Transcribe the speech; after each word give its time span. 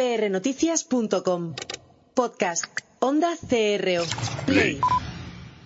prnoticias.com. 0.00 1.54
Podcast. 2.14 2.64
Onda 3.00 3.36
CRO. 3.36 4.04
Play. 4.46 4.80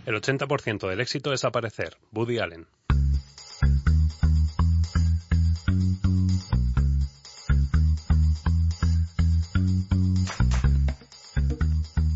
El 0.07 0.14
80% 0.17 0.88
del 0.88 1.01
éxito 1.01 1.33
es 1.33 1.45
aparecer. 1.45 1.96
Woody 2.11 2.41
Allen. 2.41 2.67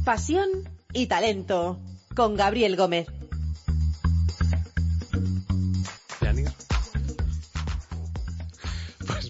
Pasión 0.04 0.48
y 0.92 1.06
talento. 1.06 1.78
Con 2.16 2.34
Gabriel 2.34 2.74
Gómez. 2.74 3.06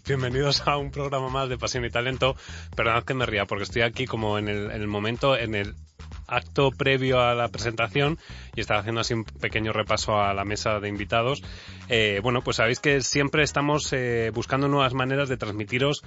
Bienvenidos 0.08 0.66
a 0.66 0.78
un 0.78 0.90
programa 0.90 1.28
más 1.28 1.50
de 1.50 1.58
Pasión 1.58 1.84
y 1.84 1.90
Talento. 1.90 2.34
Perdonad 2.74 3.04
que 3.04 3.12
me 3.12 3.26
ría 3.26 3.44
porque 3.44 3.64
estoy 3.64 3.82
aquí 3.82 4.06
como 4.06 4.38
en 4.38 4.48
el, 4.48 4.70
en 4.70 4.80
el 4.80 4.86
momento, 4.86 5.36
en 5.36 5.54
el 5.54 5.74
acto 6.26 6.70
previo 6.70 7.20
a 7.20 7.34
la 7.34 7.48
presentación 7.48 8.18
y 8.54 8.60
estaba 8.60 8.80
haciendo 8.80 9.02
así 9.02 9.12
un 9.12 9.24
pequeño 9.24 9.72
repaso 9.72 10.18
a 10.18 10.32
la 10.32 10.44
mesa 10.44 10.80
de 10.80 10.88
invitados. 10.88 11.42
Eh, 11.88 12.20
bueno, 12.22 12.40
pues 12.42 12.56
sabéis 12.56 12.80
que 12.80 13.02
siempre 13.02 13.42
estamos 13.42 13.92
eh, 13.92 14.30
buscando 14.32 14.66
nuevas 14.68 14.94
maneras 14.94 15.28
de 15.28 15.36
transmitiros 15.36 16.02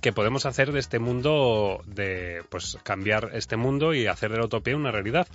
que 0.00 0.12
podemos 0.12 0.46
hacer 0.46 0.72
de 0.72 0.80
este 0.80 0.98
mundo, 0.98 1.82
de 1.86 2.42
pues 2.50 2.78
cambiar 2.82 3.30
este 3.32 3.56
mundo 3.56 3.94
y 3.94 4.06
hacer 4.06 4.30
de 4.30 4.38
la 4.38 4.44
utopía 4.44 4.76
una 4.76 4.90
realidad. 4.90 5.26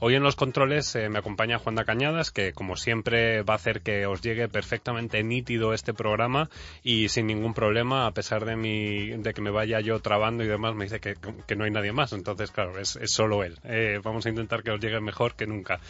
Hoy 0.00 0.14
en 0.14 0.22
los 0.22 0.36
controles 0.36 0.94
eh, 0.96 1.08
me 1.08 1.18
acompaña 1.18 1.58
Juan 1.58 1.74
da 1.74 1.84
Cañadas, 1.84 2.30
que 2.30 2.52
como 2.52 2.76
siempre 2.76 3.42
va 3.42 3.54
a 3.54 3.56
hacer 3.56 3.80
que 3.80 4.06
os 4.06 4.20
llegue 4.20 4.48
perfectamente 4.48 5.22
nítido 5.22 5.72
este 5.72 5.94
programa 5.94 6.50
y 6.82 7.08
sin 7.08 7.26
ningún 7.26 7.54
problema, 7.54 8.06
a 8.06 8.12
pesar 8.12 8.44
de 8.44 8.56
mi, 8.56 9.08
de 9.10 9.34
que 9.34 9.40
me 9.40 9.50
vaya 9.50 9.80
yo 9.80 9.98
trabando 10.00 10.44
y 10.44 10.46
demás, 10.46 10.74
me 10.74 10.84
dice 10.84 11.00
que, 11.00 11.16
que 11.46 11.56
no 11.56 11.64
hay 11.64 11.70
nadie 11.70 11.92
más. 11.92 12.12
Entonces, 12.12 12.50
claro, 12.50 12.78
es, 12.78 12.96
es 12.96 13.10
solo 13.10 13.42
él. 13.44 13.58
Eh, 13.64 14.00
vamos 14.02 14.26
a 14.26 14.28
intentar 14.28 14.62
que 14.62 14.70
os 14.70 14.80
llegue 14.80 15.00
mejor 15.00 15.34
que 15.34 15.46
nunca. 15.46 15.80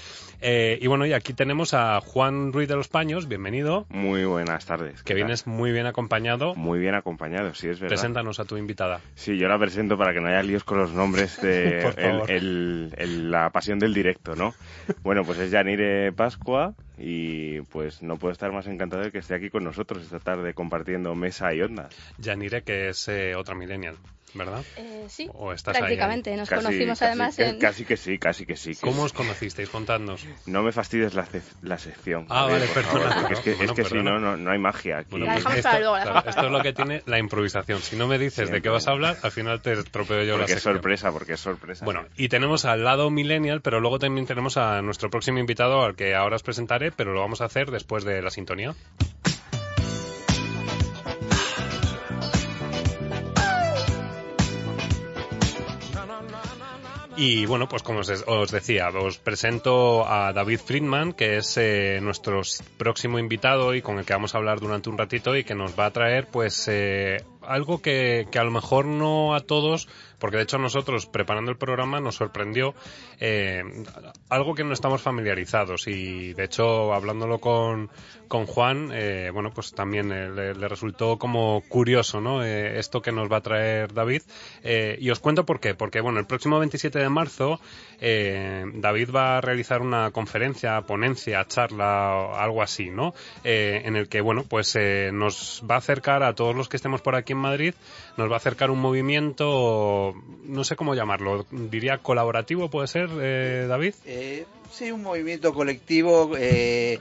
Eh, 0.41 0.78
y 0.81 0.86
bueno, 0.86 1.06
y 1.06 1.12
aquí 1.12 1.33
tenemos 1.33 1.75
a 1.75 2.00
Juan 2.00 2.53
Ruiz 2.53 2.69
de 2.69 2.77
los 2.77 2.88
Paños, 2.88 3.28
bienvenido. 3.28 3.86
Muy 3.88 4.25
buenas 4.25 4.64
tardes. 4.64 5.03
Que 5.03 5.14
vienes 5.14 5.47
muy 5.47 5.72
bien 5.72 5.86
acompañado. 5.86 6.55
Muy 6.55 6.78
bien 6.78 6.94
acompañado, 6.94 7.55
sí, 7.55 7.69
es 7.69 7.81
verdad. 7.81 7.97
Preséntanos 8.19 8.41
a 8.41 8.44
tu 8.47 8.56
invitada. 8.56 9.00
Sí, 9.14 9.38
yo 9.38 9.47
la 9.47 9.58
presento 9.61 9.97
para 9.97 10.12
que 10.12 10.20
no 10.20 10.27
haya 10.27 10.42
líos 10.42 10.64
con 10.64 10.78
los 10.78 10.91
nombres 10.92 11.41
de 11.41 11.78
Por 11.83 11.94
favor. 11.94 12.28
el- 12.30 12.36
el- 12.36 12.94
el- 12.98 13.30
la 13.30 13.50
pasión 13.50 13.78
del 13.78 13.94
directo, 13.94 14.34
¿no? 14.34 14.55
Bueno, 15.05 15.22
pues 15.25 15.38
es 15.38 15.52
Yanire 15.52 16.10
Pascua 16.12 16.75
y 16.98 17.60
pues 17.62 18.02
no 18.02 18.16
puedo 18.16 18.33
estar 18.33 18.50
más 18.50 18.66
encantado 18.66 19.02
de 19.05 19.12
que 19.12 19.19
esté 19.19 19.34
aquí 19.34 19.50
con 19.50 19.62
nosotros 19.62 20.02
esta 20.02 20.19
tarde 20.19 20.52
compartiendo 20.52 21.14
mesa 21.14 21.55
y 21.55 21.62
ondas. 21.62 21.94
Yanire, 22.19 22.62
que 22.62 22.88
es 22.88 23.06
eh, 23.06 23.36
otra 23.36 23.55
millennial, 23.55 23.94
¿verdad? 24.34 24.62
Eh, 24.77 25.07
sí, 25.09 25.29
¿O 25.34 25.53
estás 25.53 25.75
ahí, 25.77 25.81
prácticamente. 25.81 26.37
Nos 26.37 26.48
Casi- 26.48 26.65
conocimos 26.65 26.98
casi- 26.98 27.05
además 27.07 27.37
que- 27.37 27.47
en... 27.48 27.59
Casi 27.59 27.84
que 27.84 27.97
sí, 27.97 28.19
casi 28.19 28.47
que 28.47 28.57
sí. 28.57 28.75
¿Cómo 28.81 29.03
os 29.05 29.12
conocisteis? 29.12 29.69
Contadnos. 29.71 30.25
No 30.47 30.62
me 30.62 30.73
fastidies 30.73 31.15
la, 31.15 31.25
ce- 31.27 31.43
la 31.62 31.79
sección. 31.79 32.27
Ah, 32.29 32.45
vale, 32.47 32.67
por 32.67 32.83
favor, 32.84 33.01
perdona. 33.03 33.21
porque 33.21 33.34
es 33.34 33.41
que, 33.41 33.55
Bueno, 33.55 33.73
es 33.73 33.77
que 33.77 33.84
si 33.84 33.95
no, 34.03 34.19
no, 34.21 34.37
no 34.37 34.51
hay 34.51 34.59
magia 34.59 34.99
aquí. 34.99 35.11
Bueno, 35.11 35.27
La 35.27 35.33
pues 35.33 35.45
dejamos 35.45 35.59
esto, 35.59 35.69
para 35.69 35.81
luego, 35.81 35.97
la 35.97 36.03
claro, 36.05 36.29
esto 36.31 36.47
es 36.47 36.53
lo 36.53 36.62
que 36.62 36.73
tiene 36.73 37.03
la 37.06 37.19
improvisación. 37.19 37.81
Si 37.81 37.97
no 37.97 38.06
me 38.06 38.19
dices 38.19 38.37
de 38.37 38.45
Siempre. 38.45 38.62
qué 38.62 38.69
vas 38.69 38.87
a 38.89 38.91
hablar, 38.93 39.17
al 39.23 39.31
final 39.33 39.61
te 39.62 39.73
estropeo 39.73 40.23
yo 40.23 40.33
la 40.33 40.39
porque 40.39 40.45
es 40.45 40.51
sección. 40.59 40.75
sorpresa, 40.75 41.12
porque 41.12 41.33
es 41.34 41.41
sorpresa. 41.41 41.84
Bueno, 41.84 42.05
y 42.17 42.29
tenemos 42.29 42.65
al 42.65 42.84
lado 42.84 43.11
millennial, 43.11 43.61
pero 43.62 43.81
luego 43.81 43.99
también 43.99 44.27
tenemos 44.27 44.56
a 44.56 44.83
nuestro 44.83 45.11
próximo 45.11 45.39
invitado 45.39 45.83
al 45.83 45.97
que 45.97 46.15
ahora 46.15 46.37
os 46.37 46.43
presentaré, 46.43 46.93
pero 46.93 47.12
lo 47.12 47.21
vamos 47.21 47.41
a 47.41 47.47
hacer 47.47 47.71
después 47.71 48.05
de 48.05 48.23
la 48.23 48.31
sintonía. 48.31 48.75
Y 57.20 57.47
bueno, 57.47 57.69
pues 57.69 57.83
como 57.83 57.98
os, 57.98 58.24
os 58.28 58.50
decía, 58.52 58.91
os 58.91 59.19
presento 59.19 60.06
a 60.06 60.33
David 60.33 60.61
Friedman, 60.61 61.12
que 61.12 61.38
es 61.38 61.56
eh, 61.56 61.98
nuestro 62.00 62.43
próximo 62.76 63.19
invitado 63.19 63.75
y 63.75 63.82
con 63.82 63.98
el 63.98 64.04
que 64.04 64.12
vamos 64.12 64.37
a 64.37 64.38
hablar 64.38 64.60
durante 64.60 64.88
un 64.88 64.97
ratito 64.97 65.34
y 65.34 65.43
que 65.43 65.56
nos 65.56 65.76
va 65.76 65.87
a 65.87 65.91
traer 65.91 66.28
pues 66.28 66.69
eh, 66.69 67.25
algo 67.48 67.81
que, 67.81 68.28
que 68.31 68.38
a 68.38 68.44
lo 68.44 68.50
mejor 68.50 68.86
no 68.86 69.34
a 69.34 69.41
todos, 69.41 69.88
porque 70.19 70.36
de 70.36 70.42
hecho 70.44 70.59
nosotros 70.59 71.06
preparando 71.06 71.50
el 71.50 71.56
programa 71.56 72.00
nos 72.00 72.16
sorprendió 72.16 72.75
eh, 73.20 73.62
algo 74.28 74.54
que 74.54 74.64
no 74.64 74.72
estamos 74.72 75.03
familiarizados 75.03 75.87
y 75.87 76.34
de 76.34 76.44
hecho 76.44 76.92
hablándolo 76.92 77.38
con, 77.38 77.91
con 78.28 78.47
Juan, 78.47 78.91
eh, 78.92 79.31
bueno 79.32 79.50
pues 79.53 79.72
también 79.72 80.12
eh, 80.12 80.28
le, 80.28 80.54
le 80.54 80.69
resultó 80.69 81.19
como 81.19 81.62
curioso, 81.69 82.20
¿no? 82.20 82.44
Eh, 82.44 82.78
esto 82.78 83.00
que 83.00 83.12
nos 83.12 83.31
va 83.31 83.38
a 83.38 83.41
traer 83.41 83.92
David 83.92 84.22
y 84.98 85.10
os 85.10 85.20
cuento 85.20 85.47
por 85.47 85.60
qué, 85.60 85.75
porque 85.75 86.00
bueno 86.00 86.19
el 86.19 86.26
próximo 86.26 86.58
27 86.58 86.98
de 86.98 87.08
marzo 87.08 87.60
David 88.00 89.10
va 89.14 89.38
a 89.38 89.41
realizar 89.41 89.81
una 89.81 90.10
conferencia, 90.10 90.81
ponencia, 90.82 91.44
charla, 91.47 92.34
algo 92.37 92.62
así, 92.62 92.91
¿no? 92.91 93.14
En 93.42 93.97
el 93.97 94.08
que, 94.08 94.20
bueno, 94.20 94.44
pues 94.48 94.76
nos 95.12 95.64
va 95.69 95.76
a 95.76 95.78
acercar 95.78 96.22
a 96.22 96.34
todos 96.34 96.54
los 96.54 96.69
que 96.69 96.76
estemos 96.76 97.00
por 97.00 97.16
aquí 97.16 97.34
en 97.38 97.43
Madrid, 97.43 97.75
nos 98.16 98.28
va 98.31 98.34
a 98.34 98.37
acercar 98.38 98.71
un 98.71 98.81
movimiento, 98.81 100.15
no 100.44 100.65
sé 100.65 100.76
cómo 100.76 100.94
llamarlo, 100.94 101.47
diría 101.50 101.99
colaborativo, 101.99 102.69
¿puede 102.69 102.88
ser, 102.88 103.09
eh, 103.21 103.66
David? 103.69 103.94
Eh, 104.04 104.44
sí, 104.72 104.91
un 104.93 105.03
movimiento 105.03 105.54
colectivo 105.54 106.32
eh, 106.37 106.99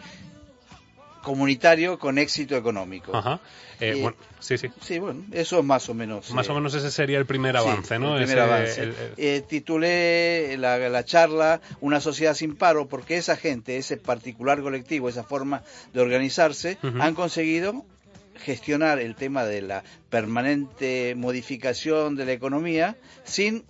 comunitario 1.22 2.00
con 2.00 2.18
éxito 2.18 2.56
económico. 2.56 3.16
Ajá. 3.16 3.40
Eh, 3.80 4.00
bueno, 4.02 4.16
sí, 4.40 4.58
sí. 4.58 4.70
Sí, 4.81 4.98
bueno, 4.98 5.24
eso 5.31 5.59
es 5.59 5.66
más 5.66 5.88
o 5.90 5.94
menos. 5.94 6.31
Más 6.31 6.48
eh, 6.48 6.52
o 6.52 6.56
menos 6.56 6.74
ese 6.74 6.90
sería 6.90 7.18
el 7.19 7.25
primer 7.25 7.56
sí, 7.56 7.62
avance, 7.62 8.00
¿no? 8.00 8.18
el 8.18 8.24
primer 8.25 8.38
Ese- 8.40 8.42
avance. 8.54 8.84
el- 8.84 8.96
Eh, 9.18 9.44
titulé 9.48 10.56
la, 10.58 10.78
la 10.78 11.04
charla 11.06 11.59
Una 11.81 12.00
sociedad 12.00 12.34
sin 12.34 12.56
paro 12.56 12.88
porque 12.88 13.18
esa 13.18 13.36
gente, 13.36 13.78
ese 13.78 13.98
particular 13.98 14.62
colectivo, 14.62 15.09
esa 15.09 15.24
forma 15.24 15.64
de 15.94 16.02
organizarse, 16.02 16.78
han 17.00 17.14
conseguido 17.14 17.84
gestionar 18.38 19.00
el 19.00 19.16
tema 19.16 19.46
de 19.46 19.62
la 19.62 19.84
permanente 20.09 21.16
modificación 21.16 22.16
de 22.16 22.25
la 22.25 22.31
economía 22.34 22.98
sin 23.24 23.66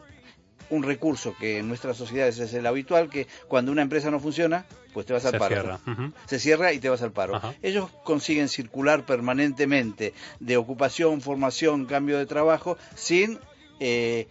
un 0.69 0.83
recurso 0.83 1.35
que 1.39 1.59
en 1.59 1.67
nuestras 1.67 1.97
sociedades 1.97 2.39
es 2.39 2.53
el 2.53 2.65
habitual, 2.65 3.09
que 3.09 3.27
cuando 3.47 3.71
una 3.71 3.81
empresa 3.81 4.11
no 4.11 4.19
funciona, 4.19 4.65
pues 4.93 5.05
te 5.05 5.13
vas 5.13 5.25
al 5.25 5.31
se 5.31 5.39
paro. 5.39 5.55
cierra. 5.55 5.79
Se 6.25 6.39
cierra 6.39 6.73
y 6.73 6.79
te 6.79 6.89
vas 6.89 7.01
al 7.01 7.11
paro. 7.11 7.35
Ajá. 7.35 7.53
Ellos 7.61 7.89
consiguen 8.03 8.49
circular 8.49 9.05
permanentemente 9.05 10.13
de 10.39 10.57
ocupación, 10.57 11.21
formación, 11.21 11.85
cambio 11.85 12.17
de 12.17 12.25
trabajo, 12.25 12.77
sin 12.95 13.39
eh, 13.79 14.27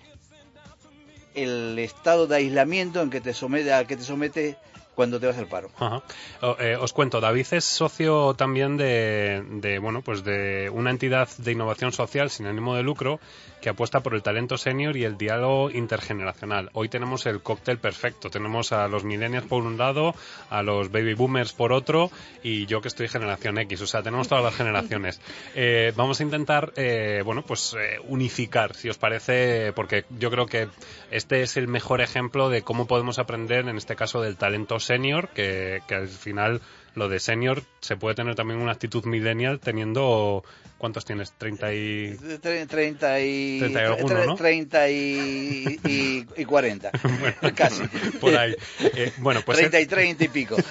el 1.35 1.79
estado 1.79 2.27
de 2.27 2.37
aislamiento 2.37 3.03
en 3.03 3.11
que 3.11 3.21
te 3.21 3.33
somete, 3.33 3.73
al 3.73 3.87
que 3.87 3.97
te 3.97 4.03
somete 4.03 4.57
cuando 4.97 5.21
te 5.21 5.27
vas 5.29 5.39
al 5.39 5.47
paro. 5.47 5.71
Ajá. 5.79 6.03
O- 6.43 6.57
eh, 6.59 6.75
os 6.75 6.93
cuento, 6.93 7.21
David 7.21 7.47
es 7.53 7.65
socio 7.65 8.35
también 8.35 8.77
de, 8.77 9.45
de, 9.49 9.79
bueno, 9.79 10.03
pues 10.03 10.25
de 10.25 10.69
una 10.73 10.91
entidad 10.91 11.29
de 11.39 11.53
innovación 11.53 11.93
social 11.93 12.31
sin 12.31 12.47
ánimo 12.47 12.75
de 12.75 12.83
lucro 12.83 13.21
que 13.61 13.69
apuesta 13.71 14.01
por 14.01 14.15
el 14.15 14.23
talento 14.23 14.59
senior 14.59 14.97
y 14.97 15.05
el 15.05 15.17
diálogo 15.17 15.71
intergeneracional. 15.71 16.71
Hoy 16.73 16.89
tenemos 16.89 17.27
el 17.27 17.43
cóctel 17.43 17.79
perfecto. 17.79 18.31
Tenemos 18.31 18.73
a 18.73 18.89
los 18.89 19.05
millennials 19.05 19.47
por 19.47 19.63
un 19.63 19.77
lado, 19.79 20.15
a 20.51 20.63
los 20.63 20.91
baby 20.91 21.15
boomers 21.15 21.53
por 21.53 21.73
otro 21.73 22.11
y 22.43 22.67
yo 22.67 22.81
que 22.81 22.89
estoy 22.89 23.09
generación 23.09 23.59
X. 23.59 23.81
O 23.83 23.87
sea, 23.87 24.03
tenemos 24.03 24.29
todas 24.29 24.45
las 24.45 24.55
generaciones. 24.55 25.21
Eh, 25.59 25.93
vamos 25.97 26.21
a 26.21 26.23
intentar, 26.23 26.73
eh, 26.77 27.23
bueno, 27.25 27.43
pues 27.43 27.75
eh, 27.79 27.99
unificar, 28.09 28.75
si 28.75 28.89
os 28.89 28.99
parece, 28.99 29.73
porque 29.75 30.05
yo 30.19 30.31
creo 30.31 30.47
que 30.47 30.69
este 31.11 31.43
es 31.43 31.57
el 31.57 31.67
mejor 31.69 32.01
ejemplo 32.01 32.49
de 32.51 32.63
cómo 32.63 32.87
podemos 32.87 33.19
aprender, 33.19 33.67
en 33.69 33.77
este 33.77 33.97
caso, 33.97 34.21
del 34.21 34.37
talento 34.37 34.79
senior, 34.87 35.29
que, 35.29 35.83
que 35.87 35.95
al 35.95 36.09
final 36.09 36.61
lo 36.95 37.09
de 37.09 37.21
senior 37.21 37.63
se 37.81 37.97
puede 37.97 38.15
tener 38.15 38.35
también 38.35 38.61
una 38.61 38.73
actitud 38.73 39.05
millennial 39.05 39.61
teniendo... 39.61 40.45
¿Cuántos 40.79 41.05
tienes? 41.05 41.33
30 41.33 41.73
y... 41.75 42.17
Tre- 42.43 42.67
30 42.67 43.21
y, 43.21 43.59
30 43.61 43.81
y 43.83 43.85
alguno, 43.85 44.15
tre- 44.15 44.27
¿no? 44.27 44.35
30 44.35 44.91
y, 44.91 45.81
y, 45.87 46.27
y 46.37 46.45
40. 46.45 46.91
Casi. 47.57 47.83
Por 48.21 48.37
ahí. 48.37 48.55
Eh, 48.81 49.13
bueno, 49.19 49.41
pues... 49.45 49.59
30 49.59 49.81
y 49.81 49.87
30 49.87 50.25
y 50.25 50.29
pico. 50.29 50.57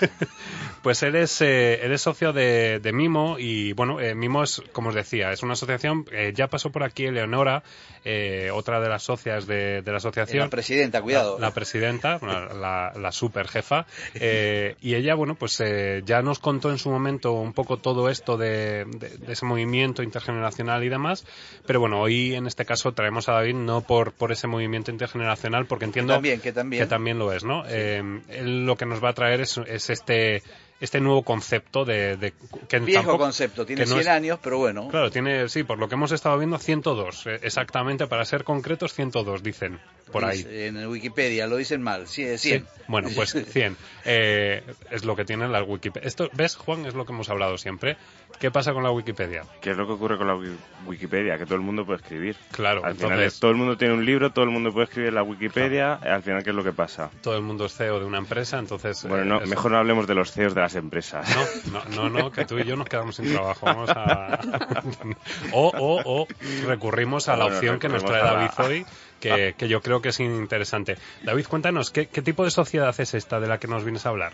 Pues 0.81 1.01
él 1.01 1.15
es, 1.15 1.41
eh, 1.41 1.79
él 1.83 1.93
es 1.93 2.01
socio 2.03 2.31
de, 2.31 2.79
de 2.79 2.93
Mimo 2.93 3.37
y 3.39 3.73
bueno, 3.73 3.99
eh, 3.99 4.13
Mimo 4.13 4.43
es, 4.43 4.61
como 4.71 4.89
os 4.89 4.95
decía, 4.95 5.31
es 5.31 5.41
una 5.41 5.53
asociación, 5.53 6.05
eh, 6.11 6.31
ya 6.35 6.45
pasó 6.47 6.71
por 6.71 6.83
aquí 6.83 7.05
Eleonora, 7.07 7.63
eh, 8.03 8.51
otra 8.53 8.79
de 8.79 8.87
las 8.87 9.01
socias 9.01 9.47
de, 9.47 9.81
de 9.81 9.91
la 9.91 9.97
asociación. 9.97 10.41
La 10.43 10.49
presidenta, 10.51 11.01
cuidado. 11.01 11.39
La, 11.39 11.47
la 11.47 11.53
presidenta, 11.55 12.19
la, 12.21 12.93
la, 12.95 13.11
super 13.11 13.47
jefa, 13.47 13.87
eh, 14.13 14.75
y 14.79 14.93
ella, 14.93 15.15
bueno, 15.15 15.33
pues 15.33 15.59
eh, 15.59 16.03
ya 16.05 16.21
nos 16.21 16.37
contó 16.37 16.69
en 16.69 16.77
su 16.77 16.91
momento 16.91 17.31
un 17.33 17.53
poco 17.53 17.77
todo 17.77 18.07
esto 18.07 18.37
de 18.37 18.85
ese 19.27 19.43
movimiento 19.47 19.94
intergeneracional 20.03 20.83
y 20.83 20.89
demás, 20.89 21.25
pero 21.65 21.79
bueno, 21.79 21.99
hoy 22.01 22.35
en 22.35 22.47
este 22.47 22.65
caso 22.65 22.93
traemos 22.93 23.29
a 23.29 23.33
David 23.33 23.55
no 23.55 23.81
por, 23.81 24.11
por 24.13 24.31
ese 24.31 24.47
movimiento 24.47 24.91
intergeneracional, 24.91 25.65
porque 25.65 25.85
entiendo 25.85 26.13
también, 26.13 26.39
que 26.41 26.51
también. 26.51 26.83
que 26.83 26.87
también 26.87 27.19
lo 27.19 27.31
es, 27.31 27.43
¿no? 27.43 27.63
Eh, 27.67 28.01
él 28.29 28.65
lo 28.65 28.75
que 28.75 28.85
nos 28.85 29.03
va 29.03 29.09
a 29.09 29.13
traer 29.13 29.41
es, 29.41 29.57
es 29.57 29.89
este 29.89 30.43
este 30.81 30.99
nuevo 30.99 31.23
concepto 31.23 31.85
de, 31.85 32.17
de 32.17 32.33
que 32.67 32.79
Viejo 32.79 33.03
tampoco- 33.03 33.17
concepto, 33.23 33.65
tiene 33.65 33.83
que 33.83 33.89
no 33.89 33.95
100 33.95 34.01
es- 34.01 34.07
años, 34.09 34.39
pero 34.43 34.57
bueno. 34.57 34.89
Claro, 34.89 35.09
tiene, 35.09 35.47
sí, 35.47 35.63
por 35.63 35.79
lo 35.79 35.87
que 35.87 35.95
hemos 35.95 36.11
estado 36.11 36.37
viendo, 36.37 36.57
102. 36.59 37.27
eh, 37.27 37.39
Exactamente, 37.43 38.07
para 38.07 38.25
ser 38.25 38.43
concretos, 38.43 38.93
102, 38.93 39.41
dicen 39.41 39.79
por 40.11 40.25
ahí. 40.25 40.45
En 40.47 40.85
Wikipedia 40.87 41.47
lo 41.47 41.55
dicen 41.55 41.81
mal, 41.81 42.07
sí, 42.07 42.25
Sí, 42.37 42.49
100. 42.49 42.67
Bueno, 42.89 43.09
pues 43.15 43.31
100. 43.51 43.77
Eh, 44.03 44.63
es 44.91 45.05
lo 45.05 45.15
que 45.15 45.23
tienen 45.23 45.53
las 45.53 45.63
Wikipedia. 45.65 46.07
Esto, 46.07 46.29
¿Ves, 46.33 46.57
Juan? 46.57 46.85
Es 46.85 46.93
lo 46.93 47.05
que 47.05 47.13
hemos 47.13 47.29
hablado 47.29 47.57
siempre. 47.57 47.95
¿Qué 48.39 48.51
pasa 48.51 48.73
con 48.73 48.83
la 48.83 48.91
Wikipedia? 48.91 49.43
¿Qué 49.61 49.71
es 49.71 49.77
lo 49.77 49.87
que 49.87 49.93
ocurre 49.93 50.17
con 50.17 50.27
la 50.27 50.35
Wi- 50.35 50.57
Wikipedia? 50.85 51.37
Que 51.37 51.45
todo 51.45 51.55
el 51.55 51.61
mundo 51.61 51.85
puede 51.85 51.97
escribir. 51.97 52.35
Claro, 52.51 52.83
Al 52.85 52.95
final 52.95 53.11
entonces 53.13 53.33
es- 53.33 53.39
todo 53.39 53.51
el 53.51 53.57
mundo 53.57 53.77
tiene 53.77 53.93
un 53.93 54.05
libro, 54.05 54.31
todo 54.31 54.43
el 54.45 54.51
mundo 54.51 54.71
puede 54.73 54.85
escribir 54.85 55.13
la 55.13 55.23
Wikipedia. 55.23 55.93
Al 55.95 56.21
final, 56.21 56.43
¿qué 56.43 56.49
es 56.49 56.55
lo 56.55 56.63
que 56.63 56.73
pasa? 56.73 57.09
todo 57.21 57.35
el 57.37 57.41
mundo 57.43 57.65
es 57.65 57.73
CEO 57.75 57.99
de 57.99 58.05
una 58.05 58.17
empresa, 58.19 58.59
entonces... 58.59 59.03
Bueno, 59.07 59.23
eh, 59.37 59.39
no, 59.41 59.47
mejor 59.49 59.71
no 59.71 59.77
hablemos 59.77 60.05
de 60.05 60.15
los 60.15 60.31
CEOs 60.31 60.53
de 60.53 60.61
las 60.61 60.75
empresas. 60.75 61.27
No, 61.71 61.79
no, 61.95 62.09
no, 62.09 62.09
no, 62.21 62.31
que 62.31 62.45
tú 62.45 62.59
y 62.59 62.65
yo 62.65 62.75
nos 62.75 62.87
quedamos 62.87 63.15
sin 63.15 63.29
trabajo. 63.31 63.65
Vamos 63.65 63.89
a... 63.95 64.39
o, 65.51 65.71
o, 65.75 66.01
o 66.05 66.27
recurrimos 66.67 67.29
a 67.29 67.35
la 67.37 67.45
Bueno, 67.45 67.57
opción 67.57 67.79
que 67.79 67.89
nos 67.89 68.03
trae 68.05 68.21
David 68.21 68.49
la- 68.57 68.65
hoy, 68.65 68.85
que, 69.19 69.55
que 69.57 69.67
yo 69.67 69.81
creo 69.81 70.01
que 70.01 70.09
es 70.09 70.19
interesante. 70.19 70.97
David, 71.23 71.45
cuéntanos, 71.47 71.89
¿qué, 71.91 72.07
¿qué 72.07 72.21
tipo 72.21 72.43
de 72.43 72.51
sociedad 72.51 72.93
es 72.99 73.13
esta 73.13 73.39
de 73.39 73.47
la 73.47 73.57
que 73.59 73.67
nos 73.67 73.83
vienes 73.83 74.05
a 74.05 74.09
hablar? 74.09 74.33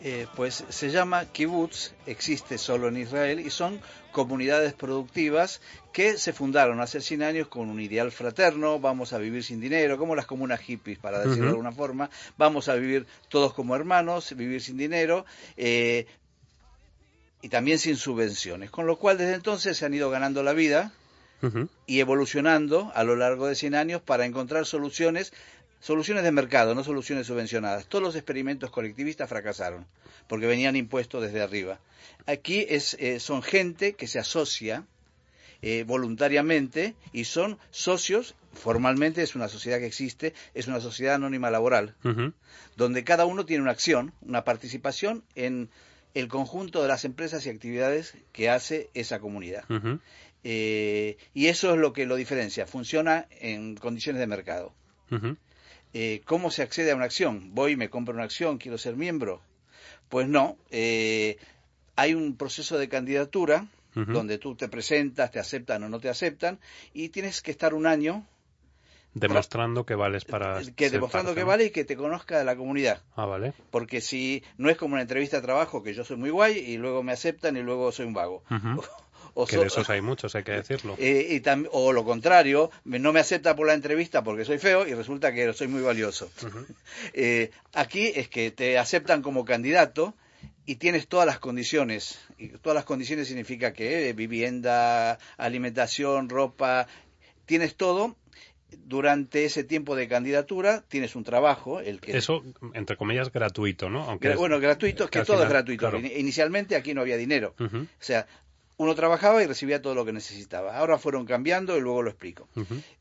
Eh, 0.00 0.26
pues 0.36 0.64
se 0.68 0.90
llama 0.90 1.24
kibbutz, 1.26 1.92
existe 2.06 2.56
solo 2.56 2.86
en 2.86 2.98
Israel 2.98 3.40
y 3.40 3.50
son 3.50 3.80
comunidades 4.12 4.72
productivas 4.72 5.60
que 5.92 6.18
se 6.18 6.32
fundaron 6.32 6.80
hace 6.80 7.00
100 7.00 7.22
años 7.24 7.48
con 7.48 7.68
un 7.68 7.80
ideal 7.80 8.12
fraterno, 8.12 8.78
vamos 8.78 9.12
a 9.12 9.18
vivir 9.18 9.42
sin 9.42 9.60
dinero, 9.60 9.98
como 9.98 10.14
las 10.14 10.26
comunas 10.26 10.60
hippies, 10.60 10.98
para 10.98 11.18
decirlo 11.18 11.46
de 11.46 11.50
alguna 11.50 11.72
forma, 11.72 12.10
vamos 12.36 12.68
a 12.68 12.74
vivir 12.76 13.06
todos 13.28 13.54
como 13.54 13.74
hermanos, 13.74 14.34
vivir 14.36 14.62
sin 14.62 14.76
dinero. 14.76 15.26
eh, 15.56 16.06
y 17.40 17.48
también 17.48 17.78
sin 17.78 17.96
subvenciones, 17.96 18.70
con 18.70 18.86
lo 18.86 18.98
cual 18.98 19.18
desde 19.18 19.34
entonces 19.34 19.76
se 19.76 19.86
han 19.86 19.94
ido 19.94 20.10
ganando 20.10 20.42
la 20.42 20.52
vida 20.52 20.92
y 21.86 22.00
evolucionando 22.00 22.90
a 22.94 23.04
lo 23.04 23.14
largo 23.14 23.46
de 23.46 23.54
100 23.54 23.76
años 23.76 24.02
para 24.02 24.26
encontrar 24.26 24.66
soluciones, 24.66 25.32
soluciones 25.80 26.24
de 26.24 26.32
mercado, 26.32 26.74
no 26.74 26.84
soluciones 26.84 27.26
subvencionadas. 27.26 27.86
Todos 27.86 28.02
los 28.02 28.16
experimentos 28.16 28.70
colectivistas 28.70 29.28
fracasaron 29.28 29.86
porque 30.26 30.46
venían 30.46 30.76
impuestos 30.76 31.22
desde 31.22 31.40
arriba. 31.40 31.80
Aquí 32.26 32.66
es, 32.68 32.94
eh, 33.00 33.20
son 33.20 33.42
gente 33.42 33.94
que 33.94 34.06
se 34.06 34.18
asocia 34.18 34.84
eh, 35.60 35.84
voluntariamente 35.84 36.94
y 37.12 37.24
son 37.24 37.58
socios, 37.70 38.36
formalmente 38.52 39.22
es 39.22 39.34
una 39.34 39.48
sociedad 39.48 39.78
que 39.78 39.86
existe, 39.86 40.34
es 40.54 40.68
una 40.68 40.80
sociedad 40.80 41.16
anónima 41.16 41.50
laboral, 41.50 41.96
donde 42.76 43.02
cada 43.02 43.26
uno 43.26 43.44
tiene 43.44 43.62
una 43.62 43.72
acción, 43.72 44.12
una 44.20 44.44
participación 44.44 45.24
en 45.34 45.68
el 46.14 46.28
conjunto 46.28 46.82
de 46.82 46.88
las 46.88 47.04
empresas 47.04 47.44
y 47.46 47.50
actividades 47.50 48.14
que 48.32 48.50
hace 48.50 48.88
esa 48.94 49.18
comunidad. 49.18 49.64
Eh, 50.44 51.16
y 51.34 51.46
eso 51.46 51.74
es 51.74 51.80
lo 51.80 51.92
que 51.92 52.06
lo 52.06 52.14
diferencia. 52.14 52.66
Funciona 52.66 53.26
en 53.40 53.74
condiciones 53.76 54.20
de 54.20 54.26
mercado. 54.26 54.72
Eh, 55.94 56.22
¿Cómo 56.24 56.50
se 56.50 56.62
accede 56.62 56.90
a 56.90 56.96
una 56.96 57.04
acción? 57.04 57.54
Voy, 57.54 57.76
me 57.76 57.90
compro 57.90 58.14
una 58.14 58.24
acción, 58.24 58.58
quiero 58.58 58.78
ser 58.78 58.96
miembro. 58.96 59.40
Pues 60.08 60.28
no. 60.28 60.56
eh, 60.70 61.36
hay 61.96 62.14
un 62.14 62.36
proceso 62.36 62.78
de 62.78 62.88
candidatura 62.88 63.66
donde 63.94 64.38
tú 64.38 64.54
te 64.54 64.68
presentas, 64.68 65.32
te 65.32 65.40
aceptan 65.40 65.82
o 65.82 65.88
no 65.88 65.98
te 65.98 66.08
aceptan, 66.08 66.60
y 66.94 67.08
tienes 67.08 67.42
que 67.42 67.50
estar 67.50 67.74
un 67.74 67.84
año 67.84 68.24
Demostrando 69.14 69.84
que 69.84 69.94
vales 69.94 70.24
para... 70.24 70.60
que 70.60 70.84
ser 70.84 70.92
demostrando 70.92 71.30
parte, 71.30 71.40
que 71.40 71.44
vale 71.44 71.64
y 71.64 71.70
que 71.70 71.84
te 71.84 71.96
conozca 71.96 72.38
de 72.38 72.44
la 72.44 72.56
comunidad. 72.56 73.02
Ah, 73.16 73.24
vale. 73.24 73.52
Porque 73.70 74.00
si 74.00 74.44
no 74.58 74.70
es 74.70 74.76
como 74.76 74.94
una 74.94 75.02
entrevista 75.02 75.38
de 75.38 75.42
trabajo, 75.42 75.82
que 75.82 75.94
yo 75.94 76.04
soy 76.04 76.16
muy 76.16 76.30
guay 76.30 76.58
y 76.58 76.76
luego 76.76 77.02
me 77.02 77.12
aceptan 77.12 77.56
y 77.56 77.62
luego 77.62 77.90
soy 77.90 78.06
un 78.06 78.14
vago. 78.14 78.42
O 79.40 79.46
Que 79.46 79.54
so- 79.54 79.60
de 79.60 79.68
esos 79.68 79.88
hay 79.88 80.00
muchos, 80.00 80.34
hay 80.34 80.42
que 80.42 80.50
decirlo. 80.50 80.96
Eh, 80.98 81.28
y 81.30 81.40
tam- 81.40 81.68
o 81.70 81.92
lo 81.92 82.04
contrario, 82.04 82.72
no 82.84 83.12
me 83.12 83.20
acepta 83.20 83.54
por 83.54 83.68
la 83.68 83.74
entrevista 83.74 84.24
porque 84.24 84.44
soy 84.44 84.58
feo 84.58 84.84
y 84.84 84.94
resulta 84.94 85.32
que 85.32 85.52
soy 85.52 85.68
muy 85.68 85.80
valioso. 85.82 86.28
Eh, 87.12 87.50
aquí 87.72 88.10
es 88.16 88.28
que 88.28 88.50
te 88.50 88.78
aceptan 88.78 89.22
como 89.22 89.44
candidato 89.44 90.14
y 90.66 90.74
tienes 90.76 91.06
todas 91.06 91.24
las 91.26 91.38
condiciones. 91.38 92.18
Y 92.36 92.48
todas 92.48 92.74
las 92.74 92.84
condiciones 92.84 93.28
significa 93.28 93.72
que 93.72 94.08
eh, 94.08 94.12
vivienda, 94.12 95.18
alimentación, 95.36 96.28
ropa, 96.28 96.88
tienes 97.46 97.76
todo. 97.76 98.16
Durante 98.70 99.44
ese 99.46 99.64
tiempo 99.64 99.96
de 99.96 100.08
candidatura 100.08 100.82
tienes 100.88 101.16
un 101.16 101.24
trabajo, 101.24 101.80
el 101.80 102.00
que 102.00 102.16
Eso, 102.18 102.42
entre 102.74 102.96
comillas, 102.98 103.32
gratuito, 103.32 103.88
¿no? 103.88 104.02
Aunque 104.02 104.34
bueno, 104.34 104.60
gratuito, 104.60 105.04
es 105.04 105.10
que 105.10 105.24
todo 105.24 105.42
es 105.44 105.48
gratuito. 105.48 105.88
claro. 105.88 105.98
Inicialmente 106.06 106.76
aquí 106.76 106.92
no 106.92 107.00
había 107.00 107.16
dinero. 107.16 107.54
O 107.58 107.68
sea, 107.98 108.26
uno 108.78 108.94
trabajaba 108.94 109.42
y 109.42 109.46
recibía 109.46 109.82
todo 109.82 109.94
lo 109.94 110.04
que 110.04 110.12
necesitaba. 110.12 110.78
Ahora 110.78 110.98
fueron 110.98 111.26
cambiando 111.26 111.76
y 111.76 111.80
luego 111.80 112.02
lo 112.02 112.10
explico. 112.10 112.48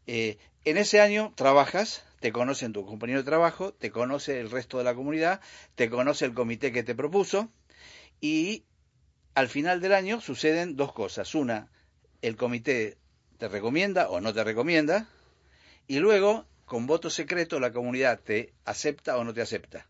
Eh, 0.07 0.38
en 0.65 0.77
ese 0.77 1.00
año 1.00 1.31
trabajas, 1.35 2.03
te 2.19 2.31
conocen 2.31 2.74
tu 2.74 2.85
compañero 2.85 3.19
de 3.19 3.25
trabajo, 3.25 3.74
te 3.74 3.91
conoce 3.91 4.39
el 4.39 4.50
resto 4.50 4.79
de 4.79 4.83
la 4.83 4.95
comunidad, 4.95 5.39
te 5.75 5.89
conoce 5.89 6.25
el 6.25 6.33
comité 6.33 6.71
que 6.71 6.83
te 6.83 6.95
propuso 6.95 7.50
y 8.19 8.63
al 9.35 9.50
final 9.50 9.79
del 9.79 9.94
año 9.94 10.19
suceden 10.19 10.75
dos 10.75 10.94
cosas. 10.94 11.35
Una, 11.35 11.69
el 12.24 12.35
comité 12.35 12.97
te 13.38 13.47
recomienda 13.47 14.09
o 14.09 14.19
no 14.19 14.33
te 14.33 14.44
recomienda 14.44 15.07
y 15.88 16.00
luego, 16.00 16.47
con 16.65 16.88
voto 16.88 17.12
secreto, 17.12 17.59
la 17.59 17.71
comunidad 17.71 18.19
te 18.19 18.51
acepta 18.65 19.15
o 19.18 19.24
no 19.24 19.33
te 19.33 19.41
acepta. 19.41 19.85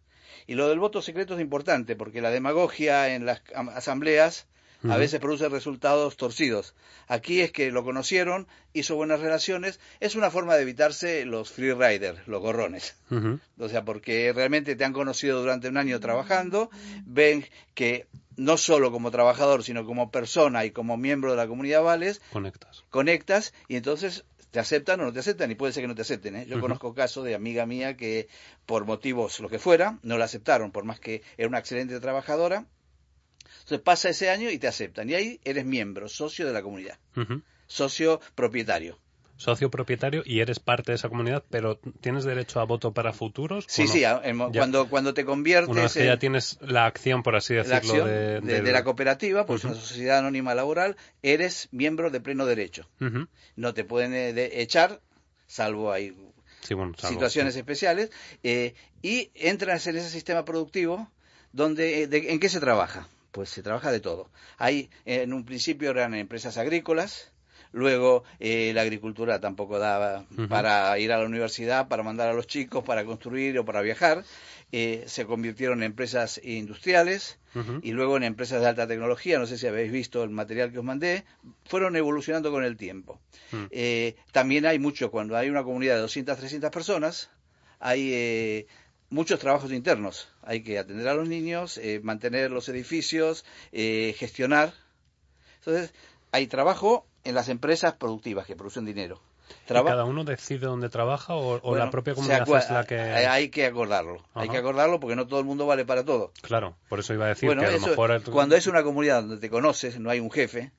Y 0.48 0.56
lo 0.56 0.68
del 0.68 0.80
voto 0.80 1.02
secreto 1.02 1.36
es 1.36 1.42
importante 1.42 1.96
porque 1.96 2.22
la 2.22 2.30
demagogia 2.30 3.16
en 3.16 3.26
las 3.26 3.42
a 4.84 4.98
veces 4.98 5.20
produce 5.20 5.50
resultados 5.50 6.18
torcidos. 6.18 6.76
Aquí 7.08 7.42
es 7.42 7.52
que 7.52 7.72
lo 7.72 7.84
conocieron, 7.84 8.48
hizo 8.74 8.96
buenas 8.96 9.20
relaciones, 9.20 9.80
es 10.00 10.16
una 10.16 10.30
forma 10.30 10.56
de 10.56 10.62
evitarse 10.64 11.26
los 11.26 11.52
free 11.52 11.74
riders, 11.74 12.28
los 12.28 12.42
gorrones. 12.42 12.96
O 13.60 13.70
sea, 13.70 13.84
porque 13.84 14.32
realmente 14.34 14.76
te 14.76 14.86
han 14.86 14.94
conocido 14.94 15.42
durante 15.42 15.68
un 15.68 15.78
año 15.78 16.00
trabajando, 16.00 16.70
ven 17.06 17.46
que 17.74 18.08
no 18.36 18.58
solo 18.58 18.92
como 18.92 19.10
trabajador, 19.10 19.64
sino 19.64 19.86
como 19.86 20.12
persona 20.12 20.64
y 20.64 20.72
como 20.72 20.96
miembro 20.96 21.32
de 21.32 21.38
la 21.38 21.48
comunidad 21.48 21.82
Vales, 21.84 22.22
Conectas. 22.32 22.84
conectas 22.90 23.54
y 23.68 23.76
entonces 23.78 24.26
te 24.52 24.60
aceptan 24.60 25.02
o 25.02 25.06
no 25.06 25.14
te 25.14 25.20
aceptan 25.20 25.52
y 25.52 25.56
puede 25.56 25.74
ser 25.74 25.84
que 25.84 25.88
no 25.88 25.96
te 25.96 26.04
acepten. 26.04 26.36
¿eh? 26.36 26.46
Yo 26.48 26.60
conozco 26.62 26.94
casos 26.94 27.26
de 27.26 27.36
amiga 27.36 27.66
mía 27.66 27.98
que 27.98 28.28
por 28.66 28.86
motivos 28.86 29.40
lo 29.40 29.50
que 29.50 29.60
fuera 29.60 30.00
no 30.04 30.18
la 30.18 30.26
aceptaron, 30.26 30.72
por 30.72 30.84
más 30.86 31.00
que 31.00 31.22
era 31.38 31.48
una 31.48 31.60
excelente 31.60 32.00
trabajadora. 32.00 32.66
Entonces 33.68 33.84
pasa 33.84 34.08
ese 34.08 34.30
año 34.30 34.50
y 34.50 34.58
te 34.60 34.68
aceptan 34.70 35.10
y 35.10 35.16
ahí 35.16 35.42
eres 35.44 35.66
miembro, 35.66 36.08
socio 36.08 36.48
de 36.48 36.54
la 36.54 36.62
comunidad, 36.62 36.98
socio 37.68 38.22
propietario. 38.34 38.98
Socio 39.36 39.70
propietario 39.70 40.24
y 40.26 40.40
eres 40.40 40.60
parte 40.60 40.94
de 40.94 40.96
esa 40.96 41.10
comunidad, 41.10 41.44
pero 41.50 41.78
¿tienes 42.00 42.24
derecho 42.24 42.62
a 42.62 42.64
voto 42.64 42.94
para 42.94 43.12
futuros? 43.12 43.66
Sí, 43.68 43.84
no? 43.84 43.88
sí, 43.90 44.04
en- 44.06 44.38
cuando, 44.54 44.88
cuando 44.88 45.14
te 45.14 45.26
conviertes 45.26 45.68
Una 45.70 45.82
vez 45.84 45.94
que 45.96 46.00
en- 46.00 46.06
ya 46.06 46.18
tienes 46.18 46.58
la 46.62 46.86
acción, 46.86 47.24
por 47.24 47.36
así 47.36 47.56
decirlo, 47.56 48.06
de, 48.06 48.40
de, 48.40 48.42
del- 48.42 48.64
de 48.64 48.72
la 48.72 48.86
cooperativa, 48.86 49.46
pues 49.46 49.66
Ujú. 49.66 49.74
una 49.74 49.82
sociedad 49.82 50.20
anónima 50.20 50.56
laboral, 50.56 50.96
eres 51.22 51.68
miembro 51.72 52.10
de 52.10 52.22
pleno 52.22 52.46
derecho. 52.46 52.88
No 53.58 53.74
te 53.74 53.84
pueden 53.84 54.14
eh, 54.14 54.62
echar, 54.62 55.02
salvo 55.46 55.92
hay 55.92 56.16
Sí, 56.62 56.74
bueno, 56.74 56.94
salvo- 56.94 57.10
situaciones 57.10 57.58
especiales, 57.58 58.12
eh, 58.44 58.76
y 59.02 59.30
entras 59.36 59.86
en 59.88 59.98
ese 59.98 60.10
sistema 60.10 60.46
productivo 60.46 61.12
donde, 61.52 62.04
eh, 62.04 62.10
¿en 62.32 62.40
qué 62.40 62.48
se 62.48 62.62
trabaja? 62.62 63.10
Pues 63.38 63.52
se 63.52 63.62
trabaja 63.62 63.92
de 63.92 64.00
todo. 64.00 64.32
Hay, 64.58 64.90
en 65.06 65.32
un 65.32 65.46
principio 65.46 65.92
eran 65.92 66.16
empresas 66.16 66.58
agrícolas, 66.58 67.32
luego 67.72 68.24
eh, 68.40 68.72
la 68.74 68.82
agricultura 68.82 69.40
tampoco 69.40 69.78
daba 69.78 70.26
para 70.50 70.98
ir 70.98 71.14
a 71.14 71.20
la 71.20 71.26
universidad, 71.26 71.88
para 71.88 72.02
mandar 72.02 72.30
a 72.30 72.34
los 72.34 72.48
chicos, 72.48 72.84
para 72.84 73.06
construir 73.06 73.60
o 73.60 73.64
para 73.64 73.82
viajar. 73.82 74.24
Eh, 74.72 75.04
se 75.06 75.28
convirtieron 75.28 75.84
en 75.84 75.84
empresas 75.84 76.42
industriales 76.44 77.38
y 77.84 77.92
luego 77.92 78.18
en 78.18 78.24
empresas 78.24 78.60
de 78.62 78.70
alta 78.70 78.88
tecnología, 78.88 79.38
no 79.38 79.46
sé 79.46 79.60
si 79.60 79.68
habéis 79.68 79.92
visto 79.92 80.24
el 80.24 80.32
material 80.32 80.72
que 80.72 80.80
os 80.80 80.84
mandé, 80.84 81.24
fueron 81.66 81.96
evolucionando 81.96 82.50
con 82.52 82.64
el 82.64 82.76
tiempo. 82.76 83.20
Mm. 83.52 83.66
Eh, 83.70 84.16
también 84.32 84.66
hay 84.66 84.80
mucho, 84.80 85.12
cuando 85.12 85.38
hay 85.38 85.48
una 85.48 85.64
comunidad 85.64 85.94
de 85.94 86.02
200, 86.02 86.40
300 86.40 86.72
personas, 86.72 87.30
hay 87.80 88.10
eh, 88.14 88.68
muchos 89.10 89.40
trabajos 89.40 89.72
internos. 89.72 90.28
Hay 90.44 90.64
que 90.64 90.80
atender 90.80 91.08
a 91.08 91.14
los 91.14 91.28
niños, 91.28 91.78
eh, 91.78 92.00
mantener 92.04 92.52
los 92.52 92.68
edificios, 92.70 93.46
eh, 93.72 94.16
gestionar. 94.18 94.74
Entonces, 95.60 95.94
hay 96.32 96.48
trabajo 96.48 97.06
en 97.24 97.36
las 97.36 97.50
empresas 97.50 97.94
productivas 97.94 98.46
que 98.48 98.56
producen 98.56 98.86
dinero. 98.86 99.22
¿Y 99.50 99.68
Traba- 99.68 99.92
cada 99.92 100.04
uno 100.04 100.26
decide 100.26 100.66
dónde 100.66 100.90
trabaja 100.90 101.34
o, 101.36 101.56
o 101.56 101.60
Bueno, 101.62 101.86
la 101.86 101.92
propia 101.92 102.16
comunidad 102.16 102.42
es 102.58 102.70
la 102.70 102.84
que...? 102.86 103.00
Hay 103.00 103.50
que 103.50 103.66
acordarlo. 103.66 104.22
Hay 104.34 104.50
que 104.50 104.58
acordarlo 104.58 105.00
porque 105.00 105.16
no 105.16 105.26
todo 105.26 105.40
el 105.40 105.46
mundo 105.46 105.66
vale 105.66 105.86
para 105.86 106.04
todo. 106.04 106.32
Claro, 106.42 106.76
por 106.90 107.00
eso 107.00 107.14
iba 107.14 107.26
a 107.26 107.30
decir 107.30 107.48
Bueno, 107.48 107.62
que 107.62 107.68
a 107.68 107.72
lo 107.72 107.78
eso- 107.78 107.88
mejor... 107.90 108.12
el- 108.12 108.24
cuando 108.24 108.56
es 108.58 108.68
una 108.68 108.84
comunidad 108.84 109.22
donde 109.22 109.38
te 109.38 109.50
conoces, 109.50 110.00
no 110.00 110.10
hay 110.10 110.20
un 110.20 110.32
jefe, 110.32 110.72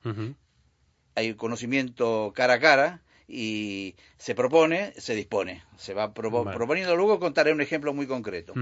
hay 1.15 1.33
conocimiento 1.33 2.31
cara 2.35 2.55
a 2.55 2.59
cara 2.59 3.01
y 3.29 3.95
se 4.17 4.33
propone, 4.33 4.93
se 4.97 5.13
dispone. 5.13 5.63
Se 5.77 5.93
va 5.93 6.07
Vale. 6.07 6.55
proponiendo. 6.55 6.95
Luego 6.95 7.19
contaré 7.19 7.53
un 7.53 7.61
ejemplo 7.61 7.93
muy 7.93 8.07
concreto. 8.07 8.53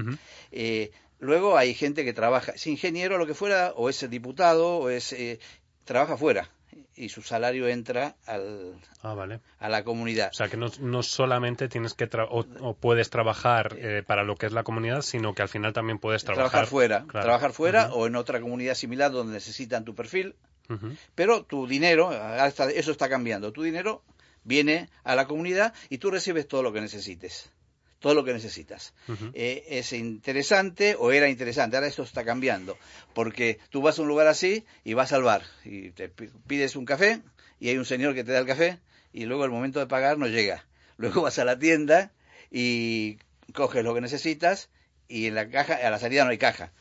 Eh, 0.52 0.92
luego 1.18 1.56
hay 1.56 1.74
gente 1.74 2.04
que 2.04 2.12
trabaja, 2.12 2.52
es 2.52 2.66
ingeniero 2.66 3.16
lo 3.16 3.26
que 3.26 3.34
fuera, 3.34 3.72
o 3.74 3.88
es 3.88 4.08
diputado, 4.10 4.76
o 4.76 4.90
es 4.90 5.12
eh, 5.14 5.40
trabaja 5.84 6.18
fuera 6.18 6.50
y 6.94 7.08
su 7.08 7.22
salario 7.22 7.68
entra 7.68 8.16
al, 8.26 8.74
ah, 9.02 9.14
vale. 9.14 9.40
a 9.58 9.68
la 9.68 9.84
comunidad. 9.84 10.30
O 10.32 10.34
sea, 10.34 10.48
que 10.48 10.56
no, 10.56 10.66
no 10.80 11.02
solamente 11.02 11.68
tienes 11.68 11.94
que 11.94 12.08
o, 12.28 12.74
puedes 12.74 13.08
trabajar 13.08 13.76
eh, 13.78 14.02
para 14.06 14.24
lo 14.24 14.36
que 14.36 14.46
es 14.46 14.52
la 14.52 14.64
comunidad, 14.64 15.02
sino 15.02 15.34
que 15.34 15.42
al 15.42 15.48
final 15.48 15.72
también 15.72 15.98
puedes 15.98 16.24
trabajar, 16.24 16.50
trabajar 16.50 16.68
fuera, 16.68 17.06
trabajar 17.10 17.52
fuera 17.52 17.92
o 17.94 18.06
en 18.06 18.16
otra 18.16 18.40
comunidad 18.40 18.74
similar 18.74 19.12
donde 19.12 19.32
necesitan 19.32 19.84
tu 19.84 19.94
perfil. 19.94 20.34
Pero 21.14 21.44
tu 21.44 21.66
dinero, 21.66 22.10
eso 22.74 22.92
está 22.92 23.08
cambiando. 23.08 23.54
Tu 23.54 23.62
dinero 23.62 24.02
viene 24.48 24.88
a 25.04 25.14
la 25.14 25.26
comunidad 25.26 25.74
y 25.90 25.98
tú 25.98 26.10
recibes 26.10 26.48
todo 26.48 26.62
lo 26.62 26.72
que 26.72 26.80
necesites 26.80 27.50
todo 28.00 28.14
lo 28.14 28.24
que 28.24 28.32
necesitas. 28.32 28.94
Eh, 29.34 29.64
es 29.70 29.92
interesante 29.92 30.94
o 30.96 31.10
era 31.10 31.28
interesante, 31.28 31.76
ahora 31.76 31.88
esto 31.88 32.04
está 32.04 32.24
cambiando, 32.24 32.78
porque 33.12 33.58
tú 33.70 33.82
vas 33.82 33.98
a 33.98 34.02
un 34.02 34.08
lugar 34.08 34.28
así 34.28 34.64
y 34.84 34.94
vas 34.94 35.12
al 35.12 35.24
bar 35.24 35.42
y 35.64 35.90
te 35.90 36.08
pides 36.08 36.76
un 36.76 36.84
café 36.84 37.22
y 37.58 37.70
hay 37.70 37.76
un 37.76 37.84
señor 37.84 38.14
que 38.14 38.22
te 38.22 38.30
da 38.30 38.38
el 38.38 38.46
café 38.46 38.78
y 39.12 39.24
luego 39.24 39.44
el 39.44 39.50
momento 39.50 39.80
de 39.80 39.88
pagar 39.88 40.16
no 40.16 40.28
llega. 40.28 40.64
Luego 40.96 41.22
vas 41.22 41.40
a 41.40 41.44
la 41.44 41.58
tienda 41.58 42.12
y 42.52 43.18
coges 43.52 43.82
lo 43.82 43.94
que 43.94 44.00
necesitas 44.00 44.68
y 45.08 45.26
en 45.26 45.34
la 45.34 45.48
caja, 45.48 45.74
a 45.74 45.90
la 45.90 45.98
salida 45.98 46.24
no 46.24 46.30
hay 46.30 46.38
caja 46.38 46.72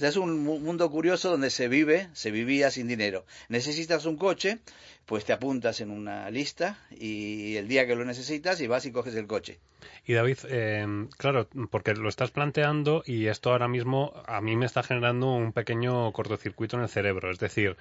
es 0.00 0.16
un 0.16 0.44
mundo 0.44 0.90
curioso 0.90 1.30
donde 1.30 1.50
se 1.50 1.68
vive, 1.68 2.08
se 2.12 2.30
vivía 2.30 2.70
sin 2.70 2.88
dinero. 2.88 3.24
Necesitas 3.48 4.06
un 4.06 4.16
coche, 4.16 4.58
pues 5.06 5.24
te 5.24 5.32
apuntas 5.32 5.80
en 5.80 5.90
una 5.90 6.30
lista 6.30 6.78
y 6.90 7.56
el 7.56 7.68
día 7.68 7.86
que 7.86 7.94
lo 7.94 8.04
necesitas 8.04 8.60
y 8.60 8.66
vas 8.66 8.86
y 8.86 8.92
coges 8.92 9.14
el 9.14 9.26
coche. 9.26 9.58
Y 10.06 10.14
David, 10.14 10.38
em, 10.48 11.08
claro, 11.18 11.48
porque 11.70 11.94
lo 11.94 12.08
estás 12.08 12.30
planteando 12.30 13.02
y 13.06 13.26
esto 13.26 13.50
ahora 13.50 13.68
mismo 13.68 14.14
a 14.26 14.40
mí 14.40 14.56
me 14.56 14.66
está 14.66 14.82
generando 14.82 15.34
un 15.34 15.52
pequeño 15.52 16.12
cortocircuito 16.12 16.76
en 16.76 16.82
el 16.82 16.88
cerebro. 16.88 17.30
Es 17.30 17.38
decir, 17.38 17.76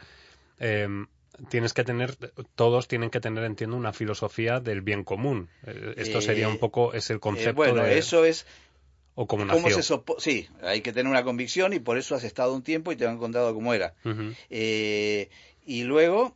em, 0.59 1.07
tienes 1.49 1.73
que 1.73 1.83
tener, 1.83 2.15
todos 2.55 2.87
tienen 2.87 3.09
que 3.09 3.19
tener, 3.19 3.43
entiendo, 3.43 3.77
una 3.77 3.93
filosofía 3.93 4.59
del 4.59 4.81
bien 4.81 5.03
común. 5.03 5.49
Eh, 5.65 5.93
esto 5.97 6.21
sería 6.21 6.47
un 6.47 6.55
eh, 6.55 6.59
poco, 6.59 6.93
es 6.93 7.09
el 7.09 7.17
eh, 7.17 7.19
concepto. 7.19 7.55
bueno, 7.55 7.85
eso 7.85 8.25
es 8.25 8.45
o 9.19 9.25
como 9.25 9.45
sí, 10.19 10.47
hay 10.61 10.81
que 10.81 10.93
tener 10.93 11.09
una 11.09 11.23
convicción 11.23 11.73
y 11.73 11.79
por 11.79 11.97
eso 11.97 12.13
has 12.13 12.23
estado 12.23 12.53
un 12.53 12.61
tiempo 12.61 12.91
y 12.91 12.95
te 12.95 13.07
han 13.07 13.17
contado 13.17 13.51
cómo 13.55 13.73
era. 13.73 13.95
Eh, 14.51 15.29
y 15.65 15.83
luego 15.85 16.35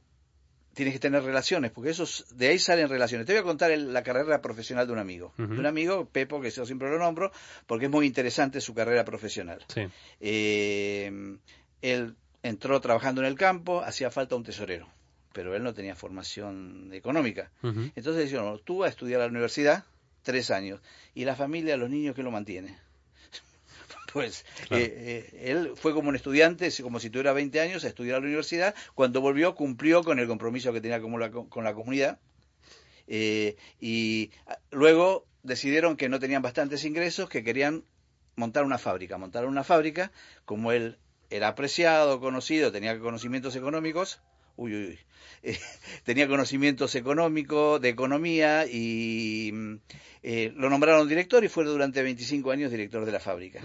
tienes 0.74 0.96
que 0.96 1.00
tener 1.00 1.22
relaciones, 1.22 1.70
porque 1.70 1.92
esos, 1.92 2.26
de 2.36 2.48
ahí 2.48 2.58
salen 2.58 2.90
relaciones. 2.90 3.28
Te 3.28 3.34
voy 3.34 3.42
a 3.42 3.44
contar 3.44 3.70
la 3.78 4.02
carrera 4.02 4.42
profesional 4.42 4.88
de 4.88 4.94
un 4.94 4.98
amigo. 4.98 5.32
De 5.38 5.44
un 5.44 5.68
amigo, 5.68 6.06
Pepo, 6.06 6.42
que 6.42 6.50
yo 6.50 6.66
siempre 6.66 6.90
lo 6.90 6.98
nombro, 6.98 7.32
porque 7.68 7.86
es 7.86 7.92
muy 7.92 8.08
interesante 8.08 8.60
su 8.62 8.74
carrera 8.74 9.06
profesional. 9.06 9.64
Eh, 10.20 11.38
él 11.84 12.16
entró 12.42 12.82
trabajando 12.82 13.22
en 13.22 13.28
el 13.28 13.36
campo, 13.36 13.82
hacía 13.82 14.10
falta 14.10 14.36
un 14.36 14.44
tesorero, 14.44 14.88
pero 15.34 15.56
él 15.56 15.62
no 15.62 15.76
tenía 15.76 15.96
formación 15.96 16.90
económica. 16.94 17.52
Entonces 17.62 18.24
dijeron, 18.24 18.60
tú 18.66 18.80
vas 18.80 18.88
a 18.88 18.90
estudiar 18.90 19.22
a 19.22 19.26
la 19.26 19.30
universidad, 19.30 19.86
tres 20.24 20.52
años. 20.52 20.82
¿Y 21.14 21.26
la 21.26 21.36
familia, 21.36 21.78
los 21.78 21.90
niños, 21.90 22.16
que 22.16 22.24
lo 22.24 22.32
mantiene? 22.32 22.78
pues 24.14 24.46
eh, 24.70 25.30
eh, 25.34 25.52
él 25.52 25.74
fue 25.76 25.94
como 25.94 26.10
un 26.10 26.16
estudiante, 26.16 26.70
como 26.82 27.00
si 27.00 27.10
tuviera 27.10 27.34
20 27.34 27.60
años, 27.60 27.84
a 27.84 27.88
estudiar 27.88 28.18
a 28.18 28.20
la 28.20 28.26
universidad. 28.26 28.76
Cuando 28.96 29.22
volvió, 29.22 29.56
cumplió 29.56 30.04
con 30.04 30.20
el 30.20 30.28
compromiso 30.28 30.74
que 30.74 30.82
tenía 30.82 31.02
con 31.02 31.20
la, 31.20 31.32
con 31.32 31.64
la 31.64 31.74
comunidad. 31.74 32.20
Eh, 33.08 33.58
y 33.80 34.32
ah, 34.48 34.58
luego 34.72 35.26
decidieron 35.44 35.98
que 35.98 36.10
no 36.10 36.20
tenían 36.20 36.42
bastantes 36.42 36.86
ingresos, 36.86 37.30
que 37.30 37.44
querían 37.44 37.84
montar 38.36 38.64
una 38.64 38.78
fábrica. 38.78 39.18
Montar 39.18 39.46
una 39.46 39.64
fábrica, 39.64 40.12
como 40.46 40.72
él 40.72 40.98
era 41.30 41.48
apreciado, 41.50 42.20
conocido, 42.20 42.72
tenía 42.72 43.00
conocimientos 43.00 43.56
económicos, 43.56 44.22
uy, 44.58 44.76
uy, 44.76 45.00
eh, 45.44 45.58
tenía 46.04 46.28
conocimientos 46.28 46.96
económicos, 46.96 47.82
de 47.82 47.90
economía 47.90 48.66
y 48.68 49.52
mm, 49.54 49.71
eh, 50.34 50.54
lo 50.56 50.70
nombraron 50.70 51.10
director 51.10 51.44
y 51.44 51.50
fue 51.50 51.66
durante 51.66 52.02
25 52.02 52.52
años 52.52 52.72
director 52.72 53.04
de 53.04 53.12
la 53.12 53.20
fábrica. 53.20 53.62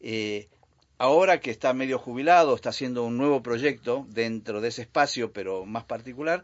Eh, 0.00 0.48
ahora 0.96 1.40
que 1.40 1.50
está 1.50 1.74
medio 1.74 1.98
jubilado, 1.98 2.54
está 2.54 2.70
haciendo 2.70 3.04
un 3.04 3.18
nuevo 3.18 3.42
proyecto 3.42 4.06
dentro 4.08 4.62
de 4.62 4.68
ese 4.68 4.80
espacio, 4.80 5.34
pero 5.34 5.66
más 5.66 5.84
particular, 5.84 6.42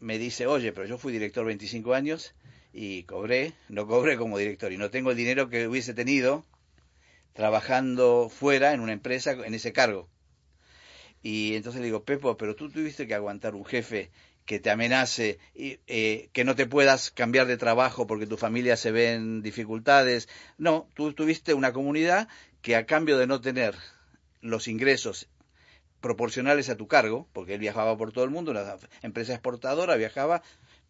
me 0.00 0.18
dice, 0.18 0.48
oye, 0.48 0.72
pero 0.72 0.88
yo 0.88 0.98
fui 0.98 1.12
director 1.12 1.46
25 1.46 1.94
años 1.94 2.34
y 2.72 3.04
cobré, 3.04 3.52
no 3.68 3.86
cobré 3.86 4.16
como 4.16 4.36
director 4.36 4.72
y 4.72 4.76
no 4.76 4.90
tengo 4.90 5.12
el 5.12 5.16
dinero 5.16 5.48
que 5.48 5.68
hubiese 5.68 5.94
tenido 5.94 6.44
trabajando 7.34 8.28
fuera 8.28 8.72
en 8.72 8.80
una 8.80 8.92
empresa 8.92 9.30
en 9.30 9.54
ese 9.54 9.72
cargo. 9.72 10.08
Y 11.22 11.54
entonces 11.54 11.80
le 11.80 11.86
digo, 11.86 12.02
Pepo, 12.02 12.36
pero 12.36 12.56
tú 12.56 12.70
tuviste 12.70 13.06
que 13.06 13.14
aguantar 13.14 13.54
un 13.54 13.64
jefe 13.64 14.10
que 14.48 14.58
te 14.58 14.70
amenace, 14.70 15.38
y, 15.54 15.78
eh, 15.88 16.30
que 16.32 16.42
no 16.42 16.56
te 16.56 16.64
puedas 16.64 17.10
cambiar 17.10 17.46
de 17.46 17.58
trabajo 17.58 18.06
porque 18.06 18.26
tu 18.26 18.38
familia 18.38 18.78
se 18.78 18.90
ve 18.90 19.12
en 19.12 19.42
dificultades. 19.42 20.26
No, 20.56 20.88
tú 20.94 21.12
tuviste 21.12 21.52
una 21.52 21.74
comunidad 21.74 22.28
que 22.62 22.74
a 22.74 22.86
cambio 22.86 23.18
de 23.18 23.26
no 23.26 23.42
tener 23.42 23.74
los 24.40 24.66
ingresos 24.66 25.28
proporcionales 26.00 26.70
a 26.70 26.78
tu 26.78 26.88
cargo, 26.88 27.28
porque 27.34 27.52
él 27.52 27.60
viajaba 27.60 27.98
por 27.98 28.10
todo 28.10 28.24
el 28.24 28.30
mundo, 28.30 28.52
una 28.52 28.78
empresa 29.02 29.34
exportadora, 29.34 29.96
viajaba, 29.96 30.40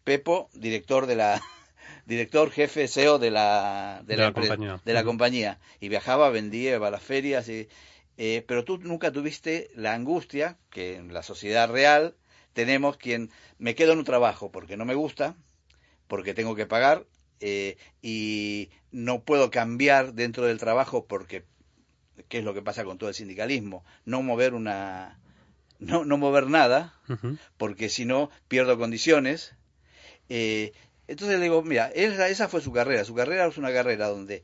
Pepo, 0.05 0.49
director 0.53 1.05
de 1.05 1.17
la 1.17 1.41
director 2.05 2.51
jefe 2.51 2.87
CEO 2.87 3.19
de 3.19 3.29
la 3.29 4.01
de, 4.05 4.15
la, 4.15 4.31
compañía. 4.31 4.81
de 4.85 4.93
la 4.93 5.03
compañía 5.03 5.59
y 5.81 5.89
viajaba, 5.89 6.29
vendía, 6.29 6.75
iba 6.75 6.87
a 6.87 6.91
las 6.91 7.03
ferias 7.03 7.49
y 7.49 7.67
eh, 8.17 8.45
pero 8.47 8.63
tú 8.63 8.77
nunca 8.77 9.11
tuviste 9.11 9.69
la 9.75 9.93
angustia 9.93 10.57
que 10.69 10.95
en 10.95 11.13
la 11.13 11.23
sociedad 11.23 11.69
real 11.69 12.15
tenemos 12.53 12.97
quien 12.97 13.29
me 13.57 13.75
quedo 13.75 13.93
en 13.93 13.99
un 13.99 14.05
trabajo 14.05 14.51
porque 14.51 14.77
no 14.77 14.85
me 14.85 14.95
gusta, 14.95 15.35
porque 16.07 16.33
tengo 16.33 16.55
que 16.55 16.65
pagar 16.65 17.05
eh, 17.39 17.77
y 18.01 18.69
no 18.91 19.23
puedo 19.23 19.51
cambiar 19.51 20.13
dentro 20.13 20.45
del 20.45 20.59
trabajo 20.59 21.05
porque 21.05 21.45
qué 22.27 22.39
es 22.39 22.43
lo 22.43 22.53
que 22.53 22.61
pasa 22.61 22.83
con 22.83 22.97
todo 22.97 23.09
el 23.09 23.15
sindicalismo, 23.15 23.85
no 24.05 24.21
mover 24.21 24.53
una 24.53 25.19
no, 25.79 26.03
no 26.03 26.17
mover 26.17 26.47
nada, 26.47 26.93
porque 27.57 27.89
si 27.89 28.05
no 28.05 28.29
pierdo 28.47 28.77
condiciones. 28.77 29.55
Eh, 30.27 30.73
entonces 31.07 31.37
le 31.39 31.43
digo, 31.43 31.63
mira, 31.63 31.87
esa, 31.95 32.27
esa 32.27 32.49
fue 32.49 32.61
su 32.61 32.71
carrera. 32.71 33.05
Su 33.05 33.15
carrera 33.15 33.47
es 33.47 33.57
una 33.57 33.71
carrera 33.71 34.09
donde 34.09 34.43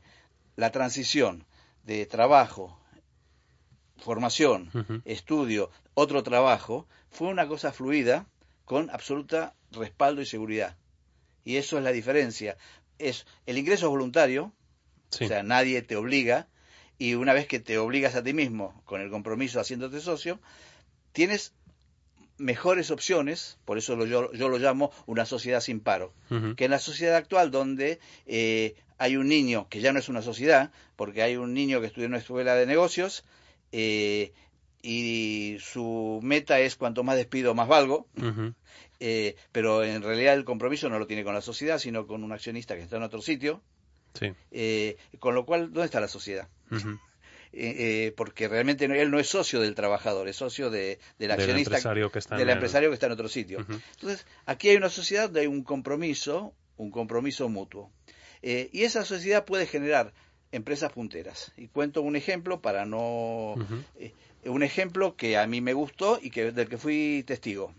la 0.56 0.72
transición 0.72 1.44
de 1.84 2.06
trabajo 2.06 2.80
formación, 3.98 4.70
estudio, 5.04 5.70
otro 5.94 6.22
trabajo, 6.22 6.86
fue 7.10 7.28
una 7.28 7.48
cosa 7.48 7.72
fluida 7.72 8.26
con 8.64 8.90
absoluta 8.90 9.54
respaldo 9.72 10.20
y 10.20 10.26
seguridad. 10.26 10.76
Y 11.44 11.56
eso 11.56 11.78
es 11.78 11.84
la 11.84 11.92
diferencia. 11.92 12.56
Es, 12.98 13.26
el 13.46 13.58
ingreso 13.58 13.86
es 13.86 13.90
voluntario, 13.90 14.52
o 15.20 15.26
sea, 15.26 15.42
nadie 15.42 15.82
te 15.82 15.96
obliga, 15.96 16.48
y 16.98 17.14
una 17.14 17.32
vez 17.32 17.46
que 17.46 17.60
te 17.60 17.78
obligas 17.78 18.14
a 18.14 18.22
ti 18.22 18.32
mismo 18.32 18.80
con 18.84 19.00
el 19.00 19.10
compromiso 19.10 19.60
haciéndote 19.60 20.00
socio, 20.00 20.40
tienes 21.12 21.52
mejores 22.38 22.90
opciones, 22.90 23.58
por 23.64 23.78
eso 23.78 24.04
yo, 24.04 24.30
lo 24.32 24.58
llamo 24.58 24.90
una 25.06 25.24
sociedad 25.24 25.60
sin 25.60 25.80
paro, 25.80 26.12
que 26.56 26.64
en 26.66 26.70
la 26.70 26.78
sociedad 26.78 27.16
actual 27.16 27.50
donde 27.50 27.98
eh, 28.26 28.74
hay 28.98 29.16
un 29.16 29.28
niño 29.28 29.68
que 29.68 29.80
ya 29.80 29.92
no 29.92 29.98
es 29.98 30.08
una 30.08 30.22
sociedad, 30.22 30.70
porque 30.96 31.22
hay 31.22 31.36
un 31.36 31.54
niño 31.54 31.80
que 31.80 31.86
estudia 31.86 32.06
en 32.06 32.12
una 32.12 32.18
escuela 32.18 32.54
de 32.54 32.66
negocios, 32.66 33.24
eh, 33.78 34.32
y 34.80 35.58
su 35.60 36.20
meta 36.22 36.60
es 36.60 36.76
cuanto 36.76 37.02
más 37.02 37.16
despido 37.16 37.54
más 37.54 37.68
valgo, 37.68 38.06
eh, 39.00 39.36
pero 39.52 39.84
en 39.84 40.00
realidad 40.00 40.32
el 40.32 40.46
compromiso 40.46 40.88
no 40.88 40.98
lo 40.98 41.06
tiene 41.06 41.24
con 41.24 41.34
la 41.34 41.42
sociedad, 41.42 41.78
sino 41.78 42.06
con 42.06 42.24
un 42.24 42.32
accionista 42.32 42.74
que 42.74 42.82
está 42.82 42.96
en 42.96 43.02
otro 43.02 43.20
sitio. 43.20 43.60
Eh, 44.50 44.96
con 45.18 45.34
lo 45.34 45.44
cual, 45.44 45.72
¿dónde 45.74 45.84
está 45.84 46.00
la 46.00 46.08
sociedad? 46.08 46.48
porque 48.16 48.48
realmente 48.48 48.86
él 48.86 49.10
no 49.10 49.18
es 49.18 49.28
socio 49.28 49.60
del 49.60 49.74
trabajador, 49.74 50.26
es 50.28 50.36
socio 50.36 50.70
de, 50.70 50.98
del 51.18 51.32
accionista, 51.32 51.70
del 51.70 51.76
empresario 51.76 52.10
que 52.10 52.18
está, 52.18 52.40
empresario 52.40 52.88
que 52.88 52.94
está 52.94 53.06
en 53.06 53.12
otro 53.12 53.28
sitio. 53.28 53.58
Entonces, 53.58 54.26
aquí 54.46 54.70
hay 54.70 54.76
una 54.76 54.88
sociedad 54.88 55.24
donde 55.24 55.40
hay 55.40 55.46
un 55.48 55.64
compromiso, 55.64 56.54
un 56.78 56.90
compromiso 56.90 57.50
mutuo. 57.50 57.90
y 58.40 58.84
esa 58.84 59.04
sociedad 59.04 59.44
puede 59.44 59.66
generar 59.66 60.14
empresas 60.52 60.92
punteras. 60.92 61.52
Y 61.56 61.68
cuento 61.68 62.02
un 62.02 62.16
ejemplo 62.16 62.60
para 62.60 62.86
no... 62.86 63.54
Eh, 63.98 64.12
un 64.44 64.62
ejemplo 64.62 65.16
que 65.16 65.36
a 65.36 65.46
mí 65.46 65.60
me 65.60 65.72
gustó 65.72 66.18
y 66.22 66.30
que 66.30 66.52
del 66.52 66.68
que 66.68 66.78
fui 66.78 67.24
testigo. 67.26 67.74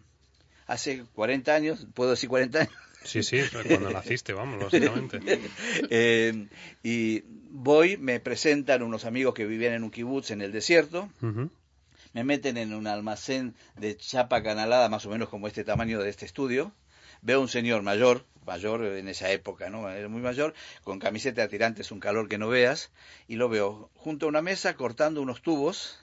Hace 0.65 1.05
40 1.15 1.55
años, 1.55 1.87
¿puedo 1.93 2.11
decir 2.11 2.29
40 2.29 2.59
años? 2.59 2.73
Sí, 3.03 3.23
sí, 3.23 3.39
cuando 3.67 3.89
naciste, 3.89 4.33
vamos, 4.33 4.63
básicamente. 4.63 5.19
Eh, 5.89 6.47
y 6.83 7.23
voy, 7.51 7.95
me 7.97 8.19
presentan 8.19 8.83
unos 8.83 9.05
amigos 9.05 9.33
que 9.33 9.45
vivían 9.45 9.73
en 9.73 9.83
un 9.83 9.91
kibutz 9.91 10.31
en 10.31 10.41
el 10.41 10.51
desierto, 10.51 11.09
me 12.13 12.23
meten 12.23 12.57
en 12.57 12.73
un 12.73 12.87
almacén 12.87 13.55
de 13.77 13.95
chapa 13.95 14.43
canalada, 14.43 14.89
más 14.89 15.05
o 15.05 15.09
menos 15.09 15.29
como 15.29 15.47
este 15.47 15.63
tamaño 15.63 16.01
de 16.01 16.09
este 16.09 16.25
estudio, 16.25 16.73
veo 17.27 17.41
un 17.41 17.49
señor 17.49 17.83
mayor, 17.83 18.25
mayor 18.45 18.85
en 18.85 19.09
esa 19.09 19.29
época, 19.31 19.69
¿no? 19.69 19.89
Era 19.89 20.07
muy 20.07 20.21
mayor, 20.21 20.53
con 20.85 20.97
camiseta 20.97 21.41
de 21.41 21.49
tirantes, 21.49 21.91
un 21.91 21.99
calor 21.99 22.29
que 22.29 22.37
no 22.37 22.47
veas, 22.47 22.89
y 23.27 23.35
lo 23.35 23.49
veo 23.49 23.91
junto 23.95 24.25
a 24.25 24.29
una 24.29 24.41
mesa 24.41 24.75
cortando 24.75 25.21
unos 25.21 25.41
tubos 25.41 25.99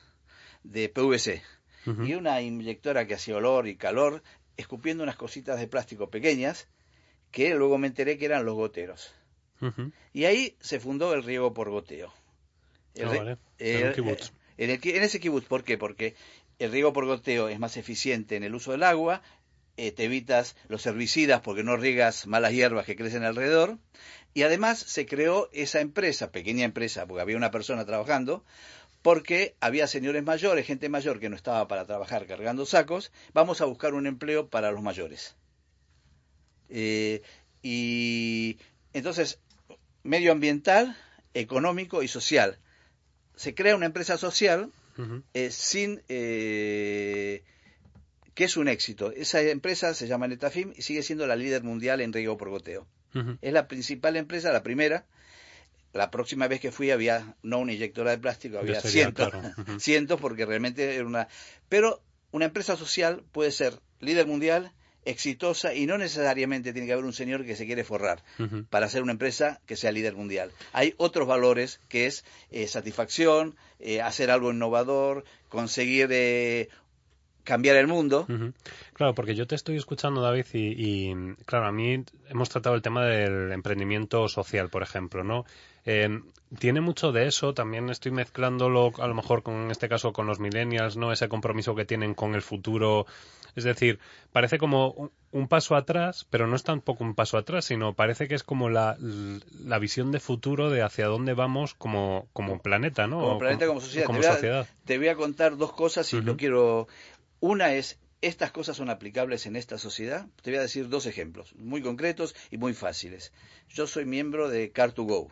de 0.63 0.91
PVC 0.91 1.43
y 1.87 2.15
una 2.15 2.41
inyectora 2.43 3.07
que 3.07 3.15
hacía 3.15 3.37
olor 3.37 3.69
y 3.69 3.77
calor, 3.77 4.23
escupiendo 4.59 5.03
unas 5.03 5.17
cositas 5.17 5.59
de 5.59 5.67
plástico 5.67 6.11
pequeñas, 6.11 6.69
que 7.31 7.55
luego 7.55 7.79
me 7.79 7.87
enteré 7.87 8.19
que 8.19 8.27
eran 8.27 8.45
los 8.45 8.55
goteros. 8.55 9.15
Y 10.13 10.27
ahí 10.27 10.57
se 10.61 10.79
fundó 10.79 11.15
el 11.15 11.23
riego 11.23 11.55
por 11.55 11.71
goteo. 11.71 12.13
Ah, 13.03 13.07
vale. 13.07 13.39
En 13.59 13.93
kibutz. 13.95 14.33
En, 14.59 14.69
el, 14.69 14.79
en 14.83 15.03
ese 15.03 15.21
kibutz, 15.21 15.47
¿por 15.47 15.65
qué? 15.65 15.79
Porque 15.79 16.17
el 16.59 16.71
riego 16.71 16.93
por 16.93 17.07
goteo 17.07 17.49
es 17.49 17.59
más 17.59 17.79
eficiente 17.79 18.37
en 18.37 18.45
el 18.45 18.55
uso 18.55 18.73
del 18.73 18.83
agua, 18.83 19.23
eh, 19.77 19.93
te 19.93 20.05
evitas 20.05 20.57
los 20.69 20.87
herbicidas 20.87 21.41
porque 21.41 21.65
no 21.65 21.77
riegas 21.77 22.27
malas 22.27 22.53
hierbas 22.53 22.87
que 22.87 22.97
crecen 22.97 23.25
alrededor, 23.25 23.79
y 24.35 24.43
además 24.43 24.79
se 24.79 25.07
creó 25.07 25.49
esa 25.53 25.81
empresa, 25.81 26.33
pequeña 26.33 26.65
empresa, 26.65 27.07
porque 27.07 27.23
había 27.23 27.37
una 27.37 27.51
persona 27.51 27.85
trabajando, 27.85 28.45
porque 29.03 29.55
había 29.61 29.87
señores 29.87 30.25
mayores, 30.25 30.67
gente 30.67 30.89
mayor 30.89 31.21
que 31.21 31.29
no 31.29 31.37
estaba 31.37 31.69
para 31.69 31.87
trabajar 31.87 32.27
cargando 32.27 32.67
sacos, 32.67 33.13
vamos 33.33 33.61
a 33.61 33.67
buscar 33.67 33.95
un 33.95 34.07
empleo 34.07 34.49
para 34.49 34.73
los 34.73 34.83
mayores. 34.83 35.37
Eh, 36.69 37.23
y 37.63 38.59
entonces, 38.93 39.39
medioambiental, 40.03 40.97
económico 41.35 42.03
y 42.03 42.09
social. 42.09 42.59
Se 43.37 43.55
crea 43.55 43.77
una 43.77 43.87
empresa 43.87 44.17
social 44.17 44.71
eh, 45.35 45.51
sin 45.51 46.03
eh, 46.09 47.43
que 48.35 48.45
es 48.45 48.57
un 48.57 48.69
éxito. 48.69 49.13
Esa 49.13 49.41
empresa 49.41 49.95
se 49.95 50.07
llama 50.07 50.29
Netafim 50.29 50.73
y 50.77 50.83
sigue 50.83 51.03
siendo 51.03 51.27
la 51.27 51.37
líder 51.37 51.63
mundial 51.63 52.01
en 52.01 52.13
riego 52.13 52.37
por 52.37 52.51
goteo. 52.51 52.87
Es 53.43 53.53
la 53.53 53.69
principal 53.69 54.17
empresa, 54.17 54.53
la 54.53 54.65
primera. 54.65 55.05
La 55.93 56.11
próxima 56.11 56.49
vez 56.49 56.61
que 56.61 56.73
fui 56.73 56.91
había 56.91 57.37
no 57.45 57.61
una 57.61 57.73
inyectora 57.73 58.11
de 58.11 58.19
plástico, 58.19 58.59
había 58.59 58.81
cientos, 58.81 59.33
cientos 59.79 60.21
porque 60.21 60.45
realmente 60.45 60.97
era 60.97 61.07
una... 61.07 61.29
Pero 61.69 62.03
una 62.33 62.47
empresa 62.47 62.77
social 62.77 63.23
puede 63.31 63.53
ser 63.53 63.79
líder 64.01 64.27
mundial, 64.27 64.73
exitosa 65.05 65.75
y 65.75 65.87
no 65.87 65.99
necesariamente 65.99 66.73
tiene 66.73 66.87
que 66.87 66.95
haber 66.95 67.05
un 67.05 67.13
señor 67.13 67.45
que 67.45 67.57
se 67.57 67.67
quiere 67.67 67.85
forrar 67.85 68.23
para 68.71 68.89
ser 68.89 69.03
una 69.03 69.13
empresa 69.13 69.61
que 69.67 69.77
sea 69.77 69.93
líder 69.93 70.15
mundial. 70.15 70.51
Hay 70.73 70.95
otros 70.97 71.29
valores 71.29 71.81
que 71.89 72.07
es 72.07 72.25
eh, 72.51 72.67
satisfacción, 72.67 73.57
eh, 73.79 74.01
hacer 74.01 74.31
algo 74.31 74.51
innovador, 74.51 75.25
conseguir 75.49 76.09
eh, 76.11 76.69
cambiar 77.45 77.77
el 77.77 77.87
mundo. 77.87 78.27
Claro, 78.95 79.15
porque 79.15 79.35
yo 79.35 79.47
te 79.47 79.55
estoy 79.55 79.77
escuchando, 79.77 80.21
David, 80.21 80.47
y, 80.53 81.11
y, 81.11 81.35
claro, 81.45 81.67
a 81.67 81.73
mí 81.73 82.05
hemos 82.29 82.49
tratado 82.49 82.75
el 82.75 82.83
tema 82.83 83.05
del 83.05 83.53
emprendimiento 83.53 84.29
social, 84.29 84.71
por 84.71 84.83
ejemplo, 84.83 85.23
¿no? 85.23 85.45
Eh, 85.85 86.21
tiene 86.59 86.81
mucho 86.81 87.13
de 87.13 87.27
eso, 87.27 87.53
también 87.53 87.91
estoy 87.91 88.13
mezclándolo 88.13 88.93
a 88.99 89.07
lo 89.07 89.15
mejor 89.15 89.43
con 89.43 89.55
en 89.55 89.71
este 89.71 89.89
caso 89.89 90.13
con 90.13 90.27
los 90.27 90.41
millennials, 90.41 90.97
¿no? 90.97 91.13
Ese 91.13 91.29
compromiso 91.29 91.75
que 91.75 91.85
tienen 91.85 92.15
con 92.15 92.35
el 92.35 92.43
futuro. 92.43 93.07
Es 93.57 93.65
decir, 93.65 94.01
parece 94.33 94.59
como 94.59 95.11
un, 95.31 95.49
paso 95.49 95.77
atrás, 95.77 96.27
pero 96.29 96.49
no 96.49 96.57
es 96.57 96.65
tampoco 96.65 97.05
un 97.05 97.15
paso 97.15 97.39
atrás, 97.39 97.67
sino 97.67 97.93
parece 97.93 98.27
que 98.27 98.35
es 98.35 98.43
como 98.43 98.69
la, 98.69 98.97
la 99.65 99.79
visión 99.79 100.11
de 100.11 100.19
futuro 100.19 100.71
de 100.71 100.83
hacia 100.83 101.07
dónde 101.07 101.35
vamos 101.35 101.75
como, 101.75 102.27
como 102.33 102.61
planeta, 102.61 103.07
¿no? 103.07 103.21
Como 103.21 103.39
planeta, 103.39 103.67
como 103.67 103.81
sociedad. 103.81 104.67
te, 104.85 104.99
voy 104.99 105.09
a, 105.09 105.15
contar 105.15 105.57
dos 105.57 105.73
cosas 105.73 106.13
y 106.15 106.21
lo 106.21 106.37
quiero. 106.37 106.89
Una 107.47 107.75
es 107.75 107.99
estas 108.23 108.53
cosas 108.53 108.79
son 108.79 108.89
aplicables 108.89 109.45
en 109.45 109.55
esta 109.55 109.77
sociedad? 109.77 110.27
Te 110.41 110.51
voy 110.51 110.61
a 110.61 110.63
decir 110.63 110.89
dos 110.89 111.05
ejemplos, 111.05 111.55
muy 111.57 111.83
concretos 111.83 112.35
y 112.51 112.57
muy 112.57 112.73
fáciles. 112.73 113.35
Yo 113.69 113.87
soy 113.87 114.07
miembro 114.07 114.49
de 114.49 114.73
Car2Go. 114.73 115.31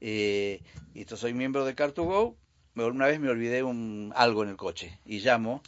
Eh, 0.00 0.62
y 0.94 1.04
soy 1.04 1.34
miembro 1.34 1.64
de 1.64 1.74
Car2Go. 1.74 2.36
Una 2.76 3.06
vez 3.08 3.18
me 3.18 3.28
olvidé 3.28 3.64
un, 3.64 4.12
algo 4.14 4.44
en 4.44 4.50
el 4.50 4.56
coche 4.56 5.00
y 5.04 5.18
llamo. 5.18 5.64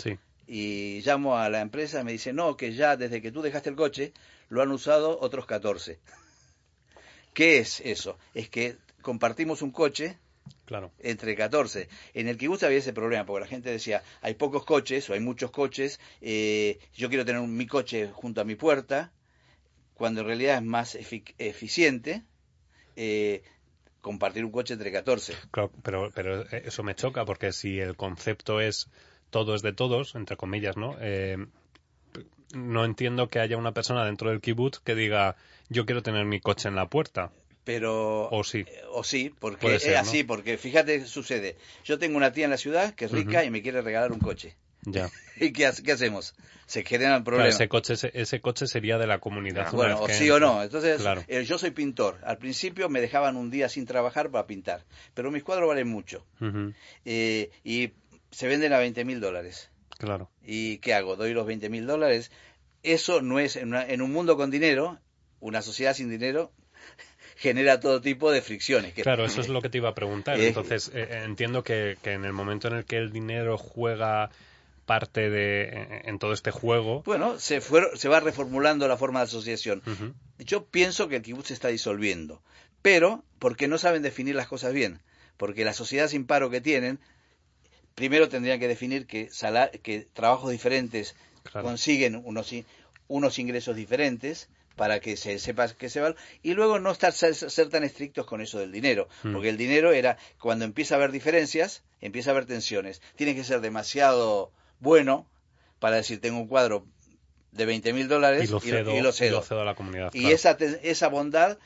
Y 0.46 1.02
llamo 1.04 1.36
a 1.36 1.48
la 1.48 1.60
empresa 1.60 2.02
y 2.02 2.04
me 2.04 2.12
dice, 2.12 2.32
no, 2.32 2.56
que 2.56 2.74
ya 2.74 2.96
desde 2.96 3.20
que 3.20 3.32
tú 3.32 3.42
dejaste 3.42 3.70
el 3.70 3.74
coche 3.74 4.12
lo 4.48 4.62
han 4.62 4.70
usado 4.70 5.18
otros 5.20 5.44
14. 5.46 5.98
¿Qué 7.34 7.58
es 7.58 7.80
eso? 7.80 8.16
Es 8.32 8.48
que 8.48 8.76
compartimos 9.02 9.60
un 9.60 9.72
coche 9.72 10.20
Claro. 10.64 10.92
Entre 10.98 11.36
14. 11.36 11.88
En 12.14 12.28
el 12.28 12.36
kibutz 12.36 12.62
había 12.62 12.78
ese 12.78 12.92
problema, 12.92 13.24
porque 13.24 13.40
la 13.40 13.46
gente 13.46 13.70
decía, 13.70 14.02
hay 14.20 14.34
pocos 14.34 14.64
coches 14.64 15.08
o 15.08 15.14
hay 15.14 15.20
muchos 15.20 15.50
coches, 15.50 16.00
eh, 16.20 16.78
yo 16.94 17.08
quiero 17.08 17.24
tener 17.24 17.42
mi 17.42 17.66
coche 17.66 18.10
junto 18.12 18.40
a 18.40 18.44
mi 18.44 18.56
puerta, 18.56 19.12
cuando 19.94 20.20
en 20.20 20.26
realidad 20.26 20.56
es 20.56 20.62
más 20.62 20.94
eficiente 20.94 22.22
eh, 22.96 23.42
compartir 24.00 24.44
un 24.44 24.50
coche 24.50 24.74
entre 24.74 24.92
14. 24.92 25.34
Claro, 25.50 25.70
pero, 25.82 26.10
pero 26.14 26.42
eso 26.50 26.82
me 26.82 26.94
choca, 26.94 27.24
porque 27.24 27.52
si 27.52 27.78
el 27.78 27.96
concepto 27.96 28.60
es 28.60 28.88
todo 29.30 29.54
es 29.54 29.62
de 29.62 29.72
todos, 29.72 30.14
entre 30.14 30.36
comillas, 30.36 30.76
¿no? 30.76 30.96
Eh, 31.00 31.36
no 32.54 32.84
entiendo 32.84 33.28
que 33.28 33.40
haya 33.40 33.56
una 33.56 33.72
persona 33.72 34.04
dentro 34.04 34.30
del 34.30 34.40
kibutz 34.40 34.80
que 34.80 34.94
diga, 34.94 35.36
yo 35.68 35.84
quiero 35.84 36.02
tener 36.02 36.24
mi 36.24 36.40
coche 36.40 36.68
en 36.68 36.76
la 36.76 36.88
puerta 36.88 37.32
pero 37.66 38.28
o 38.30 38.44
sí. 38.44 38.60
eh, 38.60 38.82
o 38.92 39.02
sí 39.02 39.34
porque 39.36 39.74
es 39.74 39.88
así 39.88 40.22
porque 40.22 40.56
fíjate 40.56 41.04
sucede. 41.04 41.56
Yo 41.84 41.98
tengo 41.98 42.16
una 42.16 42.32
tía 42.32 42.44
en 42.44 42.52
la 42.52 42.58
ciudad 42.58 42.94
que 42.94 43.06
es 43.06 43.10
rica 43.10 43.44
y 43.44 43.50
me 43.50 43.60
quiere 43.60 43.82
regalar 43.82 44.12
un 44.12 44.20
coche. 44.20 44.56
Ya. 44.84 45.10
Y 45.38 45.52
qué, 45.52 45.66
hacemos 45.66 46.34
se 46.64 46.82
generan 46.82 47.22
problemas 47.22 47.56
ese 47.56 47.68
coche 47.68 47.92
ese 48.14 48.40
coche 48.40 48.66
sería 48.66 48.96
de 48.96 49.06
la 49.06 49.18
comunidad 49.18 49.70
bueno 49.72 50.00
o 50.00 50.08
sí 50.08 50.30
o 50.30 50.40
no. 50.40 50.62
entonces 50.62 51.04
eh, 51.28 51.44
yo 51.44 51.58
soy 51.58 51.72
pintor. 51.72 52.18
Al 52.22 52.38
principio 52.38 52.88
me 52.88 53.00
dejaban 53.00 53.36
un 53.36 53.50
día 53.50 53.68
sin 53.68 53.84
trabajar 53.84 54.30
para 54.30 54.46
pintar 54.46 54.84
pero 55.12 55.30
mis 55.32 55.42
cuadros 55.42 55.68
valen 55.68 55.88
mucho. 55.88 56.24
Eh, 57.04 57.50
y 57.64 57.92
se 58.30 58.46
venden 58.46 58.72
a 58.72 58.78
20 58.78 59.04
mil 59.04 59.20
dólares. 59.20 59.70
Claro. 59.98 60.30
Y 60.42 60.78
qué 60.78 60.94
hago 60.94 61.16
doy 61.16 61.34
los 61.34 61.46
20 61.46 61.68
mil 61.68 61.86
dólares. 61.86 62.30
Eso 62.84 63.20
no 63.20 63.40
es 63.40 63.56
en 63.56 64.00
un 64.00 64.12
mundo 64.12 64.36
con 64.36 64.52
dinero 64.52 65.00
una 65.40 65.62
sociedad 65.62 65.94
sin 65.94 66.08
dinero 66.08 66.52
genera 67.36 67.78
todo 67.80 68.00
tipo 68.00 68.32
de 68.32 68.42
fricciones. 68.42 68.94
claro, 68.94 69.24
eso 69.24 69.40
es 69.40 69.48
lo 69.48 69.60
que 69.60 69.68
te 69.68 69.78
iba 69.78 69.90
a 69.90 69.94
preguntar. 69.94 70.40
Eh, 70.40 70.48
Entonces, 70.48 70.90
eh, 70.94 71.06
eh, 71.10 71.22
entiendo 71.24 71.62
que, 71.62 71.96
en 72.04 72.24
el 72.24 72.32
momento 72.32 72.68
en 72.68 72.74
el 72.74 72.84
que 72.84 72.96
el 72.96 73.12
dinero 73.12 73.58
juega 73.58 74.30
parte 74.86 75.30
de 75.30 76.02
en 76.04 76.18
todo 76.18 76.32
este 76.32 76.52
juego. 76.52 77.02
Bueno, 77.04 77.38
se, 77.38 77.60
se 77.60 78.08
va 78.08 78.20
reformulando 78.20 78.86
la 78.88 78.96
forma 78.96 79.20
de 79.20 79.24
asociación. 79.24 79.82
Yo 80.38 80.64
pienso 80.64 81.08
que 81.08 81.16
el 81.16 81.22
kibutz 81.22 81.48
se 81.48 81.54
está 81.54 81.68
disolviendo, 81.68 82.40
pero 82.82 83.24
porque 83.38 83.68
no 83.68 83.78
saben 83.78 84.02
definir 84.02 84.36
las 84.36 84.46
cosas 84.46 84.72
bien, 84.72 85.00
porque 85.36 85.64
la 85.64 85.72
sociedad 85.72 86.08
sin 86.08 86.24
paro 86.24 86.50
que 86.50 86.60
tienen, 86.60 87.00
primero 87.96 88.28
tendrían 88.28 88.60
que 88.60 88.68
definir 88.68 89.06
que, 89.06 89.28
que 89.82 90.06
trabajos 90.12 90.52
diferentes 90.52 91.16
consiguen 91.50 92.22
unos, 92.24 92.54
unos 93.08 93.38
ingresos 93.38 93.74
diferentes, 93.74 94.48
para 94.76 95.00
que 95.00 95.16
se 95.16 95.38
sepa 95.38 95.68
que 95.68 95.88
se 95.88 96.00
va 96.00 96.14
y 96.42 96.54
luego 96.54 96.78
no 96.78 96.92
estar 96.92 97.12
ser, 97.12 97.68
tan 97.68 97.82
estrictos 97.82 98.26
con 98.26 98.40
eso 98.40 98.58
del 98.58 98.70
dinero 98.70 99.08
mm. 99.24 99.32
porque 99.32 99.48
el 99.48 99.56
dinero 99.56 99.92
era 99.92 100.18
cuando 100.38 100.64
empieza 100.64 100.94
a 100.94 100.98
haber 100.98 101.10
diferencias 101.10 101.82
empieza 102.00 102.30
a 102.30 102.32
haber 102.32 102.46
tensiones 102.46 103.02
tiene 103.16 103.34
que 103.34 103.42
ser 103.42 103.60
demasiado 103.60 104.52
bueno 104.78 105.26
para 105.80 105.96
decir 105.96 106.20
tengo 106.20 106.38
un 106.38 106.46
cuadro 106.46 106.86
de 107.52 107.64
20 107.64 107.92
mil 107.94 108.06
dólares 108.06 108.50
y 108.50 109.00
lo 109.00 109.12
cedo, 109.12 109.42
a 109.48 109.64
la 109.64 109.74
comunidad 109.74 110.12
y 110.12 110.26
esa 110.26 110.56
esa 110.82 111.08
bondad 111.08 111.58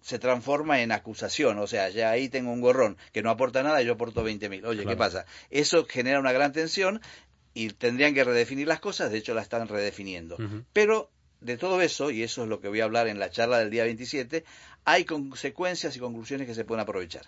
se 0.00 0.18
transforma 0.18 0.82
en 0.82 0.92
acusación, 0.92 1.58
o 1.58 1.66
sea, 1.66 1.88
ya 1.88 2.10
ahí 2.10 2.28
tengo 2.28 2.52
un 2.52 2.60
gorrón 2.60 2.98
que 3.10 3.22
no 3.22 3.30
aporta 3.30 3.62
nada 3.62 3.80
y 3.80 3.86
yo 3.86 3.94
aporto 3.94 4.22
20 4.22 4.50
mil. 4.50 4.66
Oye, 4.66 4.84
¿qué 4.84 4.96
pasa? 4.96 5.24
Eso 5.48 5.86
genera 5.86 6.20
una 6.20 6.30
gran 6.30 6.52
tensión 6.52 7.00
y 7.54 7.70
tendrían 7.70 8.12
que 8.12 8.22
redefinir 8.22 8.68
las 8.68 8.80
cosas, 8.80 9.10
de 9.10 9.16
hecho 9.16 9.32
la 9.32 9.40
están 9.40 9.66
redefiniendo. 9.66 10.36
Pero 10.74 11.10
de 11.44 11.58
todo 11.58 11.82
eso, 11.82 12.10
y 12.10 12.22
eso 12.22 12.44
es 12.44 12.48
lo 12.48 12.60
que 12.60 12.68
voy 12.68 12.80
a 12.80 12.84
hablar 12.84 13.06
en 13.06 13.18
la 13.18 13.30
charla 13.30 13.58
del 13.58 13.68
día 13.68 13.84
27, 13.84 14.44
hay 14.86 15.04
consecuencias 15.04 15.94
y 15.94 16.00
conclusiones 16.00 16.46
que 16.46 16.54
se 16.54 16.64
pueden 16.64 16.80
aprovechar. 16.80 17.26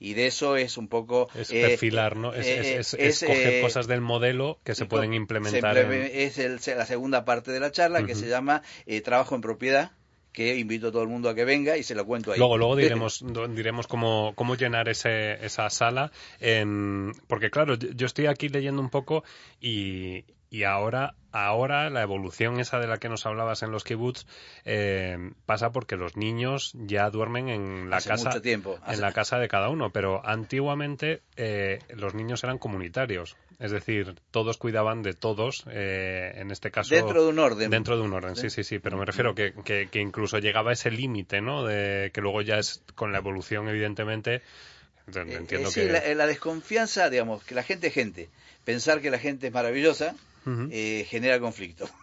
Y 0.00 0.14
de 0.14 0.26
eso 0.26 0.56
es 0.56 0.78
un 0.78 0.88
poco... 0.88 1.28
Es 1.34 1.50
eh, 1.50 1.62
perfilar, 1.68 2.16
¿no? 2.16 2.32
Es, 2.32 2.94
eh, 2.94 3.26
coger 3.26 3.54
eh, 3.54 3.60
cosas 3.60 3.86
del 3.86 4.00
modelo 4.00 4.58
que 4.64 4.74
se 4.74 4.86
pueden 4.86 5.12
implementar. 5.12 5.76
Es 5.76 6.38
la 6.66 6.86
segunda 6.86 7.26
parte 7.26 7.52
de 7.52 7.60
la 7.60 7.70
charla 7.70 8.04
que 8.04 8.14
se 8.14 8.28
llama 8.28 8.62
Trabajo 9.04 9.34
en 9.34 9.42
Propiedad 9.42 9.92
que 10.32 10.56
invito 10.56 10.88
a 10.88 10.92
todo 10.92 11.02
el 11.02 11.08
mundo 11.08 11.28
a 11.28 11.34
que 11.34 11.44
venga 11.44 11.76
y 11.76 11.82
se 11.82 11.96
lo 11.96 12.06
cuento 12.06 12.30
ahí. 12.30 12.38
Luego, 12.38 12.58
luego 12.58 12.76
diremos, 12.76 13.24
diremos 13.50 13.88
cómo, 13.88 14.34
cómo 14.36 14.54
llenar 14.54 14.88
ese, 14.88 15.44
esa 15.44 15.68
sala, 15.68 16.12
porque 17.26 17.50
claro, 17.50 17.74
yo 17.74 18.06
estoy 18.06 18.26
aquí 18.26 18.48
leyendo 18.48 18.80
un 18.80 18.90
poco 18.90 19.24
y, 19.60 20.24
y 20.50 20.62
ahora, 20.64 21.14
ahora 21.30 21.90
la 21.90 22.02
evolución 22.02 22.58
esa 22.58 22.78
de 22.78 22.86
la 22.86 22.96
que 22.96 23.08
nos 23.10 23.26
hablabas 23.26 23.62
en 23.62 23.70
los 23.70 23.84
kibbutz 23.84 24.24
eh, 24.64 25.32
pasa 25.44 25.72
porque 25.72 25.96
los 25.96 26.16
niños 26.16 26.72
ya 26.74 27.10
duermen 27.10 27.48
en 27.48 27.90
la 27.90 28.00
casa 28.00 28.40
tiempo. 28.40 28.78
en 28.86 29.00
la 29.00 29.12
casa 29.18 29.38
de 29.38 29.48
cada 29.48 29.68
uno, 29.68 29.90
pero 29.90 30.26
antiguamente 30.26 31.20
eh, 31.36 31.80
los 31.94 32.14
niños 32.14 32.44
eran 32.44 32.56
comunitarios 32.58 33.36
Es 33.58 33.72
decir, 33.72 34.14
todos 34.30 34.56
cuidaban 34.56 35.02
de 35.02 35.12
todos, 35.12 35.64
eh, 35.70 36.32
en 36.36 36.50
este 36.50 36.70
caso... 36.70 36.94
Dentro 36.94 37.22
de 37.22 37.28
un 37.28 37.38
orden. 37.38 37.70
Dentro 37.70 37.96
de 37.96 38.02
un 38.02 38.12
orden, 38.14 38.34
sí, 38.34 38.48
sí, 38.48 38.64
sí. 38.64 38.78
Pero 38.78 38.96
me 38.96 39.04
refiero 39.04 39.34
que, 39.34 39.52
que, 39.64 39.88
que 39.90 40.00
incluso 40.00 40.38
llegaba 40.38 40.72
ese 40.72 40.90
límite, 40.90 41.42
¿no? 41.42 41.64
De, 41.64 42.10
que 42.14 42.22
luego 42.22 42.40
ya 42.40 42.58
es 42.58 42.82
con 42.94 43.12
la 43.12 43.18
evolución, 43.18 43.68
evidentemente... 43.68 44.42
Entiendo 45.08 45.68
Eh, 45.68 45.72
sí, 45.72 45.80
que... 45.80 45.92
la, 45.92 46.14
la 46.14 46.26
desconfianza, 46.26 47.08
digamos, 47.08 47.42
que 47.42 47.54
la 47.54 47.62
gente 47.62 47.86
es 47.86 47.94
gente. 47.94 48.28
Pensar 48.64 49.00
que 49.00 49.10
la 49.10 49.18
gente 49.18 49.46
es 49.46 49.52
maravillosa 49.52 50.14
Eh, 50.70 51.06
genera 51.08 51.40
conflicto. 51.40 51.88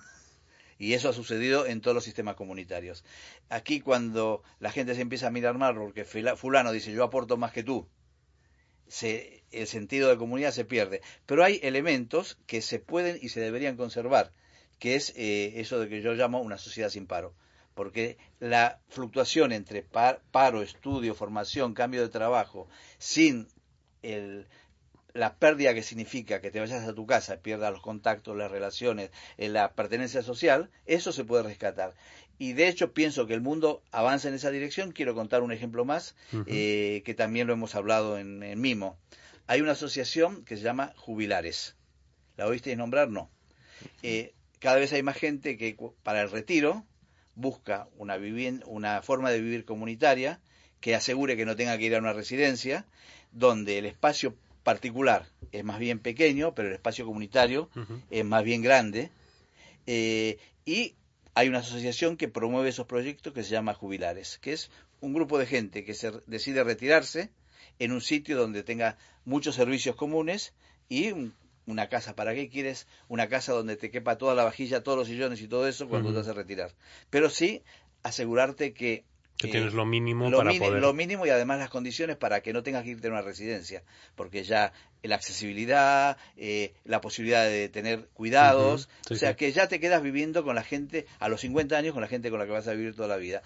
Y 0.78 0.94
eso 0.94 1.08
ha 1.08 1.14
sucedido 1.14 1.66
en 1.66 1.80
todos 1.80 1.96
los 1.96 2.04
sistemas 2.04 2.36
comunitarios. 2.36 3.06
Aquí 3.50 3.80
cuando 3.80 4.44
la 4.60 4.72
gente 4.72 4.94
se 4.94 5.02
empieza 5.02 5.28
a 5.28 5.32
mirar 5.32 5.58
mal 5.58 5.74
porque 5.76 6.04
fulano 6.04 6.72
dice 6.74 6.92
yo 6.92 7.04
aporto 7.06 7.38
más 7.38 7.54
que 7.54 7.64
tú, 7.64 7.88
se, 8.88 9.44
el 9.52 9.68
sentido 9.68 10.10
de 10.10 10.18
comunidad 10.18 10.52
se 10.52 10.66
pierde. 10.66 11.02
Pero 11.26 11.44
hay 11.44 11.60
elementos 11.64 12.38
que 12.46 12.62
se 12.62 12.80
pueden 12.80 13.18
y 13.22 13.30
se 13.30 13.40
deberían 13.40 13.78
conservar, 13.78 14.32
que 14.80 14.96
es 14.96 15.14
eh, 15.16 15.54
eso 15.62 15.80
de 15.80 15.90
que 15.90 16.02
yo 16.02 16.14
llamo 16.14 16.42
una 16.42 16.58
sociedad 16.58 16.90
sin 16.90 17.08
paro. 17.08 17.34
Porque 17.74 18.18
la 18.40 18.80
fluctuación 18.90 19.52
entre 19.52 19.82
par- 19.84 20.22
paro, 20.32 20.62
estudio, 20.62 21.14
formación, 21.16 21.74
cambio 21.74 22.02
de 22.02 22.10
trabajo, 22.10 22.68
sin 22.98 23.48
el, 24.02 24.48
la 25.16 25.38
pérdida 25.38 25.74
que 25.74 25.82
significa 25.82 26.42
que 26.42 26.52
te 26.52 26.60
vayas 26.60 26.86
a 26.86 26.94
tu 26.94 27.08
casa, 27.08 27.38
pierdas 27.38 27.72
los 27.72 27.82
contactos, 27.82 28.36
las 28.36 28.52
relaciones, 28.52 29.12
eh, 29.38 29.48
la 29.48 29.72
pertenencia 29.74 30.22
social, 30.22 30.70
eso 30.86 31.14
se 31.14 31.24
puede 31.24 31.44
rescatar. 31.44 31.96
Y 32.38 32.52
de 32.52 32.68
hecho 32.68 32.94
pienso 32.94 33.26
que 33.26 33.34
el 33.34 33.40
mundo 33.40 33.82
avanza 33.92 34.28
en 34.28 34.34
esa 34.34 34.52
dirección. 34.52 34.92
Quiero 34.92 35.16
contar 35.16 35.42
un 35.42 35.54
ejemplo 35.54 35.86
más, 35.86 36.16
eh, 36.48 37.02
que 37.06 37.14
también 37.14 37.48
lo 37.48 37.54
hemos 37.54 37.76
hablado 37.76 38.18
en, 38.18 38.44
en 38.44 38.60
Mimo. 38.60 38.98
Hay 39.48 39.62
una 39.62 39.72
asociación 39.72 40.44
que 40.44 40.58
se 40.58 40.64
llama 40.64 40.94
Jubilares. 40.98 41.78
¿La 42.36 42.46
oísteis 42.48 42.78
nombrar? 42.78 43.10
No. 43.10 43.32
Eh, 44.04 44.34
cada 44.60 44.76
vez 44.76 44.92
hay 44.92 45.02
más 45.02 45.16
gente 45.16 45.58
que 45.58 45.78
para 46.04 46.22
el 46.22 46.30
retiro 46.30 46.84
busca 47.36 47.88
una, 47.96 48.18
una 48.66 49.02
forma 49.02 49.32
de 49.32 49.40
vivir 49.40 49.64
comunitaria 49.64 50.42
que 50.82 50.94
asegure 50.94 51.38
que 51.38 51.46
no 51.46 51.56
tenga 51.56 51.78
que 51.78 51.86
ir 51.86 51.96
a 51.96 52.00
una 52.00 52.12
residencia, 52.12 52.86
donde 53.32 53.78
el 53.78 53.86
espacio 53.86 54.36
particular 54.66 55.26
es 55.54 55.64
más 55.64 55.80
bien 55.80 56.00
pequeño, 56.00 56.54
pero 56.54 56.68
el 56.68 56.74
espacio 56.74 57.06
comunitario 57.06 57.70
es 58.12 58.26
más 58.26 58.44
bien 58.44 58.62
grande. 58.62 59.10
eh, 59.88 60.38
y 60.66 60.96
hay 61.36 61.48
una 61.48 61.60
asociación 61.60 62.18
que 62.18 62.28
promueve 62.28 62.70
esos 62.70 62.88
proyectos 62.88 63.32
que 63.34 63.44
se 63.44 63.52
llama 63.52 63.74
Jubilares, 63.74 64.40
que 64.42 64.52
es 64.54 64.72
un 65.02 65.14
grupo 65.14 65.38
de 65.38 65.46
gente 65.46 65.84
que 65.86 65.94
se 65.94 66.12
decide 66.28 66.64
retirarse 66.64 67.30
en 67.80 67.92
un 67.92 68.02
sitio 68.02 68.38
donde 68.38 68.64
tenga 68.64 68.98
muchos 69.26 69.56
servicios 69.56 69.96
comunes 69.96 70.54
y 70.90 71.12
un- 71.12 71.34
una 71.68 71.88
casa. 71.90 72.16
¿Para 72.16 72.34
qué 72.34 72.50
quieres 72.50 72.88
una 73.10 73.28
casa 73.28 73.52
donde 73.54 73.76
te 73.76 73.92
quepa 73.92 74.18
toda 74.18 74.34
la 74.36 74.44
vajilla, 74.46 74.82
todos 74.84 74.98
los 74.98 75.08
sillones 75.08 75.42
y 75.42 75.48
todo 75.48 75.68
eso 75.68 75.88
cuando 75.88 76.10
te 76.10 76.20
vas 76.20 76.28
a 76.30 76.34
retirar? 76.34 76.72
Pero 77.10 77.30
sí 77.30 77.62
asegurarte 78.04 78.74
que 78.74 79.04
Que 79.38 79.48
eh, 79.48 79.52
tienes 79.52 79.74
lo 79.74 79.86
mínimo 79.86 80.30
lo, 80.30 80.38
para 80.38 80.52
mini- 80.52 80.66
poder... 80.66 80.82
lo 80.82 80.94
mínimo 80.94 81.26
y 81.26 81.30
además 81.30 81.60
las 81.60 81.70
condiciones 81.70 82.16
para 82.16 82.42
que 82.42 82.54
no 82.54 82.64
tengas 82.64 82.84
que 82.84 82.92
irte 82.92 83.08
a 83.08 83.12
una 83.12 83.22
residencia, 83.22 83.84
porque 84.16 84.44
ya 84.44 84.72
la 85.04 85.16
accesibilidad, 85.16 86.18
eh, 86.38 86.74
la 86.84 87.02
posibilidad 87.02 87.46
de 87.46 87.70
tener 87.70 88.08
cuidados, 88.14 88.90
sí, 89.08 89.14
o 89.14 89.18
sea 89.18 89.32
sí. 89.32 89.36
que 89.36 89.52
ya 89.52 89.68
te 89.68 89.80
quedas 89.80 90.02
viviendo 90.02 90.44
con 90.44 90.56
la 90.56 90.64
gente 90.64 91.06
a 91.20 91.30
los 91.30 91.42
50 91.42 91.78
años, 91.78 91.94
con 91.94 92.02
la 92.02 92.08
gente 92.08 92.30
con 92.30 92.40
la 92.40 92.46
que 92.46 92.52
vas 92.52 92.68
a 92.68 92.74
vivir 92.74 92.96
toda 92.96 93.08
la 93.10 93.18
vida. 93.18 93.42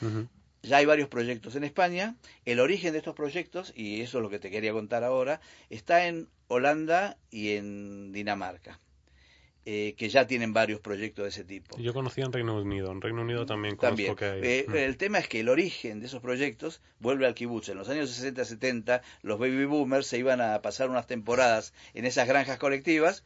Ya 0.61 0.77
hay 0.77 0.85
varios 0.85 1.07
proyectos 1.07 1.55
en 1.55 1.63
España. 1.63 2.17
El 2.45 2.59
origen 2.59 2.91
de 2.91 2.97
estos 2.97 3.15
proyectos, 3.15 3.71
y 3.75 4.01
eso 4.01 4.17
es 4.17 4.21
lo 4.21 4.29
que 4.29 4.39
te 4.39 4.51
quería 4.51 4.73
contar 4.73 5.03
ahora, 5.05 5.39
está 5.69 6.05
en 6.05 6.27
Holanda 6.49 7.17
y 7.31 7.51
en 7.53 8.11
Dinamarca, 8.11 8.79
eh, 9.71 9.93
que 9.95 10.09
ya 10.09 10.25
tienen 10.25 10.51
varios 10.51 10.79
proyectos 10.79 11.25
de 11.25 11.29
ese 11.29 11.43
tipo. 11.43 11.77
Yo 11.77 11.93
conocí 11.93 12.21
en 12.21 12.33
Reino 12.33 12.59
Unido. 12.59 12.91
En 12.91 13.01
Reino 13.01 13.21
Unido 13.21 13.45
también 13.45 13.75
conozco 13.75 14.15
También. 14.15 14.15
que 14.15 14.25
hay... 14.25 14.41
Eh, 14.43 14.65
Mm. 14.67 14.75
El 14.75 14.97
tema 14.97 15.19
es 15.19 15.27
que 15.27 15.41
el 15.41 15.47
origen 15.47 15.99
de 15.99 16.07
esos 16.07 16.23
proyectos 16.23 16.81
vuelve 16.99 17.27
al 17.27 17.35
kibutz. 17.35 17.69
En 17.69 17.77
los 17.77 17.87
años 17.87 18.09
60-70, 18.19 19.01
los 19.21 19.37
baby 19.37 19.65
boomers 19.65 20.07
se 20.07 20.17
iban 20.17 20.41
a 20.41 20.59
pasar 20.63 20.89
unas 20.89 21.05
temporadas 21.05 21.73
en 21.93 22.05
esas 22.05 22.27
granjas 22.27 22.57
colectivas. 22.57 23.23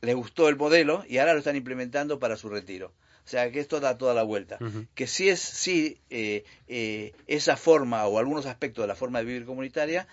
Les 0.00 0.16
gustó 0.16 0.48
el 0.48 0.56
modelo 0.56 1.04
y 1.08 1.18
ahora 1.18 1.34
lo 1.34 1.38
están 1.38 1.54
implementando 1.54 2.18
para 2.18 2.36
su 2.36 2.48
retiro. 2.48 2.92
O 3.24 3.28
sea 3.28 3.52
que 3.52 3.60
esto 3.60 3.78
da 3.78 3.98
toda 3.98 4.14
la 4.14 4.24
vuelta. 4.24 4.58
Que 4.96 5.06
sí 5.06 5.28
es 5.28 5.38
sí 5.38 5.98
eh, 6.10 6.42
eh, 6.66 7.12
esa 7.28 7.56
forma 7.56 8.04
o 8.06 8.18
algunos 8.18 8.46
aspectos 8.46 8.82
de 8.82 8.88
la 8.88 8.96
forma 8.96 9.20
de 9.20 9.26
vivir 9.26 9.44
comunitaria 9.44 10.08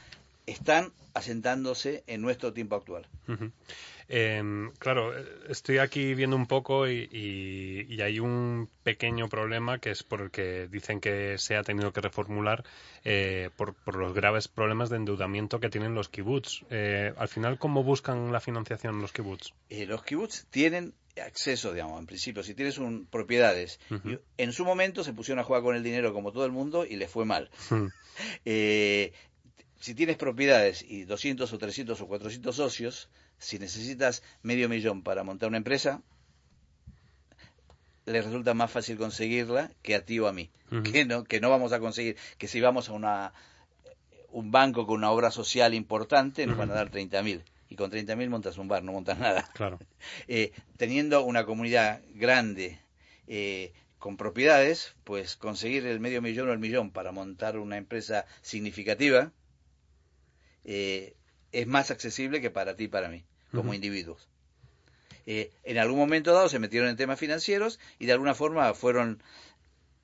están 0.45 0.91
asentándose 1.15 2.03
en 2.05 2.21
nuestro 2.21 2.53
tiempo 2.53 2.75
actual. 2.75 3.07
Em, 4.07 4.71
claro, 4.77 5.17
eh, 5.17 5.25
estoy 5.49 5.79
aquí 5.79 6.13
viendo 6.13 6.35
un 6.35 6.45
poco 6.45 6.87
y, 6.87 7.09
y- 7.11 7.85
y 7.93 8.01
hay 8.01 8.19
un 8.19 8.69
pequeño 8.83 9.27
problema 9.29 9.79
que 9.79 9.91
es 9.91 10.03
por 10.03 10.21
el 10.21 10.31
que 10.31 10.67
dicen 10.67 10.99
que 10.99 11.37
se 11.37 11.55
ha 11.55 11.63
tenido 11.63 11.91
que 11.91 12.01
reformular 12.01 12.63
eh, 13.03 13.49
por, 13.55 13.73
por 13.73 13.95
los 13.95 14.13
graves 14.13 14.47
problemas 14.47 14.89
de 14.89 14.97
endeudamiento 14.97 15.59
que 15.59 15.69
tienen 15.69 15.95
los 15.95 16.09
kibbutz. 16.09 16.63
Eh, 16.69 17.13
al 17.17 17.27
final, 17.27 17.57
¿cómo 17.57 17.83
buscan 17.83 18.31
la 18.31 18.39
financiación 18.39 19.01
los 19.01 19.11
kibbutz? 19.11 19.53
Eh, 19.69 19.85
los 19.85 20.03
kibbutz 20.03 20.45
tienen 20.51 20.93
acceso, 21.23 21.71
digamos, 21.73 21.99
en 21.99 22.05
principio, 22.05 22.43
si 22.43 22.53
tienes 22.53 22.77
un, 22.77 23.05
propiedades. 23.07 23.79
En 24.37 24.51
su 24.51 24.65
momento 24.65 25.03
se 25.03 25.13
pusieron 25.13 25.39
a 25.39 25.43
jugar 25.45 25.61
con 25.63 25.75
el 25.75 25.81
dinero 25.81 26.13
como 26.13 26.31
todo 26.31 26.45
el 26.45 26.51
mundo 26.51 26.85
y 26.85 26.95
les 26.97 27.09
fue 27.09 27.25
mal. 27.25 27.49
Eh, 28.45 29.11
si 29.79 29.93
tienes 29.93 30.15
propiedades 30.17 30.83
y 30.87 31.03
200 31.03 31.51
o 31.51 31.57
300 31.57 31.99
o 31.99 32.07
400 32.07 32.55
socios, 32.55 33.09
si 33.37 33.59
necesitas 33.59 34.23
medio 34.43 34.69
millón 34.69 35.01
para 35.01 35.23
montar 35.23 35.49
una 35.49 35.57
empresa, 35.57 36.01
les 38.05 38.23
resulta 38.23 38.53
más 38.53 38.71
fácil 38.71 38.97
conseguirla 38.97 39.71
que 39.81 39.95
a 39.95 40.05
ti 40.05 40.19
o 40.19 40.27
a 40.27 40.33
mí. 40.33 40.49
Que, 40.83 41.05
no, 41.05 41.23
que 41.23 41.39
no 41.39 41.49
vamos 41.49 41.73
a 41.73 41.79
conseguir, 41.79 42.17
que 42.37 42.47
si 42.47 42.59
vamos 42.59 42.89
a 42.89 42.93
una, 42.93 43.33
un 44.31 44.51
banco 44.51 44.85
con 44.85 44.97
una 44.97 45.11
obra 45.11 45.31
social 45.31 45.73
importante, 45.73 46.45
nos 46.45 46.57
van 46.57 46.71
a 46.71 46.73
dar 46.73 46.91
30.000. 46.91 47.43
Y 47.69 47.75
con 47.75 47.91
30.000 47.91 48.29
montas 48.29 48.57
un 48.57 48.67
bar, 48.67 48.83
no 48.83 48.91
montas 48.91 49.17
nada. 49.17 49.49
claro. 49.53 49.79
Eh, 50.27 50.51
teniendo 50.77 51.23
una 51.23 51.45
comunidad 51.45 52.01
grande 52.13 52.79
eh, 53.27 53.73
con 53.97 54.17
propiedades, 54.17 54.93
pues 55.03 55.35
conseguir 55.35 55.85
el 55.85 55.99
medio 55.99 56.21
millón 56.21 56.49
o 56.49 56.53
el 56.53 56.59
millón 56.59 56.91
para 56.91 57.11
montar 57.11 57.57
una 57.57 57.77
empresa 57.77 58.25
significativa 58.41 59.31
eh, 60.63 61.15
es 61.55 61.67
más 61.67 61.89
accesible 61.89 62.41
que 62.41 62.49
para 62.49 62.75
ti 62.75 62.85
y 62.85 62.87
para 62.89 63.07
mí, 63.07 63.23
como 63.51 63.73
individuos. 63.73 64.27
Eh, 65.25 65.51
en 65.63 65.77
algún 65.77 65.97
momento 65.97 66.33
dado 66.33 66.49
se 66.49 66.59
metieron 66.59 66.89
en 66.89 66.97
temas 66.97 67.17
financieros 67.17 67.79
y 67.97 68.05
de 68.05 68.11
alguna 68.11 68.35
forma 68.35 68.73
fueron 68.73 69.23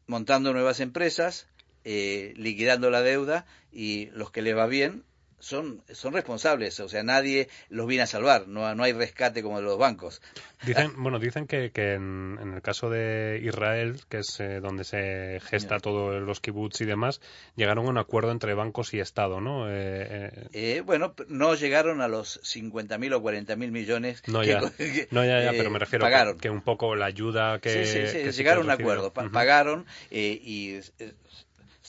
montando 0.08 0.54
nuevas 0.54 0.80
empresas, 0.80 1.48
eh, 1.84 2.34
liquidando 2.38 2.90
la 2.90 3.02
deuda 3.02 3.46
y 3.72 4.08
los 4.14 4.32
que 4.32 4.42
les 4.42 4.56
va 4.56 4.66
bien 4.66 5.04
son, 5.42 5.84
son 5.92 6.14
responsables, 6.14 6.80
o 6.80 6.88
sea, 6.88 7.04
nadie 7.04 7.50
los 7.70 7.86
viene 7.88 8.04
a 8.04 8.08
salvar, 8.08 8.48
no, 8.48 8.74
no 8.76 8.84
hay 8.84 8.94
rescate 8.94 9.44
como 9.44 9.58
de 9.58 9.64
los 9.64 9.78
bancos. 9.78 10.22
Dicen, 10.66 10.94
bueno, 10.98 11.20
dicen 11.20 11.48
que, 11.48 11.72
que 11.72 11.94
en, 11.96 12.38
en 12.42 12.54
el 12.54 12.62
caso 12.62 12.90
de 12.90 13.42
Israel, 13.44 14.00
que 14.10 14.20
es 14.20 14.40
eh, 14.40 14.60
donde 14.62 14.84
se 14.84 15.40
gesta 15.44 15.80
Señor. 15.80 15.82
todo 15.82 16.20
los 16.20 16.40
kibbutz 16.40 16.80
y 16.82 16.86
demás, 16.86 17.20
llegaron 17.56 17.88
a 17.88 17.90
un 17.90 17.98
acuerdo 17.98 18.32
entre 18.32 18.54
bancos 18.54 18.94
y 18.94 19.00
Estado, 19.00 19.42
¿no? 19.42 19.68
Eh, 19.70 19.72
eh, 19.74 20.48
Eh, 20.54 20.82
bueno, 20.86 21.14
no 21.28 21.56
llegaron 21.56 22.02
a 22.02 22.08
los 22.08 22.40
50.000 22.44 23.14
o 23.14 23.22
40.000 23.22 23.72
millones 23.72 24.24
No, 24.28 24.42
que, 24.42 24.48
ya. 24.48 24.62
que, 24.78 25.08
No, 25.12 25.26
ya, 25.26 25.42
ya, 25.44 25.52
eh, 25.52 25.56
pero 25.58 25.70
me 25.72 25.80
refiero 25.80 26.04
pagaron. 26.06 26.38
que 26.38 26.50
un 26.50 26.62
poco 26.62 26.96
la 26.96 27.06
ayuda 27.08 27.60
que. 27.60 27.86
sí, 27.86 27.92
sí, 27.92 28.08
sí, 28.08 28.32
sí 28.32 28.38
llegaron 28.38 28.70
a 28.70 28.76
un 28.76 28.80
acuerdo, 28.82 29.12
pagaron 29.14 29.86
y 30.12 30.80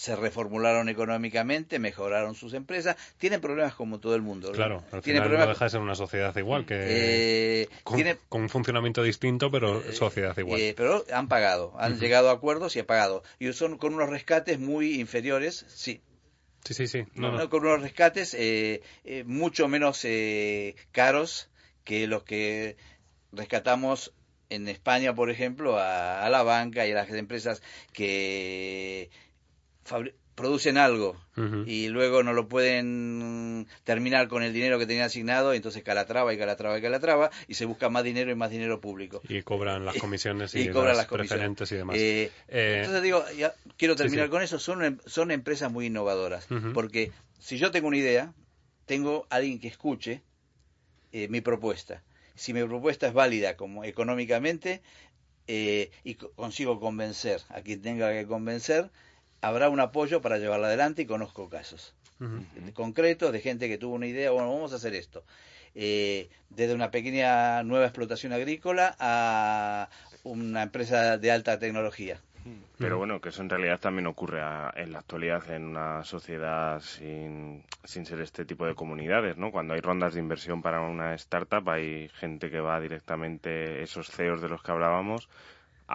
se 0.02 0.16
reformularon 0.16 0.88
económicamente, 0.88 1.78
mejoraron 1.78 2.34
sus 2.34 2.54
empresas, 2.54 2.96
tienen 3.18 3.40
problemas 3.40 3.74
como 3.76 4.00
todo 4.00 4.16
el 4.16 4.22
mundo. 4.22 4.50
Claro, 4.50 4.82
al 4.90 5.00
tienen 5.00 5.22
final 5.22 5.22
no 5.22 5.22
problemas 5.28 5.48
deja 5.50 5.64
de 5.66 5.70
ser 5.70 5.80
una 5.80 5.94
sociedad 5.94 6.36
igual, 6.36 6.66
que 6.66 6.74
eh, 6.80 7.68
con, 7.84 7.94
tiene- 7.98 8.16
con 8.28 8.42
un 8.42 8.48
funcionamiento 8.48 9.04
distinto, 9.04 9.48
pero 9.52 9.80
sociedad 9.92 10.36
igual. 10.36 10.60
eh, 10.60 10.74
pero 10.76 11.04
han 11.12 11.28
pagado, 11.28 11.72
han 11.78 12.00
llegado 12.00 12.30
a 12.30 12.32
acuerdos 12.32 12.74
y 12.74 12.80
han 12.80 12.86
pagado. 12.86 13.22
Y 13.38 13.52
son 13.52 13.78
con 13.78 13.94
unos 13.94 14.10
rescates 14.10 14.58
muy 14.58 14.98
inferiores, 14.98 15.64
sí, 15.68 16.02
sí, 16.64 16.74
sí, 16.74 16.88
sí. 16.88 17.04
No, 17.14 17.28
No, 17.28 17.32
no. 17.34 17.38
no, 17.44 17.48
con 17.48 17.64
unos 17.64 17.80
rescates 17.82 18.34
eh, 18.34 18.82
eh, 19.04 19.22
mucho 19.24 19.68
menos 19.68 20.00
eh, 20.04 20.74
caros 20.90 21.48
que 21.84 22.08
los 22.08 22.24
que 22.24 22.76
rescatamos 23.30 24.12
en 24.50 24.66
España, 24.68 25.14
por 25.14 25.30
ejemplo, 25.30 25.78
a, 25.78 26.26
a 26.26 26.28
la 26.28 26.42
banca 26.42 26.86
y 26.86 26.90
a 26.90 26.96
las 26.96 27.10
empresas 27.10 27.62
que 27.92 29.08
producen 30.34 30.78
algo 30.78 31.20
y 31.66 31.88
luego 31.88 32.22
no 32.22 32.32
lo 32.32 32.48
pueden 32.48 33.66
terminar 33.84 34.28
con 34.28 34.42
el 34.42 34.52
dinero 34.52 34.78
que 34.78 34.86
tenían 34.86 35.06
asignado, 35.06 35.52
entonces 35.52 35.82
calatrava 35.82 36.32
y 36.34 36.38
calatrava 36.38 36.78
y 36.78 36.82
calatrava 36.82 37.30
y 37.48 37.54
se 37.54 37.64
busca 37.64 37.88
más 37.88 38.04
dinero 38.04 38.30
y 38.30 38.34
más 38.34 38.50
dinero 38.50 38.80
público. 38.80 39.22
Y 39.28 39.42
cobran 39.42 39.84
las 39.84 39.96
comisiones 39.96 40.54
y, 40.54 40.62
y 40.62 40.68
cobran 40.68 40.88
las, 40.88 40.96
las 40.98 41.06
comisiones. 41.06 41.38
preferentes 41.56 41.72
y 41.72 41.76
demás. 41.76 41.96
Eh, 41.98 42.30
Eh, 42.48 42.76
entonces 42.78 43.02
digo, 43.02 43.24
ya 43.36 43.54
quiero 43.76 43.96
terminar 43.96 44.26
sí. 44.26 44.30
con 44.30 44.42
eso, 44.42 44.58
son, 44.58 44.84
em- 44.84 44.98
son 45.06 45.30
empresas 45.30 45.70
muy 45.70 45.86
innovadoras, 45.86 46.46
porque 46.74 47.12
si 47.38 47.58
yo 47.58 47.70
tengo 47.70 47.88
una 47.88 47.96
idea, 47.98 48.32
tengo 48.86 49.26
alguien 49.30 49.58
que 49.60 49.68
escuche 49.68 50.22
eh, 51.12 51.28
mi 51.28 51.40
propuesta. 51.40 52.02
Si 52.34 52.52
mi 52.54 52.62
propuesta 52.64 53.06
es 53.06 53.12
válida 53.12 53.56
como 53.56 53.84
económicamente 53.84 54.82
eh, 55.46 55.90
y 56.04 56.14
co- 56.14 56.32
consigo 56.32 56.80
convencer 56.80 57.40
a 57.50 57.60
quien 57.62 57.82
tenga 57.82 58.10
que 58.12 58.26
convencer, 58.26 58.90
habrá 59.42 59.68
un 59.68 59.80
apoyo 59.80 60.22
para 60.22 60.38
llevarla 60.38 60.68
adelante 60.68 61.02
y 61.02 61.06
conozco 61.06 61.48
casos 61.50 61.94
concretos 62.72 63.32
de 63.32 63.40
gente 63.40 63.68
que 63.68 63.76
tuvo 63.78 63.94
una 63.96 64.06
idea, 64.06 64.30
bueno, 64.30 64.52
vamos 64.54 64.72
a 64.72 64.76
hacer 64.76 64.94
esto. 64.94 65.24
Eh, 65.74 66.28
desde 66.50 66.74
una 66.74 66.90
pequeña 66.90 67.62
nueva 67.64 67.86
explotación 67.86 68.32
agrícola 68.32 68.94
a 68.98 69.88
una 70.22 70.62
empresa 70.62 71.18
de 71.18 71.30
alta 71.32 71.58
tecnología. 71.58 72.20
Pero 72.78 72.98
bueno, 72.98 73.20
que 73.20 73.28
eso 73.30 73.42
en 73.42 73.48
realidad 73.50 73.78
también 73.80 74.06
ocurre 74.08 74.40
a- 74.42 74.72
en 74.76 74.92
la 74.92 74.98
actualidad 75.00 75.48
en 75.50 75.64
una 75.64 76.02
sociedad 76.04 76.80
sin, 76.80 77.62
sin 77.84 78.04
ser 78.06 78.20
este 78.20 78.44
tipo 78.44 78.66
de 78.66 78.74
comunidades, 78.74 79.36
¿no? 79.36 79.50
Cuando 79.52 79.74
hay 79.74 79.80
rondas 79.80 80.14
de 80.14 80.20
inversión 80.20 80.60
para 80.62 80.80
una 80.80 81.14
startup, 81.14 81.68
hay 81.68 82.08
gente 82.14 82.50
que 82.50 82.60
va 82.60 82.80
directamente, 82.80 83.82
esos 83.82 84.08
CEOs 84.10 84.40
de 84.42 84.48
los 84.48 84.62
que 84.62 84.72
hablábamos, 84.72 85.28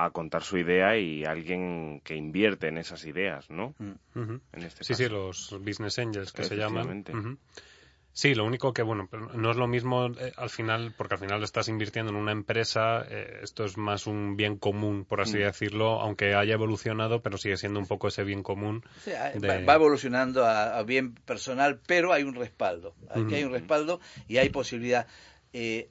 a 0.05 0.11
contar 0.11 0.43
su 0.43 0.57
idea 0.57 0.97
y 0.97 1.25
alguien 1.25 2.01
que 2.03 2.15
invierte 2.15 2.67
en 2.67 2.77
esas 2.77 3.05
ideas, 3.05 3.49
¿no? 3.49 3.73
Ujú. 4.15 4.39
En 4.53 4.63
este 4.63 4.83
Sí, 4.83 4.93
caso. 4.93 5.03
sí, 5.03 5.09
los 5.09 5.57
business 5.63 5.97
angels 5.99 6.31
que 6.31 6.43
se 6.43 6.55
llaman. 6.55 7.03
Sí, 8.13 8.33
lo 8.33 8.45
único 8.45 8.73
que, 8.73 8.81
bueno, 8.81 9.07
pero 9.11 9.31
no 9.33 9.51
es 9.51 9.57
lo 9.57 9.67
mismo 9.67 10.07
eh, 10.07 10.33
al 10.37 10.49
final, 10.49 10.91
porque 10.97 11.13
al 11.13 11.19
final 11.19 11.43
estás 11.43 11.67
invirtiendo 11.67 12.11
en 12.11 12.17
una 12.17 12.31
empresa, 12.31 13.05
eh, 13.07 13.41
esto 13.43 13.63
es 13.63 13.77
más 13.77 14.07
un 14.07 14.35
bien 14.35 14.57
común, 14.57 15.05
por 15.05 15.21
así 15.21 15.37
Mm. 15.37 15.41
decirlo, 15.41 16.01
aunque 16.01 16.33
haya 16.33 16.53
evolucionado, 16.55 17.21
pero 17.21 17.37
sigue 17.37 17.57
siendo 17.57 17.79
un 17.79 17.85
poco 17.85 18.07
ese 18.07 18.23
bien 18.23 18.41
común. 18.41 18.83
De- 19.35 19.63
va, 19.65 19.75
evolucionando 19.75 20.45
a, 20.45 20.79
a 20.79 20.83
bien 20.83 21.13
personal, 21.13 21.79
pero 21.85 22.11
hay 22.11 22.23
un 22.23 22.33
respaldo. 22.33 22.95
Aquí 23.11 23.35
hay 23.35 23.43
un 23.43 23.51
respaldo 23.51 23.99
y 24.27 24.37
hay 24.37 24.49
posibilidad. 24.49 25.05
Eh, 25.53 25.89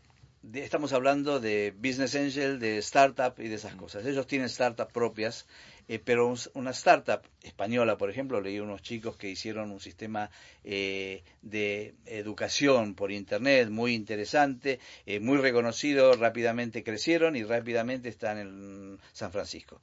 de- 0.53 0.65
estamos 0.65 0.93
hablando 0.93 1.41
de 1.41 1.73
business 1.77 2.15
angel, 2.15 2.59
de 2.59 2.79
startup 2.79 3.35
y 3.39 3.49
de 3.49 3.57
esas 3.57 3.75
cosas. 3.75 4.05
Ellos 4.07 4.27
tienen 4.27 4.49
startups 4.49 4.93
propias, 4.93 5.47
eh, 5.89 5.99
pero 5.99 6.27
un- 6.27 6.39
una 6.55 6.71
startup 6.71 7.21
española, 7.43 7.97
por 7.99 8.11
ejemplo, 8.11 8.41
leí 8.41 8.61
unos 8.61 8.83
chicos 8.83 9.17
que 9.17 9.29
hicieron 9.29 9.71
un 9.71 9.81
sistema 9.81 10.31
eh, 10.65 11.23
de 11.43 11.95
educación 12.07 12.95
por 12.95 13.13
internet 13.13 13.69
muy 13.71 13.95
interesante, 13.95 14.79
eh, 15.07 15.21
muy 15.21 15.39
reconocido, 15.39 16.13
rápidamente 16.15 16.83
crecieron 16.83 17.37
y 17.37 17.45
rápidamente 17.45 18.09
están 18.09 18.39
en 18.39 18.99
San 19.13 19.33
Francisco. 19.33 19.81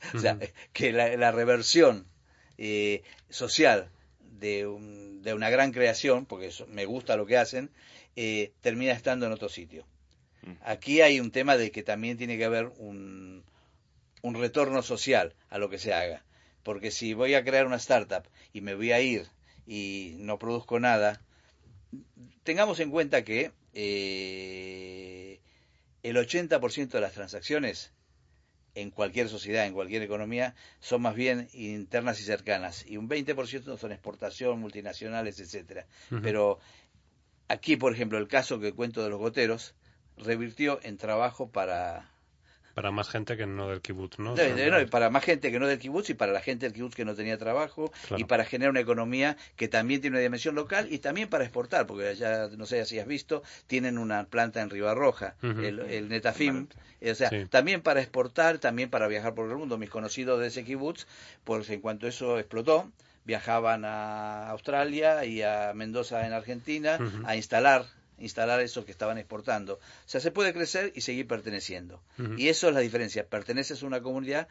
o 0.14 0.18
sea, 0.20 0.38
que 0.72 0.92
la, 0.92 1.16
la 1.16 1.32
reversión 1.32 2.06
eh, 2.58 3.02
social 3.30 3.90
de, 4.40 4.66
un- 4.66 5.22
de 5.22 5.34
una 5.34 5.50
gran 5.50 5.72
creación, 5.72 6.26
porque 6.26 6.46
eso- 6.46 6.66
me 6.68 6.84
gusta 6.86 7.16
lo 7.16 7.26
que 7.26 7.36
hacen, 7.38 7.70
eh, 8.14 8.52
termina 8.62 8.92
estando 8.92 9.26
en 9.26 9.32
otro 9.32 9.48
sitio. 9.48 9.84
Aquí 10.62 11.00
hay 11.00 11.20
un 11.20 11.30
tema 11.30 11.56
de 11.56 11.70
que 11.70 11.82
también 11.82 12.16
tiene 12.16 12.36
que 12.36 12.44
haber 12.44 12.72
un, 12.78 13.44
un 14.22 14.34
retorno 14.34 14.82
social 14.82 15.34
a 15.50 15.58
lo 15.58 15.70
que 15.70 15.78
se 15.78 15.92
haga. 15.92 16.24
Porque 16.62 16.90
si 16.90 17.14
voy 17.14 17.34
a 17.34 17.44
crear 17.44 17.66
una 17.66 17.76
startup 17.76 18.24
y 18.52 18.60
me 18.60 18.74
voy 18.74 18.92
a 18.92 19.00
ir 19.00 19.26
y 19.66 20.16
no 20.18 20.38
produzco 20.38 20.80
nada, 20.80 21.20
tengamos 22.42 22.80
en 22.80 22.90
cuenta 22.90 23.24
que 23.24 23.52
eh, 23.72 25.40
el 26.02 26.16
80% 26.16 26.88
de 26.88 27.00
las 27.00 27.12
transacciones 27.12 27.92
en 28.74 28.90
cualquier 28.90 29.28
sociedad, 29.28 29.66
en 29.66 29.72
cualquier 29.72 30.02
economía, 30.02 30.54
son 30.80 31.02
más 31.02 31.14
bien 31.14 31.48
internas 31.52 32.20
y 32.20 32.24
cercanas. 32.24 32.84
Y 32.86 32.98
un 32.98 33.08
20% 33.08 33.78
son 33.78 33.92
exportación, 33.92 34.60
multinacionales, 34.60 35.40
etcétera. 35.40 35.86
Pero 36.22 36.58
aquí, 37.48 37.76
por 37.76 37.92
ejemplo, 37.94 38.18
el 38.18 38.28
caso 38.28 38.60
que 38.60 38.72
cuento 38.72 39.02
de 39.02 39.08
los 39.08 39.18
goteros, 39.18 39.74
revirtió 40.18 40.80
en 40.82 40.96
trabajo 40.96 41.48
para, 41.48 42.10
Para 42.74 42.90
más 42.90 43.08
gente 43.08 43.36
que 43.36 43.46
no 43.46 43.68
del 43.68 43.80
kibutz, 43.80 44.18
¿no? 44.18 44.34
y 44.36 44.86
para 44.86 45.08
más 45.10 45.24
gente 45.24 45.50
que 45.50 45.58
no 45.58 45.66
del 45.66 45.78
kibutz 45.78 46.10
y 46.10 46.14
para 46.14 46.32
la 46.32 46.40
gente 46.40 46.66
del 46.66 46.74
kibutz 46.74 46.94
que 46.94 47.04
no 47.04 47.14
tenía 47.14 47.38
trabajo 47.38 47.90
Claro. 48.08 48.20
y 48.20 48.24
para 48.24 48.44
generar 48.44 48.70
una 48.70 48.80
economía 48.80 49.36
que 49.56 49.68
también 49.68 50.00
tiene 50.00 50.16
una 50.16 50.22
dimensión 50.22 50.54
local 50.54 50.88
y 50.90 50.98
también 50.98 51.28
para 51.28 51.44
exportar, 51.44 51.86
porque 51.86 52.14
ya 52.16 52.48
no 52.48 52.66
sé 52.66 52.84
si 52.84 52.98
has 52.98 53.06
visto, 53.06 53.42
tienen 53.66 53.96
una 53.98 54.24
planta 54.26 54.60
en 54.60 54.70
Ribarroja, 54.70 55.36
Ujú. 55.42 55.60
el, 55.60 55.78
el 55.80 56.08
Netafim, 56.08 56.66
o 57.02 57.14
sea, 57.14 57.30
Sí. 57.30 57.46
también 57.48 57.82
para 57.82 58.00
exportar, 58.00 58.58
también 58.58 58.90
para 58.90 59.06
viajar 59.08 59.34
por 59.34 59.48
el 59.50 59.56
mundo. 59.56 59.78
Mis 59.78 59.90
conocidos 59.90 60.40
de 60.40 60.48
ese 60.48 60.64
kibutz, 60.64 61.06
pues 61.44 61.70
en 61.70 61.80
cuanto 61.80 62.06
eso 62.08 62.38
explotó, 62.38 62.90
viajaban 63.24 63.84
a 63.84 64.50
Australia 64.50 65.24
y 65.24 65.42
a 65.42 65.72
Mendoza 65.74 66.26
en 66.26 66.32
Argentina 66.32 66.98
a 67.24 67.36
instalar 67.36 67.86
instalar 68.18 68.60
eso 68.60 68.84
que 68.84 68.92
estaban 68.92 69.18
exportando. 69.18 69.74
O 69.74 70.08
sea, 70.08 70.20
se 70.20 70.30
puede 70.30 70.52
crecer 70.52 70.92
y 70.94 71.00
seguir 71.02 71.26
perteneciendo. 71.26 72.02
Y 72.36 72.48
eso 72.48 72.68
es 72.68 72.74
la 72.74 72.80
diferencia. 72.80 73.26
Perteneces 73.26 73.82
a 73.82 73.86
una 73.86 74.00
comunidad 74.00 74.48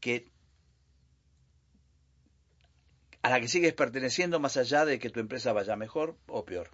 que 0.00 0.26
a 3.22 3.30
la 3.30 3.40
que 3.40 3.48
sigues 3.48 3.72
perteneciendo 3.72 4.38
más 4.38 4.56
allá 4.56 4.84
de 4.84 4.98
que 4.98 5.10
tu 5.10 5.18
empresa 5.18 5.52
vaya 5.52 5.74
mejor 5.74 6.16
o 6.28 6.44
peor. 6.44 6.70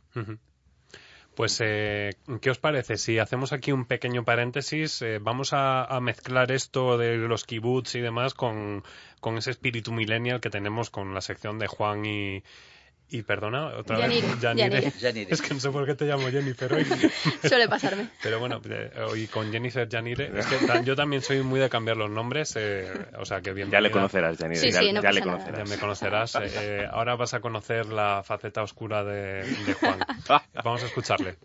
Pues, 1.35 1.59
eh, 1.65 2.11
¿qué 2.43 2.51
os 2.51 2.59
parece? 2.59 2.99
Si 2.99 3.19
hacemos 3.19 3.55
aquí 3.55 3.73
un 3.73 3.87
pequeño 3.87 4.23
paréntesis, 4.23 5.01
eh, 5.01 5.19
vamos 5.19 5.55
a, 5.55 5.85
a 5.85 5.99
mezclar 6.01 6.53
esto 6.53 6.99
de 6.99 7.17
los 7.17 7.45
kibbutz 7.45 7.95
y 7.95 8.01
demás 8.01 8.35
con, 8.35 8.85
con 9.21 9.39
ese 9.39 9.51
espíritu 9.51 9.93
millennial 9.93 10.43
que 10.43 10.51
tenemos 10.51 10.91
con 10.91 11.15
la 11.15 11.23
sección 11.23 11.59
de 11.59 11.69
Juan 11.69 12.05
y, 12.05 12.43
y 13.09 13.23
perdona, 13.23 13.67
otra 13.77 13.99
vez. 14.07 14.25
Yanire. 14.41 14.93
Es 15.29 15.43
que 15.43 15.55
no 15.55 15.61
sé 15.61 15.71
por 15.71 15.85
qué 15.85 15.95
te 15.95 16.07
llamo 16.07 16.29
Jennifer 16.31 16.73
hoy. 16.73 16.85
Suele 17.47 17.69
pasarme. 17.69 18.09
Pero 18.23 18.39
bueno, 18.41 18.61
eh, 18.69 18.91
hoy 19.07 19.27
con 19.27 19.53
Jennifer 19.53 19.89
Yanire, 19.89 20.31
es 20.39 20.47
que 20.47 20.85
yo 20.85 20.97
también 20.97 21.21
soy 21.23 21.43
muy 21.43 21.61
de 21.61 21.69
cambiar 21.69 21.97
los 21.97 22.11
nombres, 22.11 22.55
eh, 22.57 22.91
o 23.19 23.25
sea 23.25 23.41
que 23.41 23.53
bien. 23.53 23.71
Ya 23.71 23.81
le 23.81 23.91
conocerás, 23.91 24.39
Janine. 24.39 24.57
Sí, 24.57 24.71
ya, 24.71 24.81
sí, 24.81 24.93
no 24.93 25.03
ya 25.03 25.13
le 25.13 25.21
pasa 25.21 25.31
nada. 25.31 25.39
Ya 25.39 25.45
conocerás. 25.53 25.71
me 25.71 25.79
conocerás. 25.79 26.35
eh, 26.37 26.41
eh, 26.83 26.89
ahora 26.91 27.17
vas 27.17 27.35
a 27.35 27.41
conocer 27.41 27.87
la 27.87 28.23
faceta 28.23 28.63
oscura 28.63 29.05
de, 29.05 29.43
de 29.45 29.75
Juan. 29.75 29.99
Vamos 30.65 30.83
a 30.83 30.87
escucharle. 30.87 31.37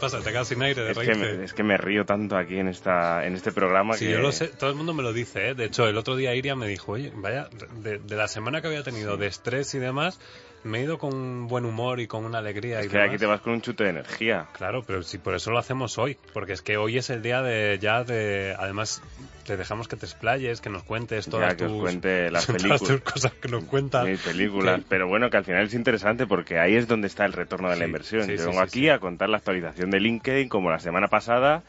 Pasa? 0.00 0.20
¿Te 0.20 0.30
quedas 0.32 0.48
sin 0.48 0.62
aire 0.62 0.82
de 0.82 0.92
Es 0.92 0.98
que, 0.98 1.14
me, 1.14 1.44
es 1.44 1.52
que 1.52 1.62
me 1.62 1.76
río 1.76 2.04
tanto 2.04 2.36
aquí 2.36 2.58
en 2.58 2.68
esta 2.68 3.26
en 3.26 3.34
este 3.34 3.52
programa 3.52 3.94
Sí, 3.94 4.06
que 4.06 4.12
yo 4.12 4.18
lo 4.18 4.32
sé, 4.32 4.48
todo 4.48 4.70
el 4.70 4.76
mundo 4.76 4.94
me 4.94 5.02
lo 5.02 5.12
dice, 5.12 5.50
¿eh? 5.50 5.54
De 5.54 5.66
hecho, 5.66 5.86
el 5.86 5.96
otro 5.96 6.16
día 6.16 6.34
Iria 6.34 6.56
me 6.56 6.66
dijo, 6.66 6.92
oye, 6.92 7.12
vaya, 7.14 7.48
de, 7.82 7.98
de 7.98 8.16
la 8.16 8.28
semana 8.28 8.60
que 8.60 8.68
había 8.68 8.82
tenido 8.82 9.16
de 9.16 9.26
estrés 9.26 9.74
y 9.74 9.78
demás, 9.78 10.18
me 10.64 10.78
he 10.80 10.82
ido 10.82 10.98
con 10.98 11.46
buen 11.48 11.64
humor 11.64 12.00
y 12.00 12.06
con 12.06 12.24
una 12.24 12.38
alegría 12.38 12.80
es 12.80 12.86
y 12.86 12.88
que 12.88 12.96
demás. 12.98 13.08
aquí 13.10 13.18
te 13.18 13.26
vas 13.26 13.40
con 13.40 13.54
un 13.54 13.62
chute 13.62 13.84
de 13.84 13.90
energía. 13.90 14.46
Claro, 14.52 14.82
pero 14.86 15.02
si 15.02 15.18
por 15.18 15.34
eso 15.34 15.50
lo 15.50 15.58
hacemos 15.58 15.96
hoy, 15.98 16.16
porque 16.34 16.52
es 16.52 16.62
que 16.62 16.76
hoy 16.76 16.98
es 16.98 17.08
el 17.10 17.22
día 17.22 17.42
de 17.42 17.78
ya 17.80 18.04
de, 18.04 18.54
además 18.58 19.02
te 19.46 19.56
dejamos 19.56 19.88
que 19.88 19.96
te 19.96 20.06
explayes, 20.06 20.60
que 20.60 20.68
nos 20.70 20.82
cuentes 20.84 21.26
todas 21.28 21.52
Ya, 21.52 21.56
que 21.56 21.66
tus, 21.66 21.80
cuente 21.80 22.30
las 22.30 22.46
todas 22.46 22.80
tus 22.82 23.00
cosas 23.00 23.32
que 23.34 23.48
nos 23.48 23.64
cuentas. 23.64 24.06
Mis 24.06 24.20
películas, 24.20 24.80
Que- 24.80 24.86
pero 24.88 25.08
bueno, 25.08 25.30
que 25.30 25.38
al 25.38 25.44
final 25.44 25.64
es 25.66 25.74
interesante 25.74 26.26
porque 26.26 26.58
ahí 26.58 26.76
es 26.76 26.86
donde 26.86 27.06
está 27.08 27.24
el 27.24 27.32
retorno 27.32 27.70
de 27.70 27.76
la 27.76 27.84
inversión. 27.86 28.26
sí, 28.26 28.36
Yo 28.36 28.46
vengo 28.46 28.60
sí, 28.60 28.66
aquí 28.66 28.88
a 28.90 28.98
contar 28.98 29.28
la 29.28 29.38
actualización 29.38 29.90
de 29.90 30.00
LinkedIn 30.00 30.48
como 30.48 30.70
la 30.70 30.78
semana 30.78 31.08
pasada 31.08 31.62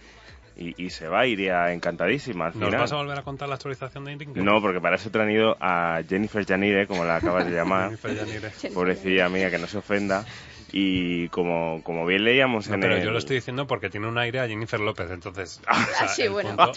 y, 0.56 0.86
y 0.86 0.90
se 0.90 1.08
va, 1.08 1.26
iría 1.26 1.72
encantadísima 1.72 2.48
al 2.48 2.54
¿Nos 2.54 2.66
final. 2.66 2.82
vas 2.82 2.92
a 2.92 2.96
volver 2.98 3.18
a 3.20 3.22
contar 3.24 3.50
la 3.50 3.56
actualización 3.56 4.06
de 4.06 4.12
LinkedIn? 4.16 4.44
No, 4.44 4.62
porque 4.62 4.80
para 4.82 4.96
eso 4.96 5.10
he 5.10 5.12
traído 5.12 5.56
a 5.60 6.02
Jennifer 6.08 6.46
Janire, 6.46 6.88
como 6.88 7.06
la 7.06 7.18
acabas 7.18 7.46
de 7.46 7.52
llamar. 7.52 7.92
Pobrecilla 8.74 9.30
mía, 9.30 9.50
que 9.50 9.58
no 9.58 9.68
se 9.68 9.78
ofenda. 9.78 10.26
Y 10.74 11.28
como, 11.30 11.82
como 11.84 12.06
bien 12.06 12.24
leíamos 12.24 12.68
No, 12.70 12.76
en 12.76 12.82
pero 12.82 12.96
el... 12.96 13.04
yo 13.04 13.12
lo 13.12 13.18
estoy 13.18 13.36
diciendo 13.36 13.68
porque 13.68 13.90
tiene 13.90 14.08
un 14.08 14.18
aire 14.18 14.40
a 14.40 14.48
Jennifer 14.48 14.80
López, 14.80 15.12
entonces... 15.12 15.62
o 15.70 15.98
sea, 15.98 16.08
sí, 16.08 16.28
bueno. 16.30 16.56
punto- 16.56 16.74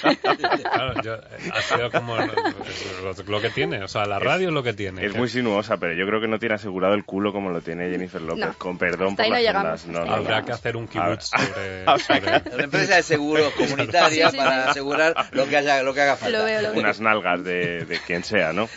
claro, 0.72 0.94
yo- 1.02 1.18
ha 1.54 1.60
sido 1.62 1.90
como 1.92 2.16
lo, 2.16 2.26
lo- 2.26 3.24
lo 3.26 3.40
que 3.40 3.50
tiene, 3.50 3.82
o 3.84 3.88
sea, 3.88 4.04
la 4.06 4.18
radio 4.18 4.48
es 4.48 4.54
lo 4.54 4.62
que 4.62 4.72
tiene. 4.72 5.04
Es 5.06 5.12
que 5.12 5.18
muy 5.18 5.28
sinuosa, 5.28 5.76
pero 5.76 5.92
yo 5.94 6.06
creo 6.06 6.20
que 6.20 6.26
no 6.28 6.38
tiene 6.38 6.56
asegurado 6.56 6.94
el 6.94 7.04
culo 7.04 7.32
como 7.32 7.50
lo 7.50 7.60
tiene 7.60 7.88
Jennifer 7.90 8.20
López. 8.20 8.46
No. 8.46 8.54
Con 8.58 8.78
perdón 8.78 9.10
Hasta 9.10 9.22
por 9.24 9.32
las 9.32 9.40
llegamos, 9.42 9.86
no. 9.86 10.00
Habrá 10.00 10.42
que 10.42 10.52
hacer 10.52 10.76
un 10.76 10.88
kibutz 10.88 11.26
sobre... 11.30 11.84
sobre- 11.98 12.54
Una 12.54 12.64
empresa 12.64 12.96
de 12.96 13.02
seguros 13.04 13.52
comunitaria 13.52 14.30
Sí, 14.30 14.36
sí, 14.36 14.36
sí. 14.36 14.36
para 14.38 14.70
asegurar 14.70 15.14
lo 15.32 15.46
que 15.46 15.56
haya 15.56 15.82
lo 15.82 15.94
que 15.94 16.00
haga 16.00 16.16
falta. 16.16 16.38
Lo 16.38 16.44
veo, 16.44 16.62
lo 16.62 16.70
veo. 16.72 16.80
unas 16.80 17.00
nalgas 17.00 17.44
de, 17.44 17.84
de 17.84 17.98
quien 18.00 18.24
sea, 18.24 18.52
¿no? 18.52 18.68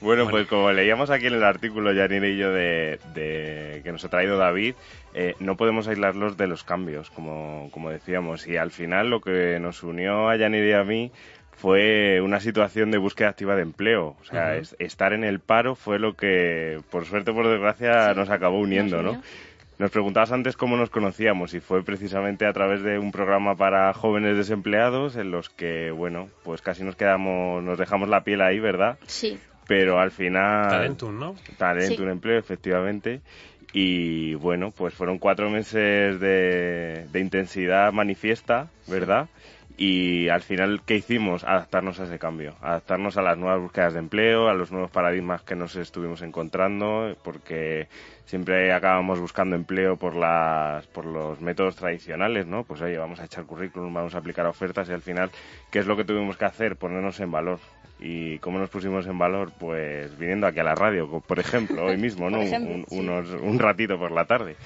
Bueno, 0.00 0.28
pues 0.28 0.46
como 0.46 0.70
leíamos 0.72 1.08
aquí 1.10 1.26
en 1.26 1.34
el 1.34 1.42
artículo, 1.44 1.92
Janine 1.94 2.28
y 2.30 2.36
yo, 2.36 2.52
de, 2.52 2.98
de- 3.14 3.80
que 3.82 3.92
nos 3.92 4.04
ha 4.04 4.08
traído 4.08 4.36
David, 4.36 4.65
eh, 5.14 5.34
no 5.40 5.56
podemos 5.56 5.86
aislarlos 5.88 6.36
de 6.36 6.46
los 6.46 6.64
cambios, 6.64 7.10
como, 7.10 7.68
como 7.72 7.90
decíamos. 7.90 8.46
Y 8.46 8.56
al 8.56 8.70
final 8.70 9.10
lo 9.10 9.20
que 9.20 9.58
nos 9.60 9.82
unió 9.82 10.28
a 10.30 10.36
Janine 10.38 10.68
y 10.68 10.72
a 10.72 10.84
mí 10.84 11.12
fue 11.52 12.20
una 12.20 12.40
situación 12.40 12.90
de 12.90 12.98
búsqueda 12.98 13.28
activa 13.30 13.56
de 13.56 13.62
empleo. 13.62 14.16
O 14.20 14.24
sea, 14.24 14.56
es- 14.56 14.76
estar 14.78 15.12
en 15.12 15.24
el 15.24 15.40
paro 15.40 15.74
fue 15.74 15.98
lo 15.98 16.14
que, 16.14 16.80
por 16.90 17.06
suerte 17.06 17.30
o 17.30 17.34
por 17.34 17.48
desgracia, 17.48 18.12
nos 18.14 18.28
acabó 18.30 18.60
uniendo, 18.60 19.02
Nos 19.02 19.16
¿no? 19.16 19.22
Nos 19.78 19.90
preguntabas 19.90 20.32
antes 20.32 20.56
cómo 20.56 20.78
nos 20.78 20.88
conocíamos 20.88 21.52
y 21.52 21.60
fue 21.60 21.82
precisamente 21.84 22.46
a 22.46 22.52
través 22.54 22.82
de 22.82 22.98
un 22.98 23.12
programa 23.12 23.56
para 23.56 23.92
jóvenes 23.92 24.34
desempleados 24.36 25.16
en 25.16 25.30
los 25.30 25.50
que, 25.50 25.90
bueno, 25.90 26.28
pues 26.44 26.62
casi 26.62 26.82
nos 26.82 26.96
quedamos, 26.96 27.62
nos 27.62 27.78
dejamos 27.78 28.08
la 28.08 28.24
piel 28.24 28.40
ahí, 28.40 28.58
¿verdad? 28.58 28.98
Sí. 29.06 29.38
Pero 29.66 29.98
al 30.00 30.12
final... 30.12 30.70
Talentum, 30.70 31.18
¿no? 31.18 31.34
Talentum 31.58 32.06
Sí. 32.06 32.10
Empleo, 32.10 32.38
efectivamente. 32.38 33.20
Y 33.78 34.32
bueno, 34.36 34.70
pues 34.70 34.94
fueron 34.94 35.18
cuatro 35.18 35.50
meses 35.50 36.18
de, 36.18 37.06
de 37.12 37.20
intensidad 37.20 37.92
manifiesta, 37.92 38.70
¿verdad? 38.86 39.28
Y 39.78 40.30
al 40.30 40.40
final, 40.40 40.80
¿qué 40.86 40.96
hicimos? 40.96 41.44
Adaptarnos 41.44 42.00
a 42.00 42.04
ese 42.04 42.18
cambio, 42.18 42.54
adaptarnos 42.62 43.18
a 43.18 43.22
las 43.22 43.36
nuevas 43.36 43.60
búsquedas 43.60 43.92
de 43.92 43.98
empleo, 43.98 44.48
a 44.48 44.54
los 44.54 44.72
nuevos 44.72 44.90
paradigmas 44.90 45.42
que 45.42 45.54
nos 45.54 45.76
estuvimos 45.76 46.22
encontrando, 46.22 47.14
porque 47.22 47.86
siempre 48.24 48.72
acabamos 48.72 49.20
buscando 49.20 49.54
empleo 49.54 49.96
por 49.96 50.16
las 50.16 50.86
por 50.86 51.04
los 51.04 51.42
métodos 51.42 51.76
tradicionales, 51.76 52.46
¿no? 52.46 52.64
Pues 52.64 52.80
oye, 52.80 52.96
vamos 52.96 53.20
a 53.20 53.26
echar 53.26 53.44
currículum, 53.44 53.92
vamos 53.92 54.14
a 54.14 54.18
aplicar 54.18 54.46
ofertas 54.46 54.88
y 54.88 54.92
al 54.92 55.02
final, 55.02 55.30
¿qué 55.70 55.78
es 55.80 55.86
lo 55.86 55.94
que 55.94 56.04
tuvimos 56.04 56.38
que 56.38 56.46
hacer? 56.46 56.76
Ponernos 56.76 57.20
en 57.20 57.30
valor. 57.30 57.58
¿Y 57.98 58.38
cómo 58.40 58.58
nos 58.58 58.68
pusimos 58.70 59.06
en 59.06 59.18
valor? 59.18 59.52
Pues 59.58 60.16
viniendo 60.18 60.46
aquí 60.46 60.58
a 60.60 60.64
la 60.64 60.74
radio, 60.74 61.20
por 61.20 61.38
ejemplo, 61.38 61.84
hoy 61.84 61.96
mismo, 61.98 62.30
¿no? 62.30 62.38
Un- 62.40 62.46
ejemplo, 62.46 62.74
un, 62.74 62.84
sí. 62.88 62.98
unos, 62.98 63.30
un 63.30 63.58
ratito 63.58 63.98
por 63.98 64.10
la 64.12 64.24
tarde. 64.24 64.56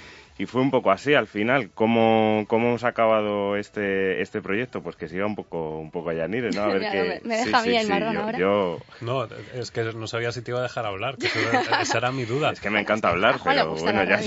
Y 0.40 0.46
fue 0.46 0.62
un 0.62 0.70
poco 0.70 0.90
así 0.90 1.12
al 1.12 1.26
final. 1.26 1.70
¿Cómo, 1.74 2.46
cómo 2.48 2.68
hemos 2.68 2.84
acabado 2.84 3.56
este, 3.56 4.22
este 4.22 4.40
proyecto? 4.40 4.82
Pues 4.82 4.96
que 4.96 5.06
siga 5.06 5.26
un 5.26 5.34
poco, 5.36 5.78
un 5.78 5.90
poco 5.90 6.08
a 6.08 6.14
Yanire, 6.14 6.48
¿no? 6.50 6.62
A 6.62 6.68
ver 6.68 6.80
qué... 6.90 7.20
me- 7.24 7.36
deja 7.36 7.58
a 7.58 7.62
mí 7.62 7.76
el 7.76 7.88
marrón 7.88 8.14
yo, 8.14 8.20
ahora. 8.22 8.38
yo- 8.38 8.78
No, 9.02 9.28
es 9.52 9.70
que 9.70 9.82
no 9.92 10.06
sabía 10.06 10.32
si 10.32 10.40
te 10.40 10.52
iba 10.52 10.60
a 10.60 10.62
dejar 10.62 10.86
hablar, 10.86 11.18
que 11.18 11.26
eso 11.26 11.38
era- 11.40 11.82
esa 11.82 11.98
era 11.98 12.10
mi 12.10 12.24
duda. 12.24 12.52
Es 12.52 12.60
que 12.60 12.70
me 12.70 12.80
encanta 12.80 13.10
hablar, 13.10 13.38
pero 13.44 13.74
bueno, 13.76 14.02
ya... 14.04 14.18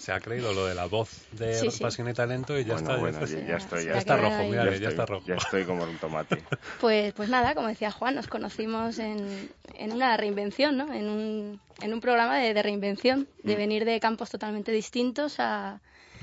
Se 0.00 0.12
ha 0.12 0.20
creído 0.20 0.54
lo 0.54 0.64
de 0.64 0.74
la 0.74 0.86
voz 0.86 1.26
de 1.32 1.52
Sí, 1.52 1.70
sí. 1.70 1.82
Pasión 1.82 2.08
y 2.08 2.14
Talento 2.14 2.58
y 2.58 2.64
ya 2.64 2.72
Bueno, 2.72 2.88
está. 2.88 3.00
bueno, 3.00 3.20
ya 3.20 3.26
ya, 3.26 3.34
está. 3.36 3.46
ya 3.50 3.56
estoy, 3.56 3.84
ya, 3.84 3.92
Ya 3.92 3.98
está 3.98 4.16
rojo, 4.16 4.42
mira, 4.44 4.64
ya 4.64 4.76
ya 4.78 4.88
está 4.88 5.04
rojo. 5.04 5.26
Ya 5.26 5.34
estoy 5.34 5.64
como 5.64 5.84
un 5.84 5.98
tomate. 5.98 6.42
Pues, 6.80 7.12
pues 7.12 7.28
nada, 7.28 7.54
como 7.54 7.68
decía 7.68 7.90
Juan, 7.90 8.14
nos 8.14 8.26
conocimos 8.26 8.98
en, 8.98 9.50
en 9.74 9.92
una 9.92 10.16
reinvención, 10.16 10.78
¿no? 10.78 10.90
En 10.94 11.10
un, 11.10 11.60
en 11.82 11.92
un 11.92 12.00
programa 12.00 12.38
de, 12.38 12.54
de 12.54 12.62
reinvención, 12.62 13.28
de 13.42 13.56
venir 13.56 13.84
de 13.84 14.00
campos 14.00 14.30
totalmente 14.30 14.72
distintos 14.72 15.38
a, 15.38 15.80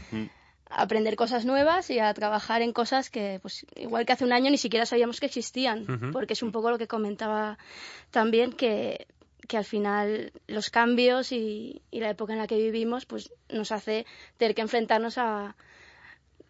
Mm. 0.09 0.23
a 0.71 0.81
aprender 0.81 1.15
cosas 1.15 1.45
nuevas 1.45 1.91
y 1.91 1.99
a 1.99 2.11
trabajar 2.15 2.63
en 2.63 2.73
cosas 2.73 3.11
que, 3.11 3.37
pues, 3.43 3.65
igual 3.75 4.05
que 4.07 4.13
hace 4.13 4.23
un 4.25 4.33
año 4.33 4.49
ni 4.49 4.57
siquiera 4.57 4.87
sabíamos 4.87 5.19
que 5.19 5.27
existían, 5.27 5.83
Ujú. 5.83 6.11
porque 6.11 6.33
es 6.33 6.41
un 6.41 6.51
poco 6.51 6.71
lo 6.71 6.79
que 6.79 6.87
comentaba 6.87 7.57
también 8.09 8.53
que 8.53 9.05
que 9.47 9.57
al 9.57 9.65
final 9.65 10.31
los 10.47 10.69
cambios 10.69 11.31
y, 11.31 11.81
y 11.91 11.99
la 11.99 12.10
época 12.10 12.33
en 12.33 12.39
la 12.39 12.47
que 12.47 12.57
vivimos 12.57 13.05
pues 13.05 13.31
nos 13.49 13.71
hace 13.71 14.05
tener 14.38 14.53
que 14.55 14.62
enfrentarnos 14.62 15.17
a 15.17 15.55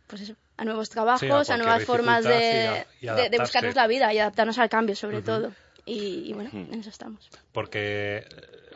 pues 0.08 0.22
eso, 0.22 0.36
a 0.58 0.64
nuevos 0.66 0.90
trabajos, 0.90 1.22
a 1.50 1.58
nuevas 1.58 1.84
formas 1.86 2.24
de, 2.24 2.30
dificultad 2.30 2.88
y 3.02 3.08
a- 3.08 3.12
y 3.14 3.30
de- 3.30 3.30
buscarnos 3.40 3.76
la 3.76 3.88
vida 3.88 4.14
y 4.14 4.20
adaptarnos 4.20 4.58
al 4.58 4.70
cambio 4.70 4.96
sobre 4.96 5.18
todo. 5.22 5.54
Y, 5.86 6.30
y 6.30 6.34
bueno, 6.34 6.50
en 6.54 6.80
eso 6.80 6.90
estamos. 6.90 7.30
Porque 7.54 8.26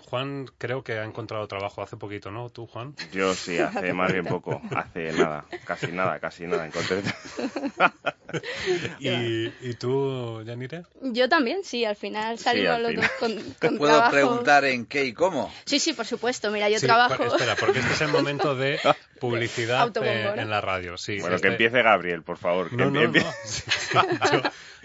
Juan 0.01 0.47
creo 0.57 0.83
que 0.83 0.93
ha 0.99 1.03
encontrado 1.05 1.47
trabajo 1.47 1.81
hace 1.81 1.97
poquito, 1.97 2.31
¿no? 2.31 2.49
¿Tú, 2.49 2.67
Juan? 2.67 2.95
Yo 3.13 3.33
sí, 3.33 3.57
hace 3.59 3.93
más 3.93 4.11
bien 4.11 4.25
poco, 4.25 4.61
hace 4.75 5.11
nada, 5.13 5.45
casi 5.65 5.91
nada, 5.91 6.19
casi 6.19 6.45
nada. 6.47 6.65
Encontré... 6.65 7.01
¿Y, 8.99 9.45
y 9.61 9.73
tú, 9.75 10.41
Yanire? 10.43 10.83
Yo 11.01 11.27
también, 11.27 11.63
sí, 11.63 11.83
al 11.85 11.95
final 11.95 12.37
salimos 12.39 12.75
al 12.75 12.83
los 12.83 12.91
final. 12.91 13.09
dos 13.19 13.19
con, 13.19 13.53
con 13.69 13.77
¿Puedo 13.77 13.93
trabajo. 13.93 14.11
preguntar 14.11 14.65
en 14.65 14.85
qué 14.85 15.05
y 15.05 15.13
cómo? 15.13 15.51
Sí, 15.65 15.79
sí, 15.79 15.93
por 15.93 16.05
supuesto. 16.05 16.51
Mira, 16.51 16.69
yo 16.69 16.79
Sí, 16.79 16.85
trabajo. 16.85 17.23
espera, 17.23 17.55
porque 17.55 17.79
este 17.79 17.93
es 17.93 18.01
el 18.01 18.07
momento 18.09 18.55
de 18.55 18.79
publicidad 19.19 19.91
eh, 20.03 20.33
en 20.37 20.49
la 20.49 20.61
radio. 20.61 20.97
Sí, 20.97 21.19
Bueno, 21.19 21.35
este- 21.35 21.47
que 21.49 21.51
empiece 21.53 21.81
Gabriel, 21.81 22.23
por 22.23 22.37
favor. 22.37 22.71
No, 22.73 22.89
no, 22.89 23.01
empie- 23.01 23.23
no. 23.23 23.31
Sí, 23.43 23.63
sí, 23.69 23.97
yo, 24.31 24.41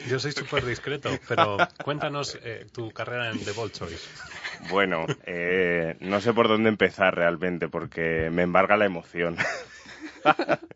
yo 0.08 0.18
soy 0.18 0.32
súper 0.32 0.64
discreto, 0.64 1.10
pero 1.28 1.56
cuéntanos 1.84 2.36
eh, 2.42 2.66
tu 2.72 2.90
carrera 2.90 3.30
en 3.30 3.44
The 3.44 3.52
Bold 3.52 3.72
Choice. 3.72 4.08
Bueno, 4.70 5.06
eh, 5.24 5.96
no 6.00 6.20
sé 6.20 6.32
por 6.32 6.48
dónde 6.48 6.68
empezar 6.68 7.14
realmente, 7.14 7.68
porque 7.68 8.30
me 8.32 8.42
embarga 8.42 8.76
la 8.76 8.86
emoción. 8.86 9.36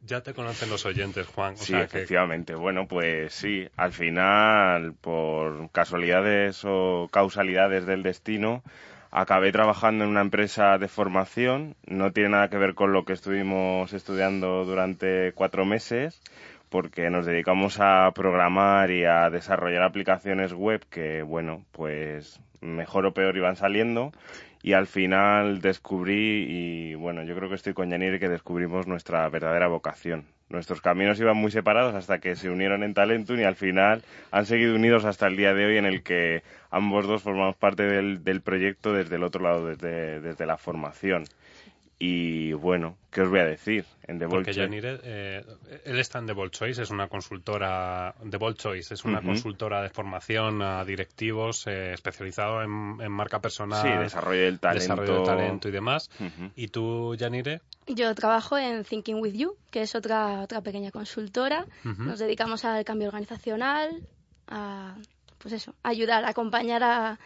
Ya 0.07 0.23
te 0.23 0.35
conocen 0.35 0.71
los 0.71 0.87
oyentes, 0.87 1.27
Juan. 1.27 1.55
O 1.55 1.57
Sí, 1.57 1.73
sea 1.73 1.81
que 1.81 1.85
efectivamente. 1.85 2.55
Bueno, 2.55 2.87
pues 2.87 3.35
sí, 3.35 3.69
al 3.77 3.93
final, 3.93 4.95
por 5.01 5.71
casualidades 5.71 6.63
o 6.65 7.09
causalidades 7.13 7.87
del 7.87 8.03
destino, 8.03 8.63
acabé 9.11 9.53
trabajando 9.53 10.05
en 10.05 10.11
una 10.11 10.21
empresa 10.21 10.79
de 10.79 10.89
formación. 10.89 11.75
No 11.87 12.13
tiene 12.13 12.31
nada 12.31 12.49
que 12.49 12.59
ver 12.59 12.75
con 12.75 12.93
lo 12.93 13.05
que 13.05 13.13
estuvimos 13.13 13.93
estudiando 13.93 14.65
durante 14.65 15.33
cuatro 15.35 15.65
meses, 15.65 16.21
porque 16.71 17.11
nos 17.11 17.27
dedicamos 17.27 17.79
a 17.81 18.11
programar 18.15 18.91
y 18.91 19.05
a 19.05 19.29
desarrollar 19.29 19.83
aplicaciones 19.83 20.55
web 20.55 20.83
que, 20.89 21.23
bueno, 21.23 21.65
pues 21.73 22.41
mejor 22.61 23.07
o 23.07 23.13
peor 23.13 23.37
iban 23.37 23.57
saliendo. 23.57 24.13
Y 24.63 24.75
al 24.75 24.87
final 24.87 25.61
descubrí, 25.63 26.47
y 26.49 26.95
bueno, 26.95 27.25
yo 27.25 27.35
creo 27.35 27.49
que 27.49 27.55
estoy 27.55 27.73
con 27.73 27.91
Yanire, 27.91 28.21
que 28.21 28.29
descubrimos 28.29 28.87
nuestra 28.87 29.29
verdadera 29.29 29.69
vocación. 29.69 30.27
Nuestros 30.51 30.81
caminos 30.81 31.19
iban 31.19 31.37
muy 31.37 31.51
separados 31.51 31.95
hasta 31.95 32.19
que 32.19 32.37
se 32.37 32.51
unieron 32.51 32.83
en 32.83 32.93
Talentum 32.93 33.39
y 33.39 33.45
al 33.45 33.57
final 33.57 34.03
han 34.31 34.47
seguido 34.47 34.75
unidos 34.75 35.05
hasta 35.05 35.29
el 35.29 35.37
día 35.37 35.55
de 35.55 35.65
hoy 35.65 35.77
en 35.79 35.87
el 35.87 36.03
que 36.03 36.43
ambos 36.71 37.07
dos 37.07 37.23
formamos 37.23 37.57
parte 37.57 37.85
del, 37.85 38.23
del 38.23 38.43
proyecto 38.43 38.93
desde 38.93 39.17
el 39.17 39.23
otro 39.23 39.43
lado, 39.43 39.67
desde, 39.67 40.21
desde 40.21 40.47
la 40.47 40.57
formación. 40.59 41.25
Y 42.03 42.55
bueno, 42.55 42.97
¿qué 43.11 43.21
os 43.21 43.29
voy 43.29 43.41
a 43.41 43.45
decir? 43.45 43.85
En 44.05 44.19
The 44.19 44.27
Porque 44.27 44.55
Yanire, 44.55 44.99
eh, 45.05 45.45
él 45.85 45.99
está 45.99 46.19
en 46.19 46.25
The 46.27 46.33
Bold 46.33 46.51
Choice, 46.51 46.81
es 46.83 46.89
una 46.91 47.09
consultora, 47.09 48.15
The 48.29 48.39
Bold 48.39 48.57
Choice 48.57 48.95
es 48.95 49.05
una 49.05 49.21
consultora 49.21 49.83
de 49.83 49.91
formación 49.91 50.63
a 50.63 50.83
directivos 50.87 51.67
eh, 51.67 51.93
especializado 51.93 52.63
en, 52.63 52.97
en 53.03 53.13
marca 53.13 53.41
personal, 53.41 53.83
Sí, 53.83 53.89
desarrollo 54.03 54.45
del 54.45 54.59
talento. 54.59 54.81
desarrollo 54.81 55.21
de 55.21 55.27
talento 55.27 55.69
y 55.69 55.73
demás. 55.73 56.11
Y 56.57 56.69
tú, 56.69 57.15
Yanire, 57.17 57.61
Yo 57.87 58.15
trabajo 58.15 58.57
en 58.57 58.83
Thinking 58.83 59.17
With 59.21 59.35
You, 59.35 59.57
que 59.71 59.83
es 59.83 59.95
otra, 59.95 60.41
otra 60.41 60.63
pequeña 60.63 60.91
consultora. 60.91 61.67
Nos 61.85 62.19
dedicamos 62.19 62.65
al 62.65 62.83
cambio 62.87 63.09
organizacional, 63.09 63.91
a 64.49 64.97
pues 65.37 65.53
eso, 65.53 65.75
ayudar, 65.83 66.25
acompañar 66.25 66.83
a, 66.83 67.19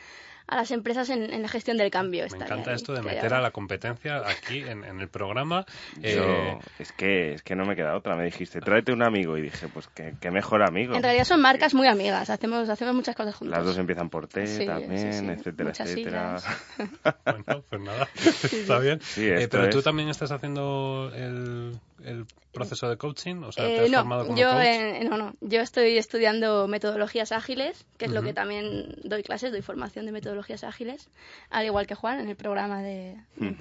a 0.46 0.56
las 0.56 0.70
empresas 0.70 1.08
en, 1.10 1.32
en 1.32 1.42
la 1.42 1.48
gestión 1.48 1.76
del 1.78 1.90
cambio. 1.90 2.24
me 2.30 2.36
encanta 2.44 2.70
ahí, 2.70 2.76
esto 2.76 2.92
de 2.92 3.00
meter 3.02 3.32
a 3.32 3.40
la 3.40 3.50
competencia 3.50 4.18
aquí 4.28 4.58
en, 4.58 4.84
en 4.84 5.00
el 5.00 5.08
programa. 5.08 5.64
Yo, 5.96 6.02
Eh, 6.02 6.58
es 6.78 6.92
que 6.92 7.32
es 7.34 7.42
que 7.42 7.56
no 7.56 7.64
me 7.64 7.74
queda 7.76 7.96
otra. 7.96 8.14
Me 8.16 8.24
dijiste, 8.24 8.60
tráete 8.60 8.92
un 8.92 9.02
amigo. 9.02 9.38
Y 9.38 9.42
dije, 9.42 9.68
pues 9.68 9.88
qué, 9.94 10.14
qué 10.20 10.30
mejor 10.30 10.62
amigo. 10.62 10.94
En 10.94 11.02
realidad 11.02 11.24
son 11.24 11.40
marcas 11.40 11.72
muy 11.74 11.86
amigas, 11.86 12.28
hacemos, 12.30 12.68
hacemos 12.68 12.94
muchas 12.94 13.16
cosas 13.16 13.34
juntos. 13.34 13.56
Las 13.56 13.64
dos 13.66 13.78
empiezan 13.78 14.10
por 14.10 14.26
T 14.28 14.46
Sí, 14.46 14.66
también, 14.66 15.12
sí, 15.12 15.18
sí. 15.20 15.26
etcétera, 15.26 15.68
Muchas 15.70 15.88
etcétera. 15.90 16.36
Bueno, 17.24 17.64
pues 17.68 17.80
nada, 17.82 18.08
está 18.14 18.78
bien. 18.78 19.00
Sí, 19.00 19.26
Eh, 19.26 19.48
pero 19.50 19.68
tú 19.70 19.78
es- 19.78 19.84
también 19.84 20.08
estás 20.08 20.30
haciendo 20.30 21.10
el, 21.14 21.78
el 22.04 22.26
proceso 22.52 22.88
de 22.88 22.96
coaching, 22.96 23.42
o 23.42 23.50
sea, 23.52 23.64
te 23.64 23.70
Eh, 23.80 23.84
has 23.86 23.90
no, 23.90 23.98
formado 23.98 24.26
como 24.26 24.38
yo, 24.38 24.48
coach. 24.50 24.60
eh, 24.62 25.08
no, 25.10 25.16
no, 25.16 25.34
yo 25.40 25.60
estoy 25.60 25.96
estudiando 25.98 26.68
metodologías 26.68 27.32
ágiles, 27.32 27.84
que 27.98 28.04
es 28.06 28.12
lo 28.12 28.22
que 28.22 28.32
también 28.32 28.94
doy 29.02 29.22
clases, 29.22 29.50
doy 29.52 29.62
formación 29.62 30.06
de 30.06 30.12
metodologías 30.12 30.62
ágiles, 30.64 31.08
al 31.50 31.64
igual 31.66 31.86
que 31.86 31.94
Juan 31.94 32.20
en 32.20 32.28
el 32.28 32.36
programa 32.36 32.82
de, 32.82 33.16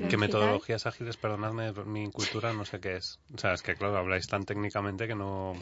¿Qué 0.09 0.17
metodologías 0.17 0.85
ágiles? 0.85 1.17
Perdonadme, 1.17 1.71
mi 1.85 2.09
cultura 2.11 2.53
no 2.53 2.65
sé 2.65 2.79
qué 2.79 2.97
es. 2.97 3.19
O 3.33 3.37
sea, 3.39 3.53
es 3.53 3.61
que 3.63 3.75
claro, 3.75 3.97
habláis 3.97 4.27
tan 4.27 4.43
técnicamente 4.45 5.07
que 5.07 5.15
no... 5.15 5.53